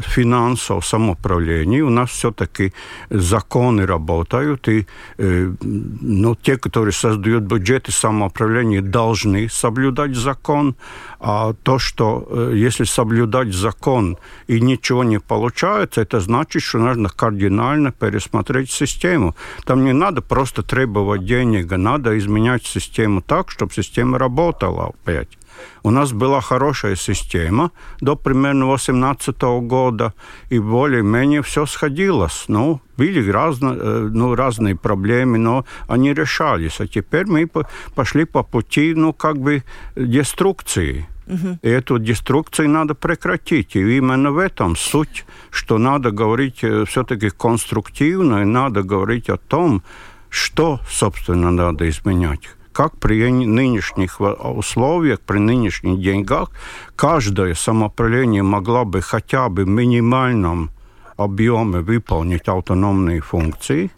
финансов 0.00 0.86
самоуправления. 0.86 1.84
У 1.84 1.90
нас 1.90 2.10
все-таки 2.10 2.72
законы 3.10 3.86
работают, 3.86 4.68
и 4.68 4.86
э, 5.18 5.52
ну, 5.60 6.34
те, 6.34 6.56
которые 6.56 6.92
создают 6.92 7.44
бюджеты 7.44 7.92
самоуправления, 7.92 8.82
должны 8.82 9.48
соблюдать 9.48 10.14
закон. 10.14 10.76
А 11.20 11.52
то, 11.62 11.78
что 11.78 12.26
э, 12.30 12.52
если 12.54 12.84
соблюдать 12.84 13.52
закон 13.52 14.18
и 14.46 14.60
ничего 14.60 15.04
не 15.04 15.20
получается, 15.20 16.00
это 16.00 16.20
значит, 16.20 16.62
что 16.62 16.78
нужно 16.78 17.08
кардинально 17.08 17.92
пересмотреть 17.92 18.70
систему. 18.70 19.34
Там 19.64 19.84
не 19.84 19.92
надо 19.92 20.22
просто 20.22 20.62
требовать 20.62 21.24
денег, 21.24 21.72
а 21.72 21.78
надо 21.78 22.18
изменять 22.18 22.64
систему 22.64 23.20
так, 23.20 23.50
чтобы 23.50 23.72
система 23.72 24.18
работала 24.18 24.86
опять. 24.88 25.38
У 25.82 25.90
нас 25.90 26.12
была 26.12 26.40
хорошая 26.40 26.96
система 26.96 27.70
до 28.00 28.16
примерно 28.16 28.66
18 28.66 29.42
года, 29.62 30.12
и 30.50 30.58
более-менее 30.58 31.42
все 31.42 31.66
сходилось. 31.66 32.44
Ну, 32.48 32.80
были 32.96 33.30
разно, 33.30 33.76
э, 33.78 34.08
ну, 34.12 34.34
разные 34.34 34.74
проблемы, 34.74 35.38
но 35.38 35.64
они 35.88 36.14
решались. 36.14 36.80
А 36.80 36.86
теперь 36.86 37.26
мы 37.26 37.48
пошли 37.94 38.24
по 38.24 38.42
пути, 38.42 38.94
ну, 38.94 39.12
как 39.12 39.38
бы 39.38 39.62
деструкции. 39.96 41.06
Угу. 41.26 41.58
И 41.62 41.68
эту 41.68 41.98
деструкцию 41.98 42.70
надо 42.70 42.94
прекратить. 42.94 43.76
И 43.76 43.98
именно 43.98 44.32
в 44.32 44.38
этом 44.38 44.76
суть, 44.76 45.24
что 45.50 45.78
надо 45.78 46.10
говорить 46.10 46.64
э, 46.64 46.84
все-таки 46.86 47.30
конструктивно, 47.30 48.42
и 48.42 48.44
надо 48.44 48.82
говорить 48.82 49.28
о 49.28 49.36
том, 49.36 49.82
что, 50.30 50.80
собственно, 50.88 51.50
надо 51.50 51.88
изменять 51.88 52.48
как 52.78 52.96
при 52.96 53.28
нынешних 53.28 54.20
условиях, 54.20 55.18
при 55.18 55.38
нынешних 55.38 56.00
деньгах, 56.00 56.52
каждое 56.94 57.54
самоуправление 57.54 58.44
могло 58.44 58.84
бы 58.84 59.00
хотя 59.00 59.48
бы 59.48 59.64
в 59.64 59.68
минимальном 59.68 60.70
объеме 61.16 61.80
выполнить 61.80 62.46
автономные 62.46 63.20
функции, 63.20 63.90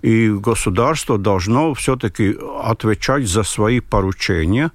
и 0.00 0.30
государство 0.30 1.18
должно 1.18 1.74
все-таки 1.74 2.34
отвечать 2.64 3.28
за 3.28 3.42
свои 3.42 3.80
поручения, 3.80 4.70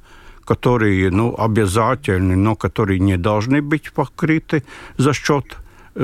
которые 0.45 1.09
ну, 1.09 1.35
обязательны, 1.35 2.35
но 2.35 2.55
которые 2.55 2.99
не 2.99 3.17
должны 3.17 3.63
быть 3.63 3.91
покрыты 3.93 4.63
за 4.97 5.13
счет 5.13 5.57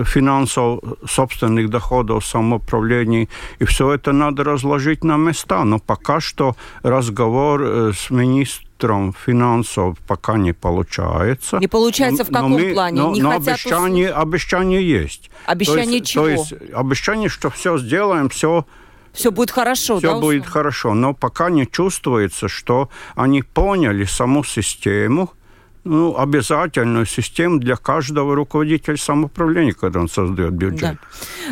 финансов, 0.05 0.79
собственных 1.07 1.69
доходов, 1.69 2.25
самоуправлений. 2.25 3.29
И 3.59 3.65
все 3.65 3.93
это 3.93 4.11
надо 4.11 4.43
разложить 4.43 5.03
на 5.03 5.17
места. 5.17 5.63
Но 5.63 5.79
пока 5.79 6.19
что 6.19 6.55
разговор 6.83 7.61
э, 7.61 7.91
с 7.93 8.09
министром 8.09 9.13
финансов 9.13 9.97
пока 10.07 10.37
не 10.37 10.53
получается. 10.53 11.57
Не 11.59 11.67
получается 11.67 12.23
в 12.23 12.31
каком 12.31 12.51
но 12.51 12.57
мы, 12.57 12.73
плане? 12.73 13.01
Но, 13.01 13.13
не 13.13 13.21
но 13.21 13.31
хотят 13.31 13.47
обещание, 13.47 14.09
обещание 14.09 14.87
есть. 14.87 15.29
Обещание 15.45 15.85
то 15.85 15.93
есть, 15.97 16.07
чего? 16.11 16.23
То 16.23 16.29
есть 16.31 16.53
обещание, 16.73 17.29
что 17.29 17.49
все 17.49 17.77
сделаем, 17.77 18.29
все 18.29 18.65
все 19.13 19.31
будет 19.31 19.51
хорошо, 19.51 19.99
все 19.99 20.13
да? 20.13 20.19
будет 20.19 20.47
хорошо, 20.47 20.95
но 20.95 21.13
пока 21.13 21.51
не 21.51 21.67
чувствуется, 21.67 22.47
что 22.47 22.89
они 23.15 23.43
поняли 23.43 24.05
саму 24.05 24.43
систему, 24.43 25.31
ну, 25.83 26.17
обязательную 26.17 27.05
систему 27.05 27.59
для 27.59 27.75
каждого 27.75 28.35
руководителя 28.35 28.97
самоуправления, 28.97 29.73
когда 29.73 29.99
он 29.99 30.09
создает 30.09 30.53
бюджет. 30.53 30.97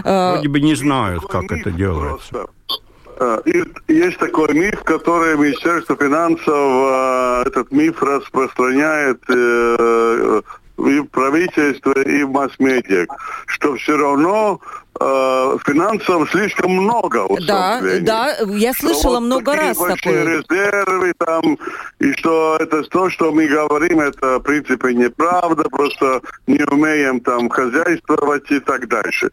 Да. 0.04 0.34
Вроде 0.34 0.48
бы 0.48 0.62
не 0.62 0.76
знают, 0.76 1.26
как 1.28 1.52
это 1.52 1.72
делается. 1.72 2.48
И 3.46 3.64
есть 3.94 4.18
такой 4.18 4.52
миф, 4.54 4.84
который 4.84 5.38
Министерство 5.38 5.96
финансов 5.96 6.48
а, 6.48 7.44
этот 7.46 7.72
миф 7.72 8.02
распространяет 8.02 9.22
э, 9.30 10.42
и 10.88 11.00
в 11.00 11.06
правительстве, 11.06 12.04
и 12.04 12.24
в 12.24 12.32
масс-медиа, 12.32 13.06
что 13.48 13.76
все 13.76 13.98
равно 13.98 14.60
э, 15.00 15.58
финансов 15.66 16.30
слишком 16.32 16.72
много. 16.72 17.28
Да, 17.48 17.82
да, 18.02 18.36
я 18.48 18.74
слышала 18.74 19.20
вот 19.20 19.26
много 19.26 19.56
раз 19.56 19.78
такое. 19.78 20.40
резервы 20.40 21.14
там, 21.18 21.58
и 22.00 22.12
что 22.14 22.58
это 22.60 22.84
то, 22.84 23.10
что 23.10 23.32
мы 23.32 23.48
говорим, 23.48 24.00
это 24.00 24.40
в 24.40 24.44
принципе 24.44 24.94
неправда, 24.94 25.64
просто 25.70 26.22
не 26.48 26.64
умеем 26.64 27.20
там 27.22 27.50
хозяйствовать 27.50 28.50
и 28.52 28.60
так 28.60 28.88
дальше. 28.88 29.32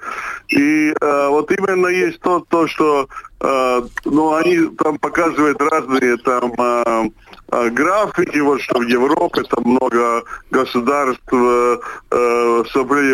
И 0.49 0.95
э, 1.01 1.29
вот 1.29 1.51
именно 1.53 1.89
есть 1.89 2.21
то, 2.21 2.45
то 2.49 2.67
что 2.67 3.09
э, 3.41 3.83
ну, 4.05 4.35
они 4.35 4.69
там 4.77 4.99
показывают 4.99 5.61
разные 5.61 6.17
там 6.19 6.53
э 6.59 7.11
графики, 7.51 8.39
вот 8.39 8.61
что 8.61 8.79
в 8.79 8.87
Европе 8.87 9.43
там 9.45 9.65
много 9.65 10.23
государств 10.51 11.33
э, 11.33 11.79
э, 12.11 12.65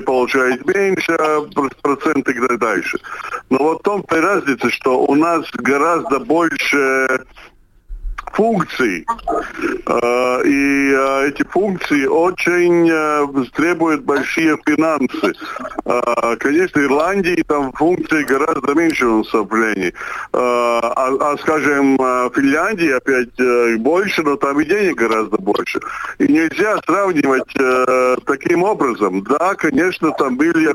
получает 0.03 0.67
меньше, 0.67 1.17
проценты 1.83 2.33
и 2.33 2.41
так 2.41 2.59
дальше. 2.59 2.99
Но 3.51 3.59
вот 3.59 3.81
в 3.81 3.83
том-то 3.83 4.17
и 4.17 4.21
разница, 4.21 4.71
что 4.71 5.05
у 5.05 5.15
нас 5.15 5.47
гораздо 5.53 6.19
больше 6.19 7.25
функций. 8.35 9.07
А, 9.87 10.41
и 10.43 10.95
а, 10.95 11.27
эти 11.27 11.43
функции 11.45 12.07
очень 12.07 12.91
а, 12.91 13.27
требуют 13.55 14.05
большие 14.05 14.59
финансы. 14.67 15.33
Конечно, 16.39 16.81
Ирландии 16.81 17.45
там 17.47 17.73
функции 17.73 18.25
гораздо 18.25 18.75
меньше 18.75 19.07
управлении. 19.07 19.93
А, 20.33 20.93
а, 20.97 21.37
скажем, 21.39 21.97
Финляндии 22.35 22.91
опять 22.91 23.39
э, 23.39 23.77
больше, 23.77 24.23
но 24.23 24.37
там 24.37 24.61
и 24.61 24.65
денег 24.65 24.97
гораздо 24.97 25.37
больше. 25.39 25.81
И 26.19 26.27
нельзя 26.27 26.79
сравнивать 26.85 27.55
э, 27.59 28.17
таким 28.27 28.63
образом. 28.63 29.23
Да, 29.23 29.55
конечно, 29.55 30.11
там 30.13 30.37
были 30.37 30.71
э, 30.71 30.75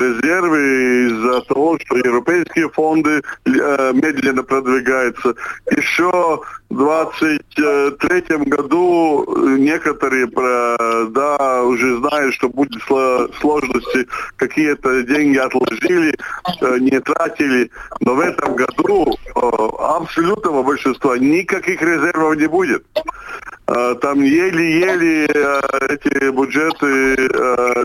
резервы 0.00 1.06
из-за 1.06 1.40
того, 1.42 1.78
что 1.78 1.96
европейские 1.96 2.68
фонды 2.70 3.22
медленно 3.44 4.42
продвигаются. 4.42 5.34
Еще 5.70 6.31
2023 6.70 8.36
году 8.46 9.26
некоторые 9.58 10.26
да, 10.26 11.62
уже 11.64 11.98
знают, 11.98 12.34
что 12.34 12.48
будет 12.48 12.82
сложности, 13.40 14.06
какие-то 14.36 15.02
деньги 15.02 15.38
отложили, 15.38 16.14
э, 16.60 16.78
не 16.78 17.00
тратили. 17.00 17.70
Но 18.00 18.14
в 18.14 18.20
этом 18.20 18.54
году 18.56 19.16
абсолютного 19.34 20.62
большинства 20.62 21.18
никаких 21.18 21.82
резервов 21.82 22.36
не 22.36 22.46
будет. 22.46 22.84
Э, 23.74 23.94
там 24.00 24.20
еле-еле 24.22 25.26
э, 25.26 25.60
эти 25.88 26.30
бюджеты 26.30 27.14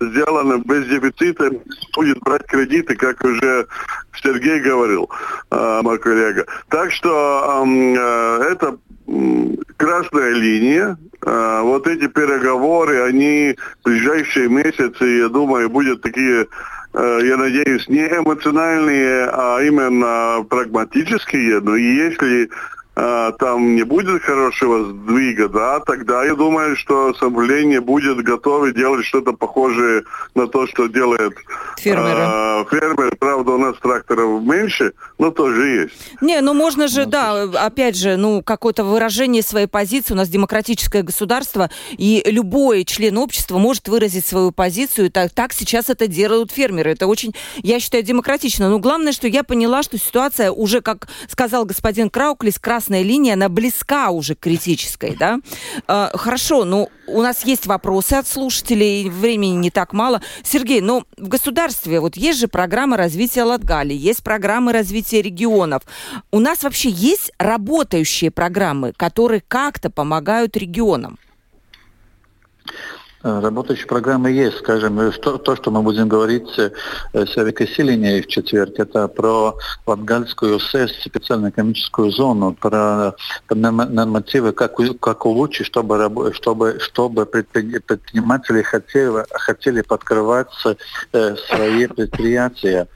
сделаны 0.09 0.61
без 0.65 0.85
дефицита, 0.87 1.51
будет 1.95 2.19
брать 2.19 2.45
кредиты, 2.47 2.95
как 2.95 3.23
уже 3.23 3.67
Сергей 4.21 4.59
говорил, 4.59 5.09
мой 5.51 5.97
коллега. 5.99 6.45
Так 6.69 6.91
что 6.91 7.63
это 8.49 8.77
красная 9.77 10.31
линия. 10.31 10.97
Вот 11.21 11.87
эти 11.87 12.07
переговоры, 12.07 13.03
они 13.03 13.55
в 13.81 13.85
ближайшие 13.85 14.49
месяцы, 14.49 15.05
я 15.05 15.29
думаю, 15.29 15.69
будут 15.69 16.01
такие 16.01 16.47
я 16.93 17.37
надеюсь, 17.37 17.87
не 17.89 18.07
эмоциональные, 18.07 19.29
а 19.31 19.61
именно 19.61 20.43
прагматические. 20.45 21.59
Но 21.59 21.75
если 21.75 22.49
а, 22.49 22.76
там 22.97 23.75
не 23.75 23.83
будет 23.83 24.23
хорошего 24.23 24.85
сдвига, 24.85 25.49
да, 25.49 25.79
тогда 25.81 26.23
я 26.23 26.35
думаю, 26.35 26.75
что 26.75 27.11
ассамблея 27.11 27.79
будет 27.81 28.17
готовы 28.23 28.73
делать 28.73 29.05
что-то 29.05 29.33
похожее 29.33 30.03
на 30.33 30.47
то, 30.47 30.65
что 30.67 30.87
делает 30.87 31.33
фермеры. 31.77 32.19
Э, 32.19 32.65
фермеры. 32.69 33.11
Правда, 33.19 33.51
у 33.51 33.57
нас 33.57 33.77
тракторов 33.77 34.41
меньше, 34.41 34.93
но 35.19 35.29
тоже 35.29 35.67
есть. 35.67 35.93
Не, 36.21 36.41
ну 36.41 36.53
можно 36.53 36.87
же, 36.87 37.05
да, 37.05 37.43
опять 37.43 37.95
же, 37.95 38.17
ну 38.17 38.41
какое-то 38.41 38.83
выражение 38.83 39.43
своей 39.43 39.67
позиции. 39.67 40.13
У 40.13 40.17
нас 40.17 40.29
демократическое 40.29 41.03
государство, 41.03 41.69
и 41.91 42.23
любой 42.25 42.83
член 42.83 43.17
общества 43.17 43.57
может 43.57 43.87
выразить 43.87 44.25
свою 44.25 44.51
позицию. 44.51 45.11
Так, 45.11 45.31
так 45.31 45.53
сейчас 45.53 45.89
это 45.89 46.07
делают 46.07 46.51
фермеры. 46.51 46.91
Это 46.91 47.07
очень, 47.07 47.35
я 47.57 47.79
считаю, 47.79 48.03
демократично. 48.03 48.69
Но 48.69 48.79
главное, 48.79 49.11
что 49.11 49.27
я 49.27 49.43
поняла, 49.43 49.83
что 49.83 49.97
ситуация 49.97 50.51
уже, 50.51 50.81
как 50.81 51.07
сказал 51.27 51.65
господин 51.65 52.09
Крауклис, 52.09 52.57
красная 52.57 52.86
красная 52.87 53.03
линия, 53.03 53.33
она 53.33 53.49
близка 53.49 54.11
уже 54.11 54.33
к 54.35 54.39
критической, 54.39 55.15
да? 55.19 55.39
Э, 55.87 56.09
хорошо, 56.13 56.63
ну, 56.63 56.89
у 57.07 57.21
нас 57.21 57.43
есть 57.45 57.65
вопросы 57.65 58.13
от 58.13 58.27
слушателей, 58.27 59.09
времени 59.09 59.55
не 59.57 59.71
так 59.71 59.93
мало. 59.93 60.21
Сергей, 60.43 60.79
ну, 60.79 61.03
в 61.17 61.27
государстве 61.27 61.99
вот 61.99 62.15
есть 62.15 62.39
же 62.39 62.47
программа 62.47 62.95
развития 62.95 63.43
Латгали, 63.43 63.93
есть 63.93 64.23
программы 64.23 64.71
развития 64.71 65.21
регионов. 65.21 65.83
У 66.31 66.39
нас 66.39 66.63
вообще 66.63 66.89
есть 66.89 67.31
работающие 67.39 68.31
программы, 68.31 68.93
которые 68.95 69.41
как-то 69.45 69.89
помогают 69.89 70.55
регионам? 70.55 71.17
Э, 73.23 73.39
работающие 73.39 73.87
программы 73.87 74.29
есть, 74.29 74.59
скажем, 74.59 75.11
что, 75.11 75.39
то, 75.39 75.55
что 75.55 75.71
мы 75.71 75.81
будем 75.81 76.07
говорить 76.07 76.47
э, 76.57 76.69
с 77.13 77.35
Эрикой 77.35 77.67
Силиней 77.67 78.21
в 78.21 78.27
четверг, 78.27 78.73
это 78.77 79.07
про 79.07 79.55
Латгальскую 79.87 80.59
СЭС, 80.59 80.91
специальную 81.03 81.51
экономическую 81.51 82.11
зону, 82.11 82.53
про, 82.53 83.15
нормативы, 83.49 84.51
как, 84.51 84.75
как 84.99 85.25
улучшить, 85.25 85.65
чтобы, 85.65 86.31
чтобы, 86.33 86.79
чтобы 86.79 87.25
предприниматели 87.25 88.61
хотели, 88.61 89.25
хотели 89.31 89.81
подкрывать 89.81 90.53
э, 91.13 91.35
свои 91.47 91.87
предприятия. 91.87 92.87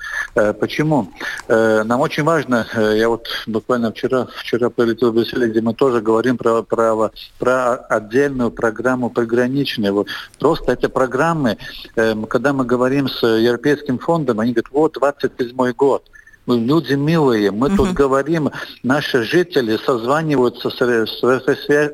Почему? 0.60 1.12
Нам 1.48 2.00
очень 2.00 2.24
важно, 2.24 2.68
я 2.76 3.10
вот 3.10 3.28
буквально 3.48 3.92
вчера, 3.92 4.28
вчера 4.36 4.70
прилетел 4.70 5.12
в 5.12 5.16
Брюссель, 5.16 5.50
где 5.50 5.62
мы 5.62 5.74
тоже 5.74 6.02
говорим 6.02 6.38
про, 6.38 6.62
про, 6.62 7.12
про 7.40 7.76
отдельную 7.76 8.52
программу 8.52 9.10
приграничную 9.10 10.06
Просто 10.40 10.74
эти 10.74 10.88
программы, 10.88 11.58
эм, 11.96 12.26
когда 12.26 12.54
мы 12.54 12.66
говорим 12.66 13.08
с 13.08 13.26
Европейским 13.26 14.00
фондом, 14.00 14.40
они 14.40 14.54
говорят, 14.54 14.72
вот 14.72 14.94
27 14.94 15.74
год. 15.74 16.10
Мы 16.48 16.60
люди 16.60 16.94
милые, 16.94 17.52
мы 17.52 17.68
uh-huh. 17.68 17.78
тут 17.78 17.94
говорим, 17.94 18.50
наши 18.82 19.24
жители 19.24 19.78
созваниваются 19.78 20.72
с, 20.72 20.76
с 20.76 21.20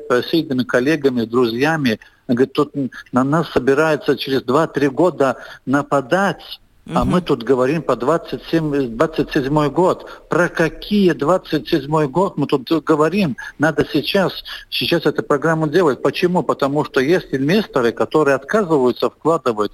соседями, 0.08 0.62
коллегами, 0.64 1.24
друзьями. 1.24 2.00
Говорят, 2.26 2.52
тут 2.54 2.74
на 3.12 3.24
нас 3.24 3.48
собирается 3.50 4.16
через 4.16 4.42
2-3 4.42 4.88
года 4.88 5.36
нападать 5.66 6.60
а 6.94 7.04
мы 7.04 7.20
тут 7.20 7.42
говорим 7.42 7.82
по 7.82 7.96
27, 7.96 8.96
27 8.96 9.68
год. 9.70 10.06
Про 10.28 10.48
какие 10.48 11.12
27 11.12 12.06
год 12.06 12.38
мы 12.38 12.46
тут 12.46 12.68
говорим? 12.84 13.36
Надо 13.58 13.86
сейчас, 13.92 14.32
сейчас 14.70 15.04
эту 15.04 15.22
программу 15.22 15.68
делать. 15.68 16.02
Почему? 16.02 16.42
Потому 16.42 16.84
что 16.84 17.00
есть 17.00 17.28
инвесторы, 17.32 17.92
которые 17.92 18.36
отказываются 18.36 19.10
вкладывать 19.10 19.72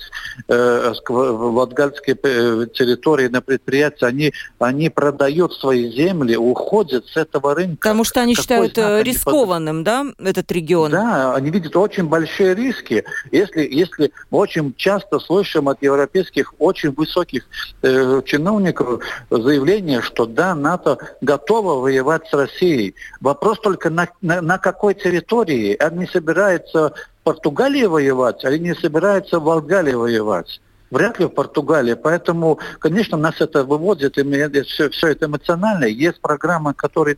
э, 0.49 0.93
в 1.09 1.57
латгальские 1.57 2.19
э, 2.23 2.67
территории 2.75 3.29
на 3.29 3.41
предприятия. 3.41 4.07
Они, 4.07 4.33
они 4.59 4.91
продают 4.91 5.55
свои 5.55 5.91
земли, 5.93 6.37
уходят 6.37 7.07
с 7.07 7.17
этого 7.17 7.55
рынка. 7.55 7.77
Потому 7.83 8.05
что 8.05 8.21
они 8.23 8.35
Какой 8.35 8.43
считают 8.43 8.79
э, 8.79 9.03
рискованным, 9.03 9.85
да, 9.85 10.07
этот 10.19 10.51
регион? 10.51 10.91
Да, 10.91 11.35
они 11.35 11.51
видят 11.51 11.77
очень 11.77 12.09
большие 12.09 12.55
риски. 12.55 13.05
Если, 13.31 13.69
если 13.71 14.13
мы 14.31 14.39
очень 14.39 14.75
часто 14.77 15.21
слышим 15.21 15.69
от 15.69 15.83
европейских 15.83 16.55
очень 16.59 16.93
высоких 17.05 17.45
э, 17.83 18.23
чиновников 18.25 19.05
заявление, 19.31 20.03
что 20.03 20.27
да, 20.27 20.55
НАТО 20.55 20.99
готово 21.21 21.81
воевать 21.81 22.27
с 22.29 22.33
Россией. 22.33 22.95
Вопрос 23.21 23.61
только 23.61 23.91
на, 23.91 24.09
на, 24.23 24.41
на 24.41 24.59
какой 24.59 24.95
территории. 24.95 25.77
Они 25.77 26.07
собираются 26.07 26.95
в 27.21 27.25
Португалии 27.25 27.85
воевать, 27.85 28.45
они 28.45 28.59
не 28.59 28.75
собираются 28.75 29.39
в 29.39 29.45
Болгарии 29.45 29.95
воевать 29.95 30.61
вряд 30.95 31.19
ли 31.19 31.27
в 31.27 31.31
Португалии. 31.31 31.95
Поэтому, 31.95 32.59
конечно, 32.79 33.19
нас 33.19 33.41
это 33.41 33.65
выводит, 33.65 34.17
и 34.17 34.63
все, 34.63 34.89
все 34.91 35.09
это 35.09 35.27
эмоционально. 35.27 35.85
Есть 35.85 36.21
программы, 36.21 36.73
которые 36.73 37.17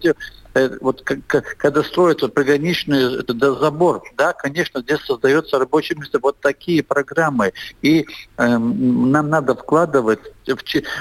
э, 0.54 0.78
вот 0.80 1.02
когда 1.02 1.82
строят 1.82 2.22
вот 2.22 2.34
приграничный 2.34 3.22
забор, 3.60 4.02
да, 4.16 4.32
конечно, 4.32 4.80
здесь 4.80 5.00
создается 5.00 5.58
рабочее 5.58 5.98
место. 5.98 6.18
Вот 6.20 6.40
такие 6.40 6.82
программы. 6.82 7.52
И 7.82 8.06
э, 8.38 8.58
нам 8.58 9.28
надо 9.28 9.54
вкладывать 9.54 10.20
в, 10.46 10.58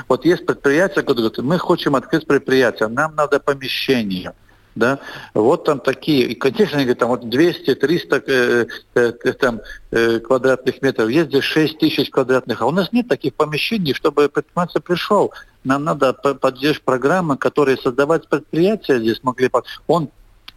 вот 0.09 0.25
есть 0.25 0.45
предприятия, 0.45 1.01
которые 1.01 1.29
говорят, 1.29 1.37
мы 1.45 1.59
хотим 1.59 1.95
открыть 1.95 2.27
предприятие, 2.27 2.89
нам 2.89 3.15
надо 3.15 3.39
помещение 3.39 4.33
да, 4.75 4.99
вот 5.33 5.63
там 5.63 5.79
такие, 5.79 6.27
и, 6.27 6.35
конечно, 6.35 6.77
они 6.77 6.85
говорят, 6.85 6.99
там 6.99 7.09
вот 7.09 7.23
200-300 7.23 8.23
э, 8.27 8.65
э, 8.95 9.13
э, 9.23 9.33
там, 9.33 9.61
э, 9.91 10.19
квадратных 10.19 10.81
метров, 10.81 11.09
есть 11.09 11.29
здесь 11.29 11.43
6 11.45 11.77
тысяч 11.77 12.09
квадратных, 12.09 12.61
а 12.61 12.65
у 12.65 12.71
нас 12.71 12.91
нет 12.91 13.07
таких 13.07 13.33
помещений, 13.35 13.93
чтобы 13.93 14.27
предприниматель 14.27 14.81
пришел. 14.81 15.33
Нам 15.63 15.85
надо 15.85 16.13
поддержать 16.13 16.81
программы, 16.81 17.37
которые 17.37 17.77
создавать 17.77 18.27
предприятия 18.27 18.99
здесь 18.99 19.23
могли. 19.23 19.49
Он 19.87 20.09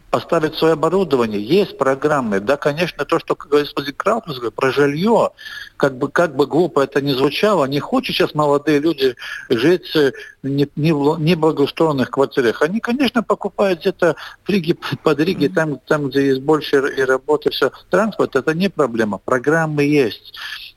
поставить 0.09 0.55
свое 0.55 0.73
оборудование. 0.73 1.41
Есть 1.41 1.77
программы. 1.77 2.39
Да, 2.39 2.57
конечно, 2.57 3.05
то, 3.05 3.19
что 3.19 3.35
господин 3.35 3.93
Краутман 3.95 4.35
говорит 4.35 4.55
про 4.55 4.71
жилье, 4.71 5.31
как 5.77 5.97
бы, 5.97 6.09
как 6.09 6.35
бы 6.35 6.47
глупо 6.47 6.81
это 6.81 7.01
ни 7.01 7.13
звучало, 7.13 7.65
не 7.65 7.79
хочет 7.79 8.15
сейчас 8.15 8.33
молодые 8.33 8.79
люди 8.79 9.15
жить 9.49 9.95
не, 10.43 10.67
не, 10.75 10.93
в 10.93 11.19
неблагоустроенных 11.19 12.09
квартирах. 12.09 12.61
Они, 12.61 12.79
конечно, 12.79 13.23
покупают 13.23 13.81
где-то 13.81 14.15
в 14.43 14.49
Риге, 14.49 14.75
под 15.03 15.19
Риге, 15.19 15.49
там, 15.49 15.79
там, 15.79 16.09
где 16.09 16.27
есть 16.27 16.41
больше 16.41 16.77
и 16.97 17.01
работы, 17.01 17.49
все. 17.51 17.71
Транспорт– 17.89 18.35
это 18.37 18.53
не 18.53 18.69
проблема. 18.69 19.17
Программы 19.17 19.83
есть. 19.83 20.33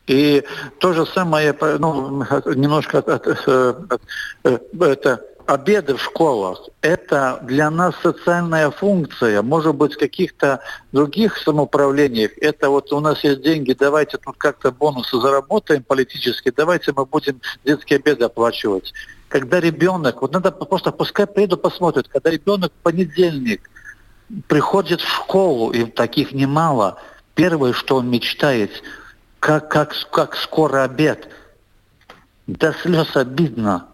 И 0.09 0.42
то 0.79 0.92
же 0.92 1.07
самое, 1.07 1.57
ну, 1.79 2.25
немножко 2.55 2.99
от, 2.99 3.09
от, 3.09 3.27
от, 3.27 3.92
от, 4.42 4.83
это 4.83 5.25
обеды 5.46 5.96
в 5.96 6.02
школах– 6.02 6.68
это 6.81 7.40
для 7.42 7.70
нас 7.70 7.94
социальная 8.02 8.70
функция. 8.70 9.42
Может 9.42 9.74
быть, 9.74 9.94
в 9.94 9.98
каких-то 9.98 10.61
других 10.92 11.37
самоуправлениях 11.38 12.33
это 12.38 12.70
вот 12.70 12.92
у 12.92 13.00
нас 13.00 13.22
есть 13.24 13.42
деньги, 13.42 13.72
давайте 13.72 14.18
тут 14.18 14.37
как-то 14.37 14.72
бонусы 14.72 15.20
заработаем 15.20 15.83
политически, 15.83 16.52
давайте 16.55 16.92
мы 16.96 17.07
будем 17.07 17.40
детские 17.64 17.98
обеды 17.98 18.24
оплачивать. 18.24 18.92
Когда 19.28 19.61
ребенок, 19.61 20.22
вот 20.22 20.33
надо 20.33 20.50
просто, 20.50 20.92
пускай 20.92 21.26
приеду 21.26 21.57
посмотрят, 21.57 22.09
когда 22.09 22.31
ребенок 22.31 22.72
в 22.72 22.83
понедельник 22.83 23.70
приходит 24.48 25.00
в 25.00 25.09
школу, 25.09 25.72
и 25.72 25.85
таких 25.85 26.33
немало, 26.33 26.98
первое, 27.35 27.72
что 27.72 27.96
он 27.96 28.11
мечтает, 28.11 28.70
как, 29.40 29.70
как, 29.70 29.94
как 30.11 30.37
скоро 30.37 30.85
обед. 30.85 31.28
До 32.46 32.72
слез 32.72 33.16
обидно 33.16 33.91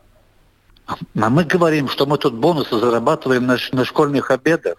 а 0.88 1.30
мы 1.30 1.44
говорим, 1.44 1.88
что 1.88 2.06
мы 2.06 2.16
тут 2.18 2.34
бонусы 2.34 2.78
зарабатываем 2.78 3.46
на, 3.46 3.58
на 3.72 3.84
школьных 3.84 4.30
обедах. 4.30 4.78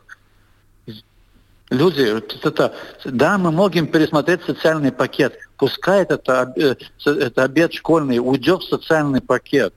Люди, 1.69 2.01
это, 2.43 2.73
да, 3.05 3.37
мы 3.37 3.51
можем 3.51 3.85
пересмотреть 3.85 4.43
социальный 4.43 4.91
пакет. 4.91 5.37
Пускай 5.57 6.01
это, 6.01 6.51
это 7.05 7.43
обед 7.43 7.73
школьный 7.73 8.17
уйдет 8.17 8.61
в 8.61 8.69
социальный 8.69 9.21
пакет. 9.21 9.73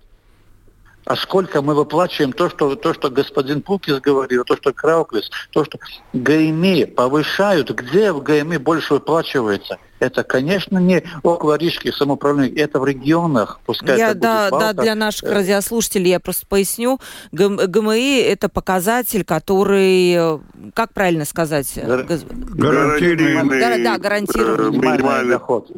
а 1.05 1.17
сколько 1.17 1.61
мы 1.61 1.75
выплачиваем 1.75 2.33
то, 2.33 2.49
что, 2.49 2.77
то, 2.77 2.95
что 2.95 3.11
господин 3.11 3.61
Пукис 3.61 4.01
говорил, 4.01 4.45
то, 4.45 4.57
что 4.57 4.73
Крауклис, 4.73 5.31
то, 5.51 5.67
что 5.67 5.79
ГМИ 6.15 6.87
повышают, 6.87 7.71
где 7.71 8.11
в 8.13 8.23
ГМИ 8.23 8.57
больше 8.57 8.95
выплачивается– 8.95 9.79
это, 10.03 10.25
конечно, 10.25 10.79
не 10.79 11.05
около 11.23 11.57
Рижских 11.57 11.95
самоуправлений, 11.95 12.61
это 12.61 12.81
в 12.81 12.87
регионах. 12.87 13.61
Пускай 13.65 13.97
я, 13.97 14.11
это 14.11 14.19
да, 14.19 14.51
будет 14.51 14.77
да, 14.77 14.83
для 14.83 14.95
наших 14.97 15.29
э, 15.29 15.33
радиослушателей 15.33 16.11
я 16.11 16.21
просто 16.21 16.45
поясню. 16.47 16.99
ГМИ– 17.31 18.17
это 18.27 18.49
показатель, 18.49 19.25
который, 19.25 20.13
э, 20.13 20.39
как 20.75 20.93
правильно 20.93 21.25
сказать? 21.25 21.73
Гарантированный. 21.77 23.85
Да, 23.85 23.99
гарантированный 23.99 24.79
минимальный 24.79 25.35
доход. 25.35 25.71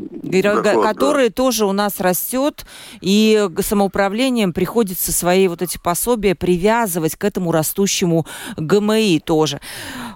Который 0.83 1.31
тоже 1.31 1.67
у 1.67 1.73
нас 1.73 2.01
растет, 2.01 2.65
и 3.01 3.47
самоуправлением 3.61 4.55
приходится 4.55 5.13
свои 5.13 5.49
вот 5.49 5.61
эти 5.61 5.79
пособия 5.79 6.35
привязывать 6.35 7.17
к 7.17 7.25
этому 7.25 7.53
растущему 7.53 8.27
ГМИ 8.57 9.21
тоже. 9.25 9.61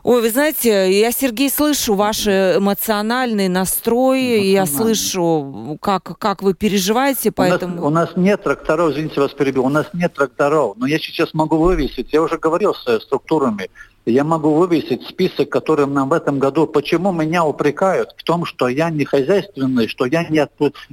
Ой, 0.08 0.22
вы 0.22 0.30
знаете, 0.30 0.90
я, 0.98 1.12
Сергей, 1.12 1.50
слышу 1.50 1.92
ваши 1.92 2.54
эмоциональные 2.56 3.50
настрои, 3.50 4.40
я 4.40 4.64
слышу, 4.64 5.78
как, 5.82 6.18
как 6.18 6.40
вы 6.40 6.54
переживаете 6.54 7.30
по 7.30 7.42
у. 7.42 7.68
Нас, 7.74 7.84
у 7.84 7.90
нас 7.90 8.10
нет 8.16 8.42
тракторов, 8.42 8.92
извините, 8.92 9.20
вас 9.20 9.32
перебил, 9.32 9.66
у 9.66 9.68
нас 9.68 9.84
нет 9.92 10.14
тракторов, 10.14 10.78
но 10.78 10.86
я 10.86 10.98
сейчас 10.98 11.34
могу 11.34 11.58
вывесить, 11.58 12.10
я 12.14 12.22
уже 12.22 12.38
говорил 12.38 12.72
с 12.72 13.00
структурами, 13.00 13.68
я 14.06 14.24
могу 14.24 14.54
вывесить 14.54 15.06
список, 15.06 15.50
которым 15.50 15.92
нам 15.92 16.08
в 16.08 16.14
этом 16.14 16.38
году, 16.38 16.66
почему 16.66 17.12
меня 17.12 17.44
упрекают 17.44 18.14
в 18.16 18.24
том, 18.24 18.46
что 18.46 18.68
я 18.68 18.88
не 18.88 19.04
хозяйственный, 19.04 19.88
что 19.88 20.06
я 20.06 20.26
не, 20.26 20.42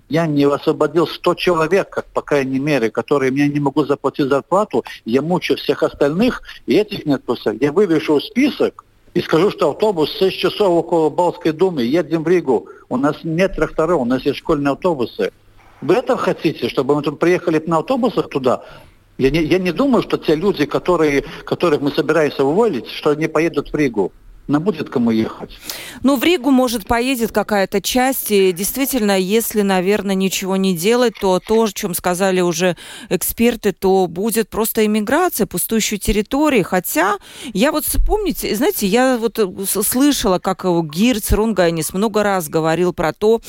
я 0.09 0.27
не 0.27 0.43
освободил 0.43 1.07
100 1.07 1.35
человек, 1.35 1.89
как 1.89 2.05
по 2.07 2.21
крайней 2.21 2.59
мере, 2.59 2.91
которые 2.91 3.31
мне 3.31 3.47
не 3.47 3.61
могу 3.61 3.85
заплатить 3.85 4.27
зарплату, 4.27 4.83
я 5.05 5.21
мучаю 5.21 5.57
всех 5.57 5.83
остальных, 5.83 6.41
и 6.65 6.75
этих 6.75 7.05
нет 7.05 7.23
просто. 7.23 7.51
Я 7.51 7.71
вывешу 7.71 8.19
список, 8.19 8.84
и 9.15 9.21
скажу, 9.21 9.49
что 9.49 9.71
автобус 9.71 10.11
6 10.19 10.37
часов 10.37 10.67
около 10.69 11.09
Балской 11.09 11.53
думы, 11.53 11.83
едем 11.83 12.23
в 12.23 12.27
Ригу. 12.27 12.67
У 12.89 12.97
нас 12.97 13.15
нет 13.23 13.55
тракторов, 13.55 14.01
у 14.01 14.05
нас 14.05 14.23
есть 14.25 14.37
школьные 14.39 14.73
автобусы. 14.73 15.31
Вы 15.81 15.95
это 15.95 16.17
хотите, 16.17 16.67
чтобы 16.67 16.95
мы 16.95 17.01
тут 17.01 17.17
приехали 17.17 17.63
на 17.65 17.77
автобусах 17.77 18.27
туда? 18.27 18.63
Я 19.17 19.31
не, 19.31 19.41
я 19.41 19.57
не 19.57 19.71
думаю, 19.71 20.03
что 20.03 20.17
те 20.17 20.35
люди, 20.35 20.65
которые, 20.65 21.23
которых 21.45 21.79
мы 21.79 21.91
собираемся 21.91 22.43
уволить, 22.43 22.87
что 22.89 23.11
они 23.11 23.27
поедут 23.27 23.71
в 23.71 23.75
Ригу 23.75 24.11
нам 24.47 24.63
будет 24.63 24.89
кому 24.89 25.11
ехать. 25.11 25.51
Ну, 26.03 26.17
в 26.17 26.23
Ригу, 26.23 26.51
может, 26.51 26.87
поедет 26.87 27.31
какая-то 27.31 27.81
часть. 27.81 28.31
И 28.31 28.51
действительно, 28.51 29.17
если, 29.17 29.61
наверное, 29.61 30.15
ничего 30.15 30.55
не 30.55 30.75
делать, 30.75 31.13
то 31.19 31.39
то, 31.39 31.63
о 31.63 31.71
чем 31.71 31.93
сказали 31.93 32.41
уже 32.41 32.77
эксперты, 33.09 33.71
то 33.71 34.07
будет 34.07 34.49
просто 34.49 34.85
иммиграция, 34.85 35.47
пустующей 35.47 35.97
территории. 35.97 36.61
Хотя, 36.61 37.17
я 37.53 37.71
вот, 37.71 37.85
помните, 38.05 38.55
знаете, 38.55 38.87
я 38.87 39.17
вот 39.17 39.39
э, 39.39 39.47
слышала, 39.65 40.39
как 40.39 40.65
Гирц 40.89 41.31
Рунгайнис 41.31 41.93
много 41.93 42.23
раз 42.23 42.49
говорил 42.49 42.93
про 42.93 43.13
то, 43.13 43.41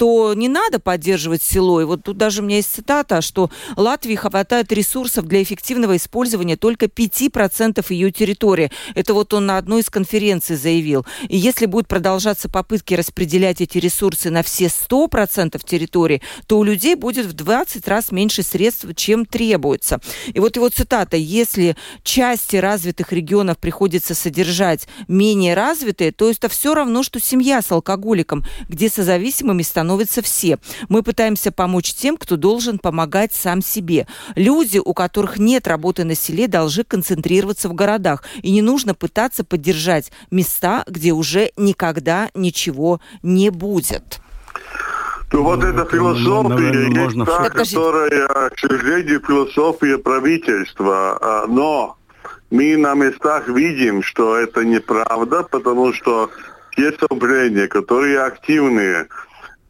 что 0.00 0.32
не 0.32 0.48
надо 0.48 0.80
поддерживать 0.80 1.42
село. 1.42 1.82
И 1.82 1.84
вот 1.84 2.04
тут 2.04 2.16
даже 2.16 2.40
у 2.40 2.44
меня 2.46 2.56
есть 2.56 2.74
цитата, 2.74 3.20
что 3.20 3.50
Латвии 3.76 4.14
хватает 4.14 4.72
ресурсов 4.72 5.26
для 5.26 5.42
эффективного 5.42 5.98
использования 5.98 6.56
только 6.56 6.86
5% 6.86 7.84
ее 7.90 8.10
территории. 8.10 8.70
Это 8.94 9.12
вот 9.12 9.34
он 9.34 9.44
на 9.44 9.58
одной 9.58 9.82
из 9.82 9.90
конференций 9.90 10.56
заявил. 10.56 11.04
И 11.28 11.36
если 11.36 11.66
будут 11.66 11.86
продолжаться 11.86 12.48
попытки 12.48 12.94
распределять 12.94 13.60
эти 13.60 13.76
ресурсы 13.76 14.30
на 14.30 14.42
все 14.42 14.68
100% 14.68 15.62
территории, 15.66 16.22
то 16.46 16.58
у 16.58 16.62
людей 16.62 16.94
будет 16.94 17.26
в 17.26 17.34
20 17.34 17.86
раз 17.86 18.10
меньше 18.10 18.42
средств, 18.42 18.86
чем 18.96 19.26
требуется. 19.26 20.00
И 20.32 20.40
вот 20.40 20.56
его 20.56 20.70
цитата. 20.70 21.18
Если 21.18 21.76
части 22.04 22.56
развитых 22.56 23.12
регионов 23.12 23.58
приходится 23.58 24.14
содержать 24.14 24.88
менее 25.08 25.52
развитые, 25.52 26.10
то 26.10 26.30
это 26.30 26.48
все 26.48 26.72
равно, 26.72 27.02
что 27.02 27.20
семья 27.20 27.60
с 27.60 27.70
алкоголиком, 27.70 28.46
где 28.66 28.88
созависимыми 28.88 29.60
становятся 29.60 29.89
становятся 29.90 30.22
все. 30.22 30.58
Мы 30.88 31.02
пытаемся 31.02 31.50
помочь 31.50 31.94
тем, 31.94 32.16
кто 32.16 32.36
должен 32.36 32.78
помогать 32.78 33.32
сам 33.34 33.60
себе. 33.60 34.06
Люди, 34.36 34.78
у 34.78 34.94
которых 34.94 35.38
нет 35.38 35.66
работы 35.66 36.04
на 36.04 36.14
селе, 36.14 36.46
должны 36.46 36.84
концентрироваться 36.84 37.68
в 37.68 37.74
городах. 37.74 38.22
И 38.42 38.52
не 38.52 38.62
нужно 38.62 38.94
пытаться 38.94 39.42
поддержать 39.42 40.12
места, 40.30 40.84
где 40.86 41.10
уже 41.10 41.50
никогда 41.56 42.30
ничего 42.34 43.00
не 43.24 43.50
будет. 43.50 44.20
Ну 45.32 45.42
вот 45.42 45.64
эта 45.64 45.84
философия 45.84 46.48
Наверное, 46.48 46.84
есть 46.84 47.16
можно... 47.16 47.26
та, 47.26 47.50
которая, 47.50 48.50
к 48.50 48.58
сожалению, 48.60 49.20
философия 49.26 49.98
правительства. 49.98 51.18
А, 51.20 51.46
но 51.48 51.96
мы 52.50 52.76
на 52.76 52.94
местах 52.94 53.48
видим, 53.48 54.04
что 54.04 54.36
это 54.36 54.64
неправда, 54.64 55.42
потому 55.42 55.92
что 55.92 56.30
есть 56.76 57.02
управления, 57.02 57.66
которые 57.68 58.20
активные, 58.20 59.08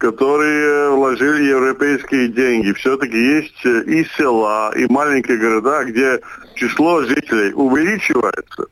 которые 0.01 0.93
вложили 0.93 1.51
европейские 1.51 2.29
деньги. 2.29 2.73
Все-таки 2.73 3.19
есть 3.19 3.67
э, 3.67 3.83
и 3.83 4.07
села, 4.17 4.73
и 4.75 4.91
маленькие 4.91 5.37
города, 5.37 5.85
где 5.85 6.21
число 6.55 7.03
жителей 7.03 7.53
увеличивается, 7.53 8.65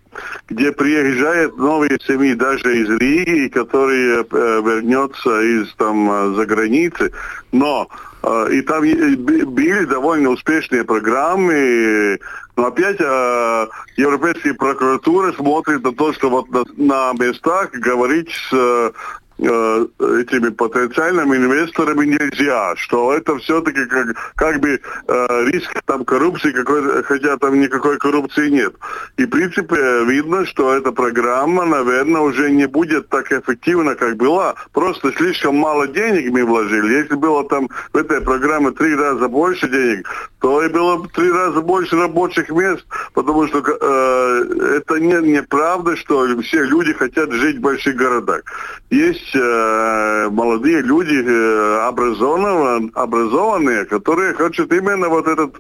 где 0.49 0.73
приезжают 0.73 1.59
новые 1.59 1.99
семьи 2.07 2.33
даже 2.33 2.79
из 2.79 2.89
Риги, 2.89 3.49
которые 3.49 4.25
э, 4.25 4.63
вернется 4.65 5.43
из 5.43 5.75
там 5.75 6.11
э, 6.11 6.35
за 6.35 6.47
границы. 6.47 7.13
Но 7.53 7.89
и 8.51 8.63
там 8.63 8.83
были 8.83 9.85
довольно 9.85 10.31
успешные 10.31 10.83
программы, 10.83 12.19
но 12.57 12.67
опять 12.67 12.97
э, 13.01 13.67
Европейская 13.97 14.55
прокуратура 14.55 15.33
смотрит 15.33 15.85
на 15.85 15.93
то, 15.93 16.13
что 16.15 16.29
вот 16.29 16.49
на, 16.51 16.65
на 16.77 17.13
местах 17.13 17.71
говорить 17.71 18.31
с 18.51 18.53
Э, 18.53 18.91
этими 19.39 20.49
потенциальными 20.49 21.37
инвесторами 21.37 22.07
нельзя, 22.07 22.75
что 22.77 23.13
это 23.13 23.37
все-таки 23.39 23.85
как, 23.87 24.35
как 24.35 24.61
бы 24.61 24.81
э, 25.07 25.45
риск 25.51 25.73
там 25.85 26.05
коррупции, 26.05 26.51
какой, 26.51 27.03
хотя 27.05 27.37
там 27.37 27.61
никакой 27.61 27.99
коррупции 27.99 28.49
нет. 28.49 28.75
И 29.17 29.25
в 29.25 29.31
принципе 29.31 30.05
видно, 30.05 30.45
что 30.47 30.75
эта 30.75 30.91
программа, 30.91 31.65
наверное, 31.65 32.21
уже 32.23 32.51
не 32.51 32.67
будет 32.67 33.09
так 33.09 33.31
эффективна, 33.33 33.95
как 33.95 34.17
была. 34.17 34.57
Просто 34.73 35.13
слишком 35.13 35.57
мало 35.57 35.87
денег 35.87 36.33
мы 36.33 36.45
вложили. 36.45 36.95
Если 36.95 37.15
было 37.15 37.49
там 37.49 37.69
в 37.93 37.97
этой 37.97 38.21
программе 38.21 38.73
три 38.73 38.97
раза 38.97 39.29
больше 39.29 39.69
денег, 39.69 40.09
то 40.41 40.63
и 40.65 40.69
было 40.69 41.07
три 41.15 41.31
раза 41.31 41.61
больше 41.61 41.97
рабочих 41.97 42.51
мест, 42.51 42.85
потому 43.15 43.47
что 43.47 43.59
э, 43.59 44.79
это 44.79 44.99
не, 44.99 45.33
неправда, 45.33 45.97
что 45.97 46.27
все 46.43 46.65
люди 46.65 46.93
хотят 46.93 47.31
жить 47.33 47.59
в 47.59 47.61
больших 47.61 47.97
городах. 47.97 48.43
Есть 48.91 49.28
есть 49.29 49.35
э, 49.35 50.29
молодые 50.31 50.83
люди, 50.83 51.23
э, 51.25 51.87
образованные, 51.87 52.91
образованные, 52.95 53.85
которые 53.85 54.35
хотят 54.35 54.73
именно 54.73 55.09
вот 55.09 55.27
этот 55.27 55.57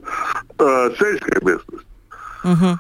э, 0.59 0.91
сельская 0.99 1.41
местность. 1.41 1.85
Угу. 2.45 2.79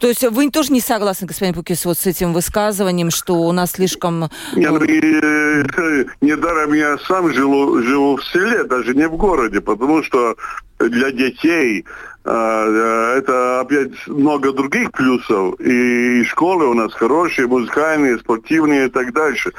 То 0.00 0.06
есть 0.06 0.24
вы 0.30 0.50
тоже 0.50 0.72
не 0.72 0.80
согласны, 0.80 1.26
господин 1.26 1.54
Пукис, 1.54 1.84
вот 1.84 1.98
с 1.98 2.06
этим 2.06 2.32
высказыванием, 2.32 3.10
что 3.10 3.34
у 3.34 3.52
нас 3.52 3.72
слишком... 3.72 4.30
Нет, 4.54 4.70
ну, 4.70 4.82
и, 4.82 5.00
э, 5.00 6.04
недаром 6.20 6.72
я 6.72 6.96
сам 6.98 7.32
живу, 7.32 7.82
живу 7.82 8.16
в 8.16 8.24
селе, 8.24 8.64
даже 8.64 8.94
не 8.94 9.06
в 9.06 9.16
городе, 9.16 9.60
потому 9.60 10.02
что 10.02 10.36
для 10.78 11.10
детей 11.10 11.84
это 12.28 13.60
опять 13.60 14.06
много 14.06 14.52
других 14.52 14.92
плюсов. 14.92 15.58
И 15.60 16.24
школы 16.24 16.66
у 16.66 16.74
нас 16.74 16.92
хорошие, 16.92 17.46
музыкальные, 17.46 18.18
спортивные 18.18 18.86
и 18.86 18.90
так 18.90 19.12
дальше. 19.12 19.52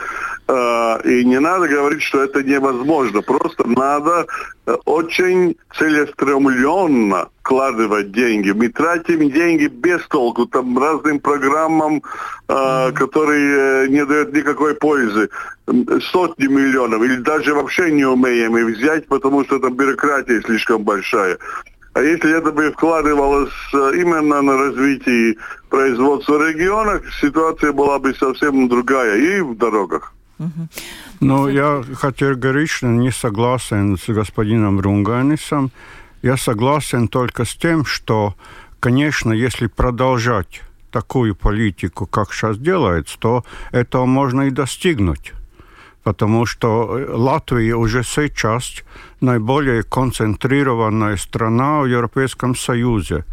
А, 0.48 1.00
и 1.04 1.24
не 1.26 1.40
надо 1.40 1.68
говорить, 1.68 2.02
что 2.02 2.24
это 2.24 2.44
невозможно. 2.44 3.22
Просто 3.22 3.68
надо 3.68 4.28
э, 4.66 4.76
очень 4.86 5.58
целеустремленно 5.78 7.30
вкладывать 7.42 8.12
деньги. 8.12 8.52
Мы 8.52 8.70
тратим 8.70 9.32
деньги 9.32 9.66
без 9.68 10.06
толку, 10.08 10.46
там 10.46 10.78
разным 10.78 11.20
программам, 11.20 12.04
которые 12.48 13.86
э, 13.86 13.88
не 13.88 14.06
дают 14.06 14.34
никакой 14.34 14.76
пользы. 14.76 15.30
Сотни 16.12 16.48
миллионов. 16.48 17.02
Или 17.04 17.18
даже 17.18 17.54
вообще 17.54 17.92
не 17.92 18.06
умеем 18.06 18.58
их 18.58 18.78
взять, 18.78 19.08
потому 19.08 19.44
что 19.46 19.60
там 19.60 19.76
бюрократия 19.76 20.42
слишком 20.42 20.84
большая. 20.84 21.38
А 21.94 22.02
если 22.02 22.38
это 22.38 22.52
бы 22.52 22.72
вкладывалось 22.72 23.54
э, 23.74 23.92
именно 23.96 24.42
на 24.42 24.58
развитие 24.58 25.36
производства 25.70 26.38
в 26.38 26.48
регионах, 26.48 27.02
ситуация 27.20 27.74
была 27.74 28.00
бы 28.00 28.14
совсем 28.14 28.70
другая 28.70 29.18
и 29.18 29.42
в 29.42 29.58
дорогах. 29.58 30.14
Ну, 31.20 31.50
я 31.50 31.84
категорично 32.00 32.88
не 32.88 33.12
согласен 33.12 33.98
с 33.98 34.08
господином 34.08 34.80
Рунганисом. 34.80 35.72
Я 36.22 36.38
согласен 36.38 37.08
только 37.08 37.44
с 37.44 37.56
тем, 37.56 37.86
что, 37.86 38.36
конечно, 38.80 39.34
если 39.34 39.68
продолжать 39.68 40.62
такую 40.92 41.36
политику, 41.36 42.06
как 42.06 42.32
сейчас 42.34 42.58
делается, 42.58 43.18
то 43.20 43.44
этого 43.72 44.06
можно 44.06 44.44
и 44.44 44.52
достигнуть. 44.52 45.34
потому 46.04 46.46
что 46.46 47.06
Латвия 47.10 47.76
уже 47.76 48.04
сейчас 48.04 48.84
наиболее 49.22 49.84
концентрированная 49.84 51.18
страна 51.18 51.82
в 51.82 51.86
Европейском 51.86 52.56
Союзе. 52.56 53.26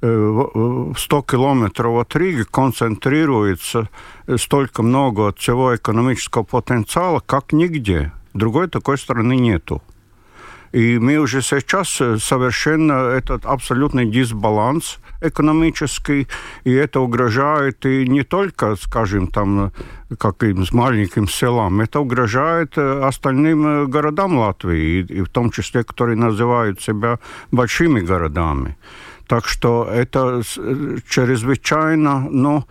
100 0.00 0.94
километров 1.22 1.98
от 2.00 2.14
Риги 2.16 2.44
концентрируется 2.44 3.88
столько 4.36 4.82
много 4.82 5.32
всего 5.36 5.74
экономического 5.74 6.44
потенциала, 6.44 7.20
как 7.24 7.52
нигде. 7.52 8.12
Другой 8.32 8.68
такой 8.68 8.96
страны 8.96 9.36
нету. 9.36 9.82
И 10.72 10.98
мы 10.98 11.16
уже 11.18 11.42
сейчас 11.42 11.88
совершенно 11.88 12.92
этот 12.92 13.46
абсолютный 13.46 14.06
дисбаланс 14.06 14.98
экономический, 15.20 16.28
и 16.64 16.72
это 16.72 17.00
угрожает 17.00 17.84
и 17.86 18.06
не 18.08 18.22
только, 18.22 18.76
скажем, 18.76 19.26
там, 19.26 19.72
каким 20.18 20.64
с 20.64 20.72
маленьким 20.72 21.28
селам, 21.28 21.80
это 21.80 22.00
угрожает 22.00 22.78
остальным 22.78 23.90
городам 23.90 24.38
Латвии, 24.38 25.00
и, 25.00 25.18
и 25.18 25.22
в 25.22 25.28
том 25.28 25.50
числе, 25.50 25.82
которые 25.82 26.16
называют 26.16 26.80
себя 26.80 27.18
большими 27.50 28.00
городами. 28.00 28.76
Так 29.28 29.46
что 29.46 29.84
это 29.84 30.42
чрезвычайно 31.06 32.28
ну, 32.30 32.64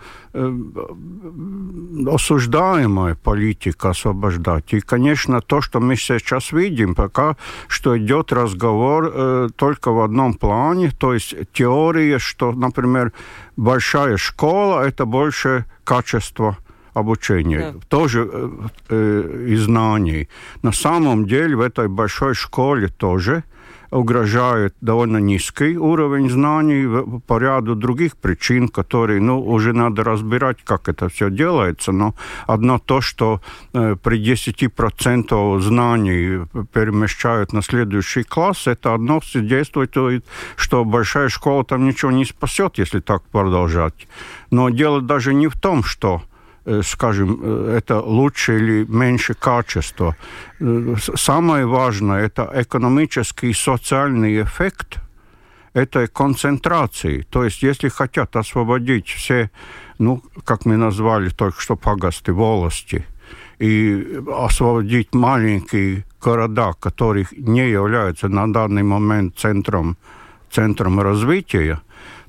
осуждаемая 2.08 3.14
политика 3.14 3.90
освобождать. 3.92 4.74
И, 4.74 4.80
конечно, 4.80 5.42
то, 5.42 5.62
что 5.62 5.80
мы 5.80 5.96
сейчас 5.96 6.52
видим, 6.52 6.96
пока 6.96 7.36
что 7.68 7.96
идет 7.96 8.34
разговор 8.34 9.12
э, 9.14 9.50
только 9.56 9.92
в 9.92 10.02
одном 10.02 10.34
плане, 10.34 10.90
то 10.90 11.14
есть 11.14 11.36
теория, 11.54 12.18
что, 12.18 12.52
например, 12.52 13.14
большая 13.56 14.18
школа– 14.18 14.82
это 14.88 15.06
больше 15.06 15.66
качество 15.84 16.58
обучения, 16.96 17.74
да. 17.74 17.80
тоже 17.88 18.28
э, 18.32 18.50
э, 18.90 19.46
и 19.50 19.56
знаний. 19.58 20.28
На 20.64 20.72
самом 20.72 21.28
деле 21.28 21.56
в 21.56 21.62
этой 21.62 21.88
большой 21.88 22.34
школе 22.34 22.88
тоже– 22.88 23.44
угрожает 23.92 24.76
довольно 24.82 25.18
низкий 25.18 25.78
уровень 25.78 26.30
знаний 26.30 27.22
по 27.28 27.38
ряду 27.40 27.76
других 27.76 28.18
причин, 28.18 28.68
которые, 28.68 29.22
ну, 29.22 29.42
уже 29.42 29.74
надо 29.74 30.04
разбирать, 30.04 30.58
как 30.64 30.90
это 30.90 31.10
все 31.10 31.30
делается, 31.30 31.92
но 31.92 32.16
одно 32.48 32.80
то, 32.80 33.02
что 33.02 33.42
э, 33.74 33.96
при 34.02 34.20
10% 34.22 35.60
знаний 35.62 36.46
перемещают 36.74 37.54
на 37.54 37.62
следующий 37.62 38.24
класс, 38.24 38.68
это 38.68 38.94
одно 38.94 39.22
свидетельствует, 39.22 39.96
что 40.56 40.86
большая 40.86 41.30
школа 41.30 41.64
там 41.64 41.86
ничего 41.86 42.12
не 42.12 42.26
спасет, 42.26 42.78
если 42.78 43.00
так 43.00 43.24
продолжать. 43.32 44.08
Но 44.52 44.70
дело 44.70 45.02
даже 45.02 45.34
не 45.34 45.48
в 45.48 45.60
том, 45.60 45.84
что 45.84 46.22
скажем, 46.84 47.40
э, 47.42 47.78
это 47.78 48.02
лучше 48.02 48.58
или 48.58 48.86
меньше 48.86 49.34
качество. 49.34 50.16
Э, 50.60 50.96
самое 51.16 51.66
важное– 51.66 52.26
это 52.26 52.52
экономический 52.56 53.50
и 53.50 53.54
социальный 53.54 54.42
эффект 54.42 54.98
этой 55.74 56.08
концентрации. 56.08 57.26
То 57.30 57.44
есть, 57.44 57.64
если 57.64 57.90
хотят 57.90 58.36
освободить 58.36 59.08
все, 59.08 59.50
ну, 60.00 60.22
как 60.44 60.66
мы 60.66 60.78
назвали 60.78 61.30
только 61.30 61.62
что 61.62 61.76
погосты, 61.76 62.34
волости, 62.34 63.06
и 63.60 64.22
освободить 64.28 65.16
маленькие 65.16 66.04
города, 66.22 66.74
которых 66.74 67.32
не 67.32 67.70
являются 67.70 68.28
на 68.28 68.52
данный 68.52 68.84
момент 68.84 69.38
центром, 69.38 69.98
центром 70.52 71.00
развития, 71.00 71.82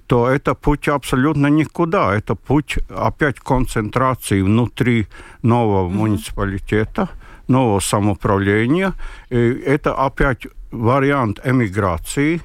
то 0.09 0.27
это 0.27 0.55
путь 0.55 0.89
абсолютно 0.89 1.49
никуда. 1.49 2.15
Это 2.17 2.35
путь 2.35 2.79
опять 2.89 3.39
концентрации 3.41 4.41
внутри 4.43 5.07
нового 5.43 5.87
mm-hmm. 5.87 5.95
муниципалитета, 5.97 7.09
нового 7.49 7.81
самоуправления. 7.81 8.95
И 9.31 9.37
это 9.37 9.93
опять 10.07 10.47
вариант 10.73 11.41
эмиграции. 11.45 12.41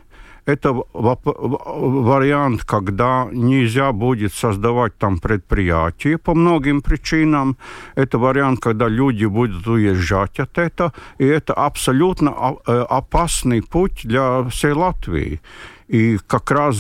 Это 0.45 0.73
вариант, 0.93 2.65
когда 2.65 3.29
нельзя 3.31 3.93
будет 3.93 4.33
создавать 4.33 4.97
там 4.97 5.19
предприятия 5.19 6.17
по 6.17 6.35
многим 6.35 6.81
причинам. 6.81 7.55
Это 7.95 8.17
вариант, 8.17 8.59
когда 8.59 8.89
люди 8.89 9.23
будут 9.23 9.65
уезжать 9.67 10.39
от 10.41 10.57
этого. 10.57 10.91
И 11.17 11.25
это 11.25 11.53
абсолютно 11.53 12.57
э, 12.67 12.85
опасный 12.89 13.61
путь 13.61 14.01
для 14.03 14.43
всей 14.49 14.73
Латвии. 14.73 15.39
И 15.87 16.17
как 16.27 16.51
раз 16.51 16.77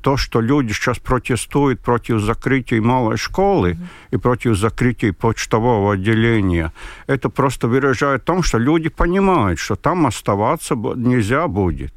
то, 0.00 0.16
что 0.16 0.40
люди 0.40 0.72
сейчас 0.72 0.98
протестуют 0.98 1.80
против 1.80 2.20
закрытия 2.20 2.80
малой 2.80 3.16
школы 3.16 3.72
mm-hmm. 3.72 3.86
и 4.10 4.16
против 4.18 4.56
закрытия 4.56 5.12
почтового 5.12 5.94
отделения, 5.94 6.72
это 7.06 7.28
просто 7.28 7.68
выражает 7.68 8.24
том, 8.24 8.42
что 8.42 8.58
люди 8.58 8.88
понимают, 8.88 9.58
что 9.58 9.76
там 9.76 10.06
оставаться 10.06 10.74
нельзя 10.74 11.48
будет. 11.48 11.92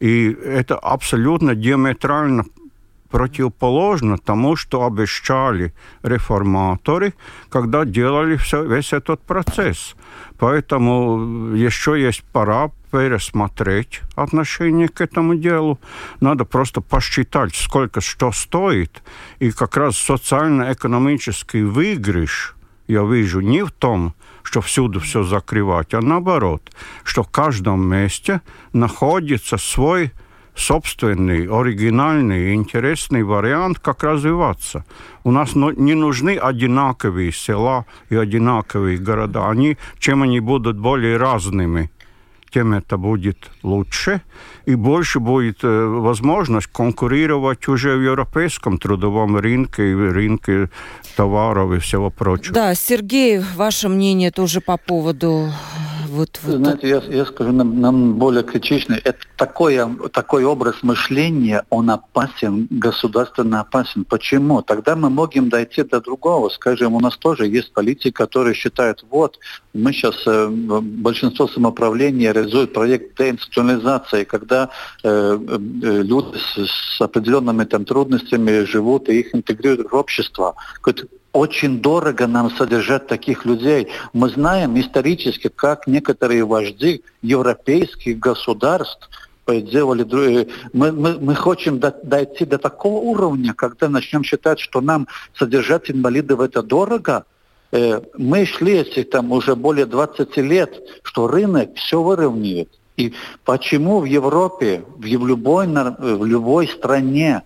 И 0.00 0.36
это 0.44 0.76
абсолютно 0.76 1.54
диаметрально 1.54 2.44
противоположно 3.12 4.16
тому, 4.16 4.56
что 4.56 4.86
обещали 4.86 5.74
реформаторы, 6.02 7.12
когда 7.50 7.84
делали 7.84 8.36
все, 8.36 8.64
весь 8.64 8.94
этот 8.94 9.20
процесс. 9.20 9.94
Поэтому 10.38 11.54
еще 11.54 12.00
есть 12.00 12.24
пора 12.32 12.70
пересмотреть 12.90 14.00
отношение 14.16 14.88
к 14.88 15.02
этому 15.02 15.34
делу. 15.34 15.78
Надо 16.20 16.44
просто 16.44 16.80
посчитать, 16.80 17.54
сколько 17.54 18.00
что 18.00 18.32
стоит. 18.32 19.02
И 19.40 19.50
как 19.50 19.76
раз 19.76 19.98
социально-экономический 19.98 21.64
выигрыш 21.64 22.56
я 22.88 23.02
вижу 23.04 23.40
не 23.40 23.62
в 23.62 23.70
том, 23.70 24.14
что 24.42 24.60
всюду 24.62 25.00
все 25.00 25.22
закрывать, 25.22 25.94
а 25.94 26.00
наоборот, 26.00 26.62
что 27.04 27.22
в 27.22 27.28
каждом 27.28 27.86
месте 27.86 28.40
находится 28.72 29.58
свой 29.58 30.12
собственный, 30.54 31.48
оригинальный, 31.48 32.54
интересный 32.54 33.22
вариант, 33.22 33.78
как 33.78 34.02
развиваться. 34.02 34.84
У 35.24 35.30
нас 35.30 35.54
не 35.54 35.94
нужны 35.94 36.36
одинаковые 36.36 37.32
села 37.32 37.86
и 38.10 38.16
одинаковые 38.16 38.98
города. 38.98 39.48
Они, 39.48 39.76
чем 39.98 40.22
они 40.22 40.40
будут 40.40 40.78
более 40.78 41.16
разными, 41.16 41.90
тем 42.52 42.74
это 42.74 42.98
будет 42.98 43.50
лучше, 43.62 44.20
и 44.66 44.74
больше 44.74 45.20
будет 45.20 45.64
э, 45.64 45.86
возможность 45.86 46.66
конкурировать 46.66 47.66
уже 47.66 47.96
в 47.96 48.02
европейском 48.02 48.76
трудовом 48.76 49.38
рынке 49.38 49.94
рынке 49.94 50.68
товаров 51.16 51.72
и 51.72 51.78
всего 51.78 52.10
прочего. 52.10 52.54
Да, 52.54 52.74
Сергей, 52.74 53.40
ваше 53.56 53.88
мнение 53.88 54.30
тоже 54.30 54.60
по 54.60 54.76
поводу 54.76 55.48
вот, 56.12 56.40
вот 56.42 56.56
Знаете, 56.56 56.88
я, 56.88 57.02
я 57.08 57.24
скажу 57.24 57.52
нам, 57.52 57.80
нам 57.80 58.14
более 58.18 58.42
критично. 58.42 58.98
Это 59.02 59.18
такое, 59.46 59.88
такой 60.12 60.44
образ 60.44 60.76
мышления, 60.82 61.64
он 61.68 61.90
опасен, 61.90 62.68
государственно 62.70 63.60
опасен. 63.60 64.04
Почему? 64.04 64.62
Тогда 64.62 64.94
мы 64.94 65.10
можем 65.10 65.48
дойти 65.48 65.82
до 65.82 66.00
другого. 66.00 66.48
Скажем, 66.48 66.94
у 66.94 67.00
нас 67.00 67.16
тоже 67.16 67.48
есть 67.48 67.72
политики, 67.72 68.12
которые 68.12 68.54
считают, 68.54 69.04
вот, 69.10 69.38
мы 69.74 69.92
сейчас, 69.92 70.14
э, 70.26 70.48
большинство 70.48 71.48
самоуправления 71.48 72.32
реализует 72.32 72.72
проект 72.72 73.18
деинституционализации, 73.18 74.22
когда 74.24 74.68
э, 75.02 75.08
э, 75.08 76.02
люди 76.02 76.38
с, 76.38 76.96
с 76.98 77.00
определенными 77.00 77.64
там 77.64 77.84
трудностями 77.84 78.64
живут 78.64 79.08
и 79.08 79.20
их 79.20 79.34
интегрируют 79.34 79.90
в 79.90 79.96
общество 79.96 80.54
очень 81.32 81.80
дорого 81.80 82.26
нам 82.26 82.50
содержать 82.50 83.06
таких 83.06 83.46
людей. 83.46 83.88
Мы 84.12 84.28
знаем 84.28 84.78
исторически, 84.78 85.48
как 85.48 85.86
некоторые 85.86 86.44
вожди 86.44 87.02
европейских 87.22 88.18
государств 88.18 89.08
делали... 89.48 90.04
Э, 90.42 90.46
мы, 90.72 90.92
мы, 90.92 91.18
мы 91.18 91.34
хотим 91.34 91.78
до, 91.78 91.94
дойти 92.02 92.44
до 92.44 92.58
такого 92.58 92.98
уровня, 93.00 93.54
когда 93.54 93.88
начнем 93.88 94.24
считать, 94.24 94.60
что 94.60 94.80
нам 94.80 95.08
содержать 95.34 95.90
инвалидов 95.90 96.40
это 96.40 96.62
дорого. 96.62 97.24
Э, 97.72 98.00
мы 98.16 98.46
шли 98.46 98.78
этих 98.78 99.10
там 99.10 99.32
уже 99.32 99.56
более 99.56 99.86
20 99.86 100.36
лет, 100.38 100.80
что 101.02 101.26
рынок 101.26 101.70
все 101.76 102.02
выровняет. 102.02 102.68
И 102.96 103.14
почему 103.44 104.00
в 104.00 104.04
Европе, 104.04 104.84
в 104.96 105.04
любой, 105.04 105.66
в 105.66 106.24
любой 106.24 106.68
стране 106.68 107.42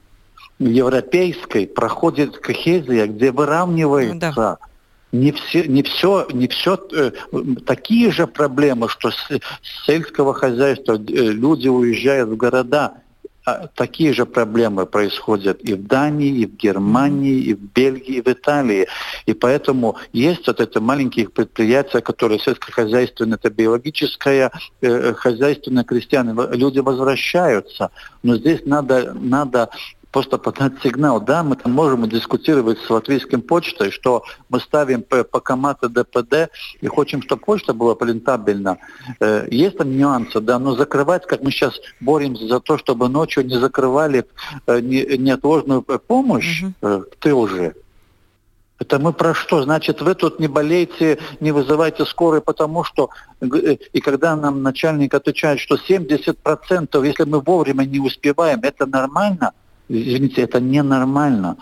европейской 0.58 1.66
проходит 1.66 2.38
кохезия, 2.38 3.06
где 3.06 3.30
выравнивается 3.30 4.32
да. 4.34 4.58
Не 5.20 5.32
все, 5.32 5.64
не 5.64 5.82
все, 5.82 6.26
не 6.32 6.48
все 6.48 6.78
э, 6.92 7.10
такие 7.66 8.10
же 8.10 8.26
проблемы, 8.26 8.88
что 8.88 9.10
с, 9.10 9.28
с 9.62 9.86
сельского 9.86 10.34
хозяйства 10.34 10.94
э, 10.94 10.96
люди 10.98 11.68
уезжают 11.68 12.30
в 12.30 12.36
города. 12.36 12.94
А 13.48 13.68
такие 13.68 14.12
же 14.12 14.26
проблемы 14.26 14.86
происходят 14.86 15.60
и 15.62 15.74
в 15.74 15.86
Дании, 15.86 16.40
и 16.40 16.46
в 16.46 16.56
Германии, 16.56 17.38
и 17.38 17.54
в 17.54 17.60
Бельгии, 17.60 18.16
и 18.16 18.20
в 18.20 18.26
Италии. 18.26 18.88
И 19.26 19.34
поэтому 19.34 19.96
есть 20.12 20.48
вот 20.48 20.60
это 20.60 20.80
маленькие 20.80 21.28
предприятия, 21.28 22.00
которые 22.00 22.40
сельскохозяйственное, 22.40 23.38
это 23.38 23.48
биологическое, 23.50 24.50
э, 24.80 25.14
хозяйственное, 25.14 25.84
крестьяне. 25.84 26.34
Люди 26.56 26.80
возвращаются. 26.80 27.92
Но 28.24 28.36
здесь 28.36 28.62
надо, 28.66 29.14
надо 29.14 29.70
просто 30.16 30.38
подать 30.38 30.72
сигнал. 30.82 31.20
Да, 31.20 31.42
мы 31.42 31.56
там 31.56 31.72
можем 31.72 32.08
дискутировать 32.08 32.78
с 32.78 32.88
латвийским 32.88 33.42
почтой, 33.42 33.90
что 33.90 34.22
мы 34.48 34.60
ставим 34.60 35.02
по, 35.02 35.40
комате 35.40 35.88
ДПД 35.88 36.48
и 36.80 36.88
хотим, 36.88 37.20
чтобы 37.20 37.42
почта 37.42 37.74
была 37.74 37.94
рентабельна. 38.00 38.78
Э, 39.20 39.46
есть 39.50 39.76
там 39.76 39.94
нюансы, 39.94 40.40
да, 40.40 40.58
но 40.58 40.74
закрывать, 40.74 41.26
как 41.26 41.42
мы 41.42 41.50
сейчас 41.50 41.74
боремся 42.00 42.46
за 42.46 42.60
то, 42.60 42.78
чтобы 42.78 43.10
ночью 43.10 43.44
не 43.44 43.58
закрывали 43.58 44.24
э, 44.66 44.80
не, 44.80 45.18
неотложную 45.18 45.82
помощь, 45.82 46.64
угу. 46.80 47.04
ты 47.20 47.34
уже 47.34 47.74
это 48.78 48.98
мы 48.98 49.12
про 49.12 49.34
что? 49.34 49.62
Значит, 49.62 50.00
вы 50.00 50.14
тут 50.14 50.40
не 50.40 50.48
болейте, 50.48 51.18
не 51.40 51.52
вызывайте 51.52 52.06
скорой, 52.06 52.40
потому 52.40 52.84
что... 52.84 53.10
Э, 53.42 53.76
и 53.92 54.00
когда 54.00 54.34
нам 54.34 54.62
начальник 54.62 55.12
отвечает, 55.12 55.60
что 55.60 55.76
70%, 55.76 57.06
если 57.06 57.24
мы 57.24 57.40
вовремя 57.40 57.84
не 57.84 58.00
успеваем, 58.00 58.60
это 58.62 58.86
нормально? 58.86 59.52
Извините, 59.88 60.42
это 60.42 60.60
ненормально. 60.60 61.56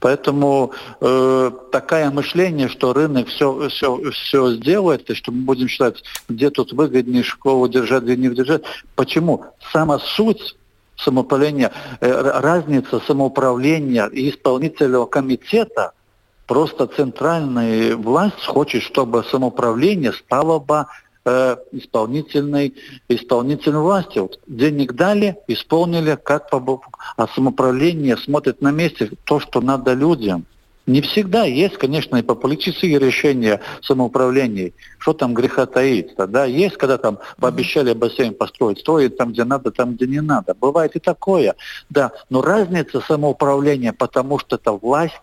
Поэтому 0.00 0.72
э, 1.00 1.50
такое 1.72 2.10
мышление, 2.10 2.68
что 2.68 2.92
рынок 2.92 3.28
все, 3.28 3.68
все, 3.68 4.10
все 4.10 4.52
сделает, 4.54 5.10
и 5.10 5.14
что 5.14 5.32
мы 5.32 5.42
будем 5.42 5.68
считать, 5.68 6.02
где 6.28 6.50
тут 6.50 6.72
выгоднее 6.72 7.22
школу 7.22 7.68
держать, 7.68 8.04
где 8.04 8.16
не 8.16 8.28
держать. 8.28 8.62
Почему? 8.94 9.44
Сама 9.72 9.98
суть 9.98 10.56
самоуправления, 10.96 11.72
э, 12.00 12.40
разница 12.40 13.00
самоуправления 13.00 14.06
и 14.06 14.30
исполнительного 14.30 15.06
комитета– 15.06 15.92
Просто 16.46 16.86
центральная 16.86 17.96
власть 17.96 18.44
хочет, 18.44 18.82
чтобы 18.82 19.24
самоуправление 19.24 20.12
стало 20.12 20.58
бы 20.58 20.86
э, 21.24 21.56
исполнительной, 21.72 22.74
исполнительной 23.08 23.80
властью. 23.80 24.22
Вот 24.22 24.40
денег 24.46 24.92
дали, 24.92 25.36
исполнили, 25.48 26.18
как 26.22 26.50
по 26.50 26.80
а 27.16 27.28
самоуправление 27.28 28.16
смотрит 28.16 28.60
на 28.60 28.70
месте 28.70 29.10
то, 29.24 29.40
что 29.40 29.60
надо 29.60 29.92
людям. 29.92 30.46
Не 30.86 31.00
всегда 31.00 31.44
есть, 31.44 31.78
конечно, 31.78 32.16
и 32.16 32.22
по 32.22 32.34
политические 32.34 32.98
решения 32.98 33.60
самоуправления. 33.82 34.72
Что 34.98 35.14
там 35.14 35.32
греха 35.32 35.64
таится, 35.64 36.26
да? 36.26 36.44
Есть, 36.44 36.76
когда 36.76 36.98
там 36.98 37.20
пообещали 37.38 37.94
бассейн 37.94 38.34
построить, 38.34 38.80
строить 38.80 39.16
там, 39.16 39.32
где 39.32 39.44
надо, 39.44 39.70
там, 39.70 39.94
где 39.94 40.06
не 40.06 40.20
надо. 40.20 40.54
Бывает 40.54 40.94
и 40.94 40.98
такое, 40.98 41.54
да. 41.88 42.12
Но 42.28 42.42
разница 42.42 43.00
самоуправления, 43.00 43.94
потому 43.94 44.38
что 44.38 44.56
это 44.56 44.72
власть 44.72 45.14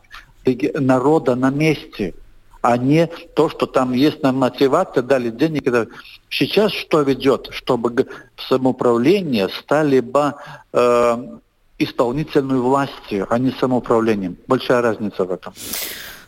народа 0.74 1.36
на 1.36 1.52
месте, 1.52 2.16
а 2.62 2.78
не 2.78 3.08
то, 3.08 3.50
что 3.50 3.66
там 3.66 3.94
есть 3.94 4.22
на 4.24 4.32
мотивация, 4.32 5.04
дали 5.04 5.30
денег. 5.30 5.90
Сейчас 6.30 6.72
что 6.72 7.02
ведет? 7.02 7.50
Чтобы 7.52 8.08
самоуправление 8.48 9.50
стали 9.50 10.00
бы 10.00 10.34
э, 10.74 11.38
исполнительной 11.80 12.60
властью, 12.60 13.28
а 13.30 13.38
не 13.40 13.52
самоуправлением. 13.52 14.38
Большая 14.48 14.82
разница 14.82 15.26
в 15.26 15.32
этом. 15.32 15.54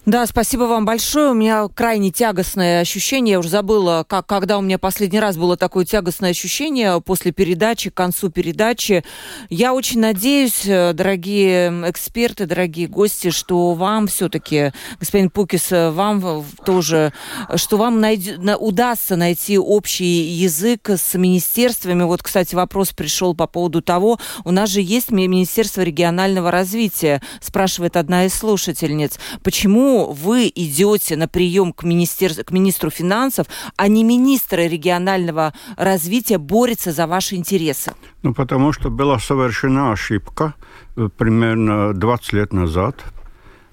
Да, 0.05 0.27
спасибо 0.27 0.63
вам 0.63 0.83
большое. 0.83 1.31
У 1.31 1.33
меня 1.33 1.65
крайне 1.73 2.11
тягостное 2.11 2.81
ощущение. 2.81 3.33
Я 3.33 3.39
уже 3.39 3.47
забыла, 3.47 4.03
как, 4.05 4.25
когда 4.25 4.57
у 4.57 4.61
меня 4.61 4.77
последний 4.77 5.21
раз 5.21 5.37
было 5.37 5.55
такое 5.55 5.85
тягостное 5.85 6.31
ощущение 6.31 6.99
после 6.99 7.31
передачи, 7.31 7.89
к 7.89 7.93
концу 7.93 8.29
передачи. 8.29 9.05
Я 9.49 9.73
очень 9.73 10.01
надеюсь, 10.01 10.65
э, 10.65 10.91
дорогие 10.91 11.69
эксперты, 11.89 12.45
дорогие 12.45 12.87
гости, 12.87 13.29
что 13.29 13.75
вам 13.75 14.07
все-таки, 14.07 14.73
господин 14.99 15.29
Пукис, 15.29 15.71
э, 15.71 15.89
вам 15.89 16.43
тоже, 16.65 17.13
что 17.55 17.77
вам 17.77 18.01
найд... 18.01 18.39
удастся 18.59 19.15
найти 19.15 19.57
общий 19.57 20.23
язык 20.23 20.89
с 20.89 21.17
министерствами. 21.17 22.03
Вот, 22.03 22.21
кстати, 22.21 22.55
вопрос 22.55 22.89
пришел 22.89 23.33
по 23.35 23.47
поводу 23.47 23.81
того, 23.81 24.19
у 24.43 24.51
нас 24.51 24.69
же 24.69 24.81
есть 24.81 25.11
Министерство 25.11 25.79
регионального 25.79 26.51
развития, 26.51 27.21
спрашивает 27.39 27.95
одна 27.95 28.25
из 28.25 28.33
слушательниц. 28.33 29.17
Почему 29.43 29.92
вы 29.93 30.51
идете 30.53 31.15
на 31.15 31.27
прием 31.27 31.73
к, 31.73 31.83
министер... 31.83 32.43
к 32.43 32.51
министру 32.51 32.89
финансов, 32.89 33.47
а 33.77 33.87
не 33.87 34.03
министр 34.03 34.59
регионального 34.59 35.53
развития 35.77 36.37
борется 36.37 36.91
за 36.91 37.07
ваши 37.07 37.35
интересы? 37.35 37.93
Ну, 38.23 38.33
потому 38.33 38.73
что 38.73 38.89
была 38.89 39.19
совершена 39.19 39.91
ошибка 39.91 40.53
э, 40.95 41.09
примерно 41.17 41.93
20 41.93 42.33
лет 42.33 42.53
назад, 42.53 43.03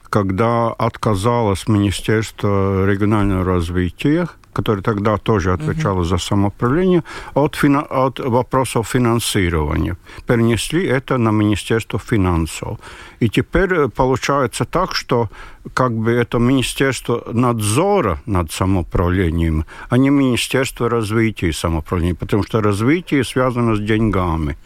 когда 0.09 0.69
отказалось 0.69 1.69
Министерство 1.69 2.87
регионального 2.87 3.45
развития 3.45 4.29
который 4.53 4.83
тогда 4.83 5.17
тоже 5.17 5.53
отвечал 5.53 5.97
угу. 5.97 6.05
за 6.05 6.19
самоуправление, 6.19 7.03
от, 7.35 7.57
фина, 7.57 7.83
от 7.83 8.19
вопросов 8.19 8.89
финансирования. 8.89 9.97
Перенесли 10.27 10.87
это 10.87 11.19
на 11.19 11.31
Министерство 11.31 11.99
финансов. 11.99 12.79
И 13.21 13.29
теперь 13.29 13.75
э, 13.75 13.89
получается 13.89 14.65
так, 14.65 14.95
что 14.95 15.29
как 15.75 15.93
бы 15.93 16.11
это 16.13 16.39
Министерство 16.39 17.23
надзора 17.33 18.19
над 18.27 18.51
самоуправлением, 18.51 19.65
а 19.89 19.99
не 19.99 20.11
Министерство 20.11 20.89
развития 20.89 21.49
и 21.49 21.53
самоуправления, 21.53 22.15
потому 22.15 22.43
что 22.43 22.61
развитие 22.61 23.25
связано 23.25 23.77
с 23.77 23.81
деньгами. 23.81 24.57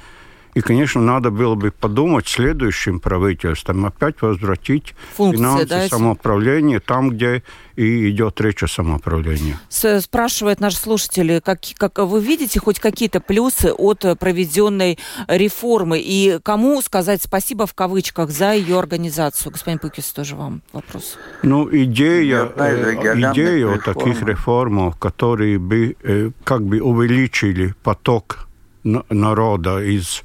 И, 0.55 0.61
конечно, 0.61 1.01
надо 1.01 1.31
было 1.31 1.57
бы 1.57 1.71
подумать 1.71 2.29
следующим 2.29 3.01
правительством 3.01 3.87
опять 3.87 4.23
возвратить 4.23 4.95
Функции, 5.17 5.37
финансы 5.37 5.67
да, 5.67 5.89
самоуправления 5.89 6.81
там, 6.81 7.11
где 7.11 7.43
и 7.77 8.11
идет 8.11 8.41
речь 8.41 8.63
о 8.63 8.69
самоуправлении. 8.69 9.57
Спрашивают 9.69 10.61
наши 10.61 10.77
слушатели, 10.77 11.41
как, 11.45 11.59
как 11.77 11.99
вы 11.99 12.21
видите 12.21 12.61
хоть 12.61 12.79
какие-то 12.79 13.21
плюсы 13.21 13.73
от 13.73 14.05
проведенной 14.21 14.99
реформы? 15.27 16.01
И 16.01 16.39
кому 16.45 16.81
сказать 16.83 17.23
спасибо 17.23 17.67
в 17.67 17.75
кавычках 17.75 18.31
за 18.31 18.53
ее 18.55 18.79
организацию? 18.79 19.51
Господин 19.53 19.81
Пукис, 19.81 20.13
тоже 20.13 20.37
вам 20.37 20.63
вопрос. 20.73 21.19
Ну, 21.43 21.69
идея, 21.71 22.49
э, 22.57 22.95
идея 23.33 23.77
таких 23.79 24.23
реформ, 24.23 24.93
которые 24.93 25.59
бы 25.59 25.97
э, 26.03 26.31
как 26.45 26.63
бы 26.63 26.81
увеличили 26.81 27.75
поток 27.83 28.47
народа 28.85 29.83
из 29.83 30.23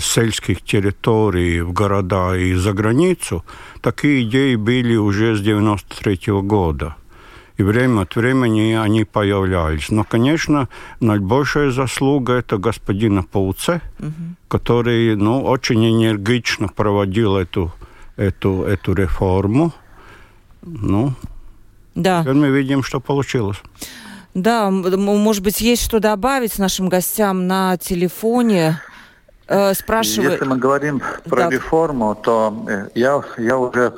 сельских 0.00 0.62
территорий 0.62 1.60
в 1.60 1.72
города 1.72 2.36
и 2.36 2.54
за 2.54 2.72
границу, 2.72 3.44
такие 3.80 4.22
идеи 4.22 4.56
были 4.56 4.96
уже 4.96 5.36
с 5.36 5.40
93 5.40 6.30
-го 6.30 6.42
года. 6.42 6.96
И 7.58 7.62
время 7.62 8.02
от 8.02 8.16
времени 8.16 8.74
они 8.74 9.04
появлялись. 9.04 9.90
Но, 9.90 10.04
конечно, 10.04 10.68
наибольшая 11.00 11.70
заслуга 11.70 12.34
это 12.34 12.58
господина 12.58 13.22
Пауце, 13.22 13.80
угу. 13.98 14.12
который 14.48 15.16
ну, 15.16 15.42
очень 15.42 15.84
энергично 15.84 16.68
проводил 16.68 17.36
эту, 17.36 17.72
эту, 18.16 18.62
эту 18.64 18.92
реформу. 18.92 19.72
Ну, 20.62 21.14
да. 21.94 22.22
теперь 22.22 22.34
мы 22.34 22.48
видим, 22.50 22.82
что 22.82 23.00
получилось. 23.00 23.62
Да, 24.34 24.70
может 24.70 25.42
быть, 25.42 25.62
есть 25.62 25.82
что 25.82 25.98
добавить 25.98 26.58
нашим 26.58 26.90
гостям 26.90 27.46
на 27.46 27.78
телефоне. 27.78 28.80
Э, 29.48 29.74
спрашиваю... 29.74 30.32
Если 30.32 30.44
мы 30.44 30.56
говорим 30.56 31.00
про 31.24 31.44
да. 31.44 31.50
реформу, 31.50 32.14
то 32.20 32.64
э, 32.68 32.88
я, 32.94 33.22
я 33.38 33.58
уже 33.58 33.92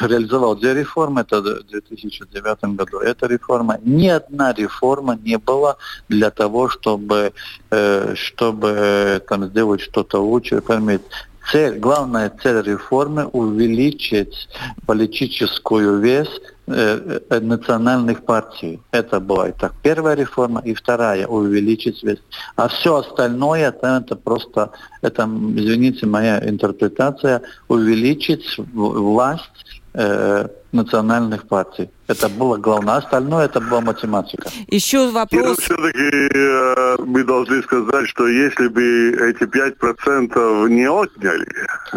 реализовал 0.00 0.54
две 0.56 0.74
реформы, 0.74 1.22
это 1.22 1.40
в 1.40 1.64
2009 1.64 2.76
году. 2.76 2.98
Эта 2.98 3.26
реформа, 3.26 3.78
ни 3.82 4.06
одна 4.06 4.52
реформа 4.52 5.18
не 5.24 5.38
была 5.38 5.76
для 6.08 6.30
того, 6.30 6.68
чтобы, 6.68 7.32
э, 7.70 8.14
чтобы 8.14 9.22
там, 9.28 9.46
сделать 9.46 9.80
что-то 9.80 10.22
лучше. 10.22 10.60
Понимаете, 10.60 11.04
цель, 11.50 11.78
главная 11.78 12.30
цель 12.42 12.62
реформы– 12.62 13.26
увеличить 13.32 14.48
политическую 14.86 15.98
вес 15.98 16.28
э, 16.28 16.30
э, 16.30 16.55
национальных 16.66 18.24
партий. 18.24 18.80
Это 18.90 19.20
была 19.20 19.52
так 19.52 19.72
первая 19.82 20.16
реформа, 20.16 20.60
и 20.64 20.74
вторая– 20.74 21.26
увеличить 21.28 22.02
вес. 22.02 22.18
А 22.56 22.68
все 22.68 22.96
остальное 22.96 23.68
это, 23.68 24.02
это 24.04 24.16
просто, 24.16 24.70
это, 25.02 25.22
извините, 25.22 26.06
моя 26.06 26.38
интерпретация, 26.48 27.42
увеличить 27.68 28.58
власть 28.58 29.82
э, 29.96 30.48
национальных 30.72 31.48
партий. 31.48 31.90
Это 32.06 32.28
было 32.28 32.56
главное. 32.56 32.96
Остальное 32.96 33.46
это 33.46 33.60
была 33.60 33.80
математика. 33.80 34.48
Еще 34.68 35.10
вопрос. 35.10 35.58
Все-таки 35.58 36.28
э, 36.34 36.96
мы 37.04 37.24
должны 37.24 37.62
сказать, 37.62 38.08
что 38.08 38.28
если 38.28 38.68
бы 38.68 38.82
эти 38.82 39.44
5% 39.44 40.68
не 40.68 40.88
отняли, 40.88 41.46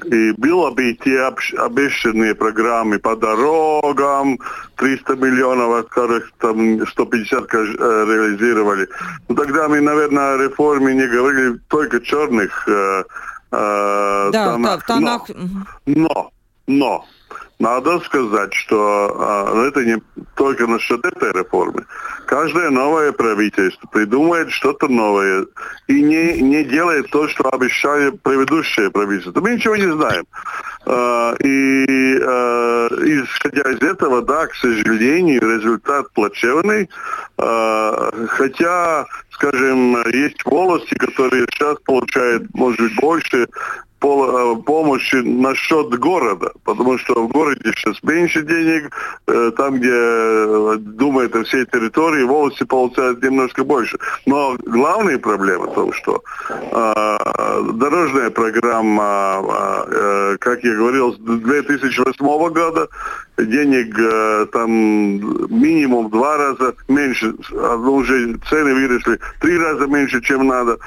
и 0.05 0.31
было 0.31 0.71
бы 0.71 0.97
те 1.03 1.21
обещанные 1.57 2.33
программы 2.35 2.99
по 2.99 3.15
дорогам, 3.15 4.39
300 4.77 5.15
миллионов, 5.15 5.79
от 5.81 5.89
которых 5.89 6.31
там 6.39 6.87
150 6.87 7.53
э, 7.53 7.57
реализировали, 7.57 8.87
ну, 9.27 9.35
тогда 9.35 9.67
мы, 9.67 9.81
наверное, 9.81 10.35
о 10.35 10.37
реформе 10.37 10.95
не 10.95 11.07
говорили 11.07 11.59
только 11.67 11.99
черных 11.99 12.67
э, 12.67 13.03
э, 13.51 14.29
да, 14.31 14.53
тонах. 14.53 14.79
Да, 14.87 14.93
тонах. 14.95 15.29
Но, 15.85 16.31
но 16.67 17.05
Но 17.05 17.05
надо 17.59 17.99
сказать, 17.99 18.53
что 18.53 19.15
а, 19.19 19.67
это 19.67 19.83
не 19.83 20.01
только 20.35 20.65
насчет 20.65 21.03
этой 21.05 21.33
реформы. 21.33 21.85
Каждое 22.25 22.69
новое 22.69 23.11
правительство 23.11 23.87
придумает 23.87 24.49
что-то 24.51 24.87
новое 24.87 25.45
и 25.87 26.01
не, 26.01 26.41
не 26.41 26.63
делает 26.63 27.09
то, 27.11 27.27
что 27.27 27.49
обещали 27.49 28.11
предыдущие 28.11 28.89
правительства. 28.89 29.41
Мы 29.41 29.55
ничего 29.55 29.75
не 29.75 29.91
знаем. 29.91 30.25
А, 30.85 31.35
и 31.39 32.19
а, 32.21 32.87
исходя 33.03 33.69
из 33.71 33.81
этого, 33.81 34.21
да, 34.21 34.47
к 34.47 34.55
сожалению, 34.55 35.41
результат 35.41 36.11
плачевный. 36.13 36.89
Хотя 37.37 39.05
скажем, 39.31 39.95
есть 40.11 40.43
волости, 40.43 40.95
которые 40.95 41.45
сейчас 41.49 41.77
получают, 41.85 42.53
может 42.53 42.81
быть, 42.81 42.95
больше 42.97 43.47
помощи 43.99 45.15
насчет 45.15 45.89
города, 45.99 46.51
потому 46.63 46.97
что 46.97 47.23
в 47.23 47.27
городе 47.27 47.71
сейчас 47.75 48.01
меньше 48.03 48.43
денег, 48.43 48.91
э, 49.27 49.51
там, 49.57 49.75
где 49.75 49.91
э, 49.91 50.77
думают 50.79 51.35
о 51.35 51.43
всей 51.43 51.65
территории, 51.65 52.23
волосы 52.23 52.65
получают 52.65 53.21
немножко 53.23 53.63
больше. 53.63 53.97
Но 54.25 54.57
главная 54.65 55.17
проблема 55.17 55.67
в 55.67 55.73
том, 55.73 55.93
что 55.93 56.23
дорожная 57.73 58.29
программа, 58.29 60.37
как 60.39 60.63
я 60.63 60.75
говорил, 60.75 61.13
с 61.13 61.17
2008 61.17 62.53
года 62.53 62.87
денег 63.37 64.51
там 64.51 64.71
минимум 64.71 66.09
два 66.09 66.37
раза 66.37 66.73
меньше, 66.87 67.33
а 67.53 67.75
уже 67.75 68.37
цены 68.49 68.73
выросли 68.73 69.19
три 69.41 69.57
раза 69.57 69.87
меньше, 69.87 70.21
чем 70.21 70.47
надо. 70.47 70.77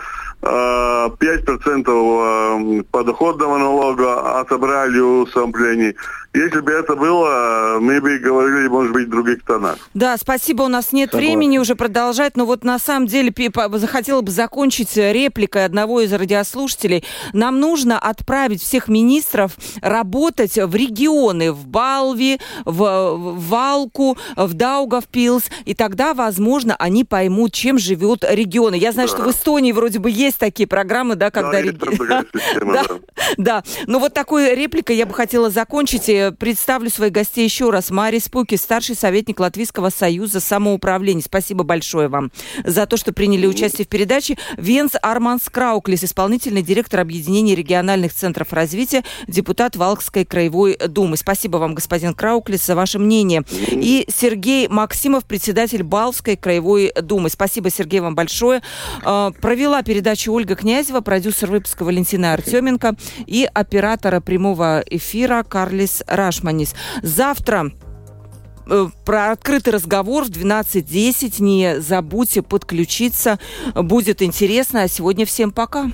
5% 0.43 1.88
э, 1.88 2.82
подоходного 2.90 3.59
налога 3.59 4.40
отобрали 4.40 4.99
у 4.99 5.26
самоплений. 5.26 5.95
Если 6.35 6.61
бы 6.61 6.72
это 6.72 6.97
было, 6.97 7.76
мы 7.78 8.01
бы 8.01 8.18
говорили, 8.18 8.66
может 8.66 8.93
быть, 8.93 9.07
в 9.07 9.11
других 9.11 9.45
тонах. 9.45 9.76
Да, 9.93 10.16
спасибо. 10.16 10.62
У 10.62 10.68
нас 10.68 10.91
нет 10.93 11.11
Согласен. 11.11 11.28
времени 11.28 11.59
уже 11.59 11.74
продолжать, 11.74 12.39
но 12.39 12.47
вот 12.47 12.64
на 12.64 12.78
самом 12.78 13.07
деле 13.07 13.33
захотела 13.74 14.22
бы 14.22 14.30
закончить 14.30 14.97
репликой 14.97 15.66
одного 15.66 16.01
из 16.01 16.12
радиослушателей. 16.12 17.05
Нам 17.35 17.61
нужно 17.61 17.99
отправить 17.99 18.62
всех 18.62 18.89
министров 18.89 19.57
работать 19.83 20.57
в 20.57 20.74
регионы, 20.74 21.53
в 21.53 21.66
Балви, 21.66 22.41
в 22.64 23.16
Валку, 23.49 24.16
в 24.35 24.55
Даугавпилс, 24.55 25.45
и 25.66 25.74
тогда, 25.74 26.14
возможно, 26.14 26.76
они 26.78 27.05
поймут, 27.05 27.53
чем 27.53 27.78
живет 27.78 28.24
регион. 28.26 28.72
Я 28.72 28.93
знаю, 28.93 29.09
да. 29.11 29.14
что 29.16 29.24
в 29.24 29.30
Эстонии 29.30 29.72
вроде 29.72 29.99
бы 29.99 30.11
есть 30.11 30.39
такие 30.39 30.66
программы, 30.66 31.14
да, 31.14 31.30
когда... 31.30 31.53
Да, 31.53 31.62
реги... 31.62 31.78
да, 32.72 32.85
да. 33.37 33.62
Но 33.87 33.99
вот 33.99 34.14
такой 34.14 34.55
репликой 34.55 34.97
я 34.97 35.05
бы 35.05 35.12
хотела 35.12 35.51
закончить 35.51 36.09
представлю 36.30 36.90
своих 36.90 37.12
гостей 37.12 37.44
еще 37.44 37.70
раз. 37.70 37.90
Марис 37.90 38.28
Пуки, 38.28 38.54
старший 38.54 38.94
советник 38.94 39.40
Латвийского 39.40 39.90
союза 39.90 40.38
самоуправления. 40.40 41.22
Спасибо 41.22 41.64
большое 41.64 42.08
вам 42.08 42.30
за 42.64 42.86
то, 42.86 42.96
что 42.96 43.12
приняли 43.12 43.46
участие 43.46 43.84
в 43.84 43.88
передаче. 43.88 44.36
Венс 44.56 44.92
Арманс 45.02 45.48
Крауклис, 45.50 46.04
исполнительный 46.04 46.62
директор 46.62 47.00
Объединения 47.00 47.54
региональных 47.54 48.14
центров 48.14 48.52
развития, 48.52 49.02
депутат 49.26 49.74
Валкской 49.74 50.24
краевой 50.24 50.78
думы. 50.88 51.16
Спасибо 51.16 51.56
вам, 51.56 51.74
господин 51.74 52.14
Крауклис, 52.14 52.64
за 52.64 52.76
ваше 52.76 52.98
мнение. 52.98 53.42
И 53.70 54.06
Сергей 54.08 54.68
Максимов, 54.68 55.24
председатель 55.24 55.82
Балской 55.82 56.36
краевой 56.36 56.92
думы. 57.00 57.30
Спасибо, 57.30 57.70
Сергей, 57.70 58.00
вам 58.00 58.14
большое. 58.14 58.62
А, 59.02 59.32
провела 59.32 59.82
передачу 59.82 60.32
Ольга 60.32 60.54
Князева, 60.54 61.00
продюсер 61.00 61.50
выпуска 61.50 61.84
Валентина 61.84 62.34
Артеменко 62.34 62.94
и 63.26 63.48
оператора 63.52 64.20
прямого 64.20 64.82
эфира 64.86 65.42
Карлис 65.42 66.02
Рашманис. 66.12 66.74
Завтра 67.02 67.72
э, 68.66 68.86
про 69.04 69.32
открытый 69.32 69.72
разговор 69.72 70.24
в 70.24 70.28
12.10. 70.28 71.42
Не 71.42 71.80
забудьте 71.80 72.42
подключиться. 72.42 73.38
Будет 73.74 74.22
интересно. 74.22 74.82
А 74.82 74.88
сегодня 74.88 75.26
всем 75.26 75.50
пока. 75.50 75.90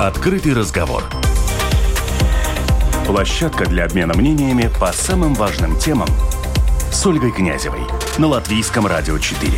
Открытый 0.00 0.52
разговор. 0.54 1.04
Площадка 3.06 3.66
для 3.66 3.84
обмена 3.84 4.14
мнениями 4.14 4.70
по 4.80 4.92
самым 4.92 5.34
важным 5.34 5.78
темам 5.78 6.08
с 6.90 7.06
Ольгой 7.06 7.32
Князевой 7.32 7.82
на 8.18 8.28
Латвийском 8.28 8.86
радио 8.86 9.18
4. 9.18 9.50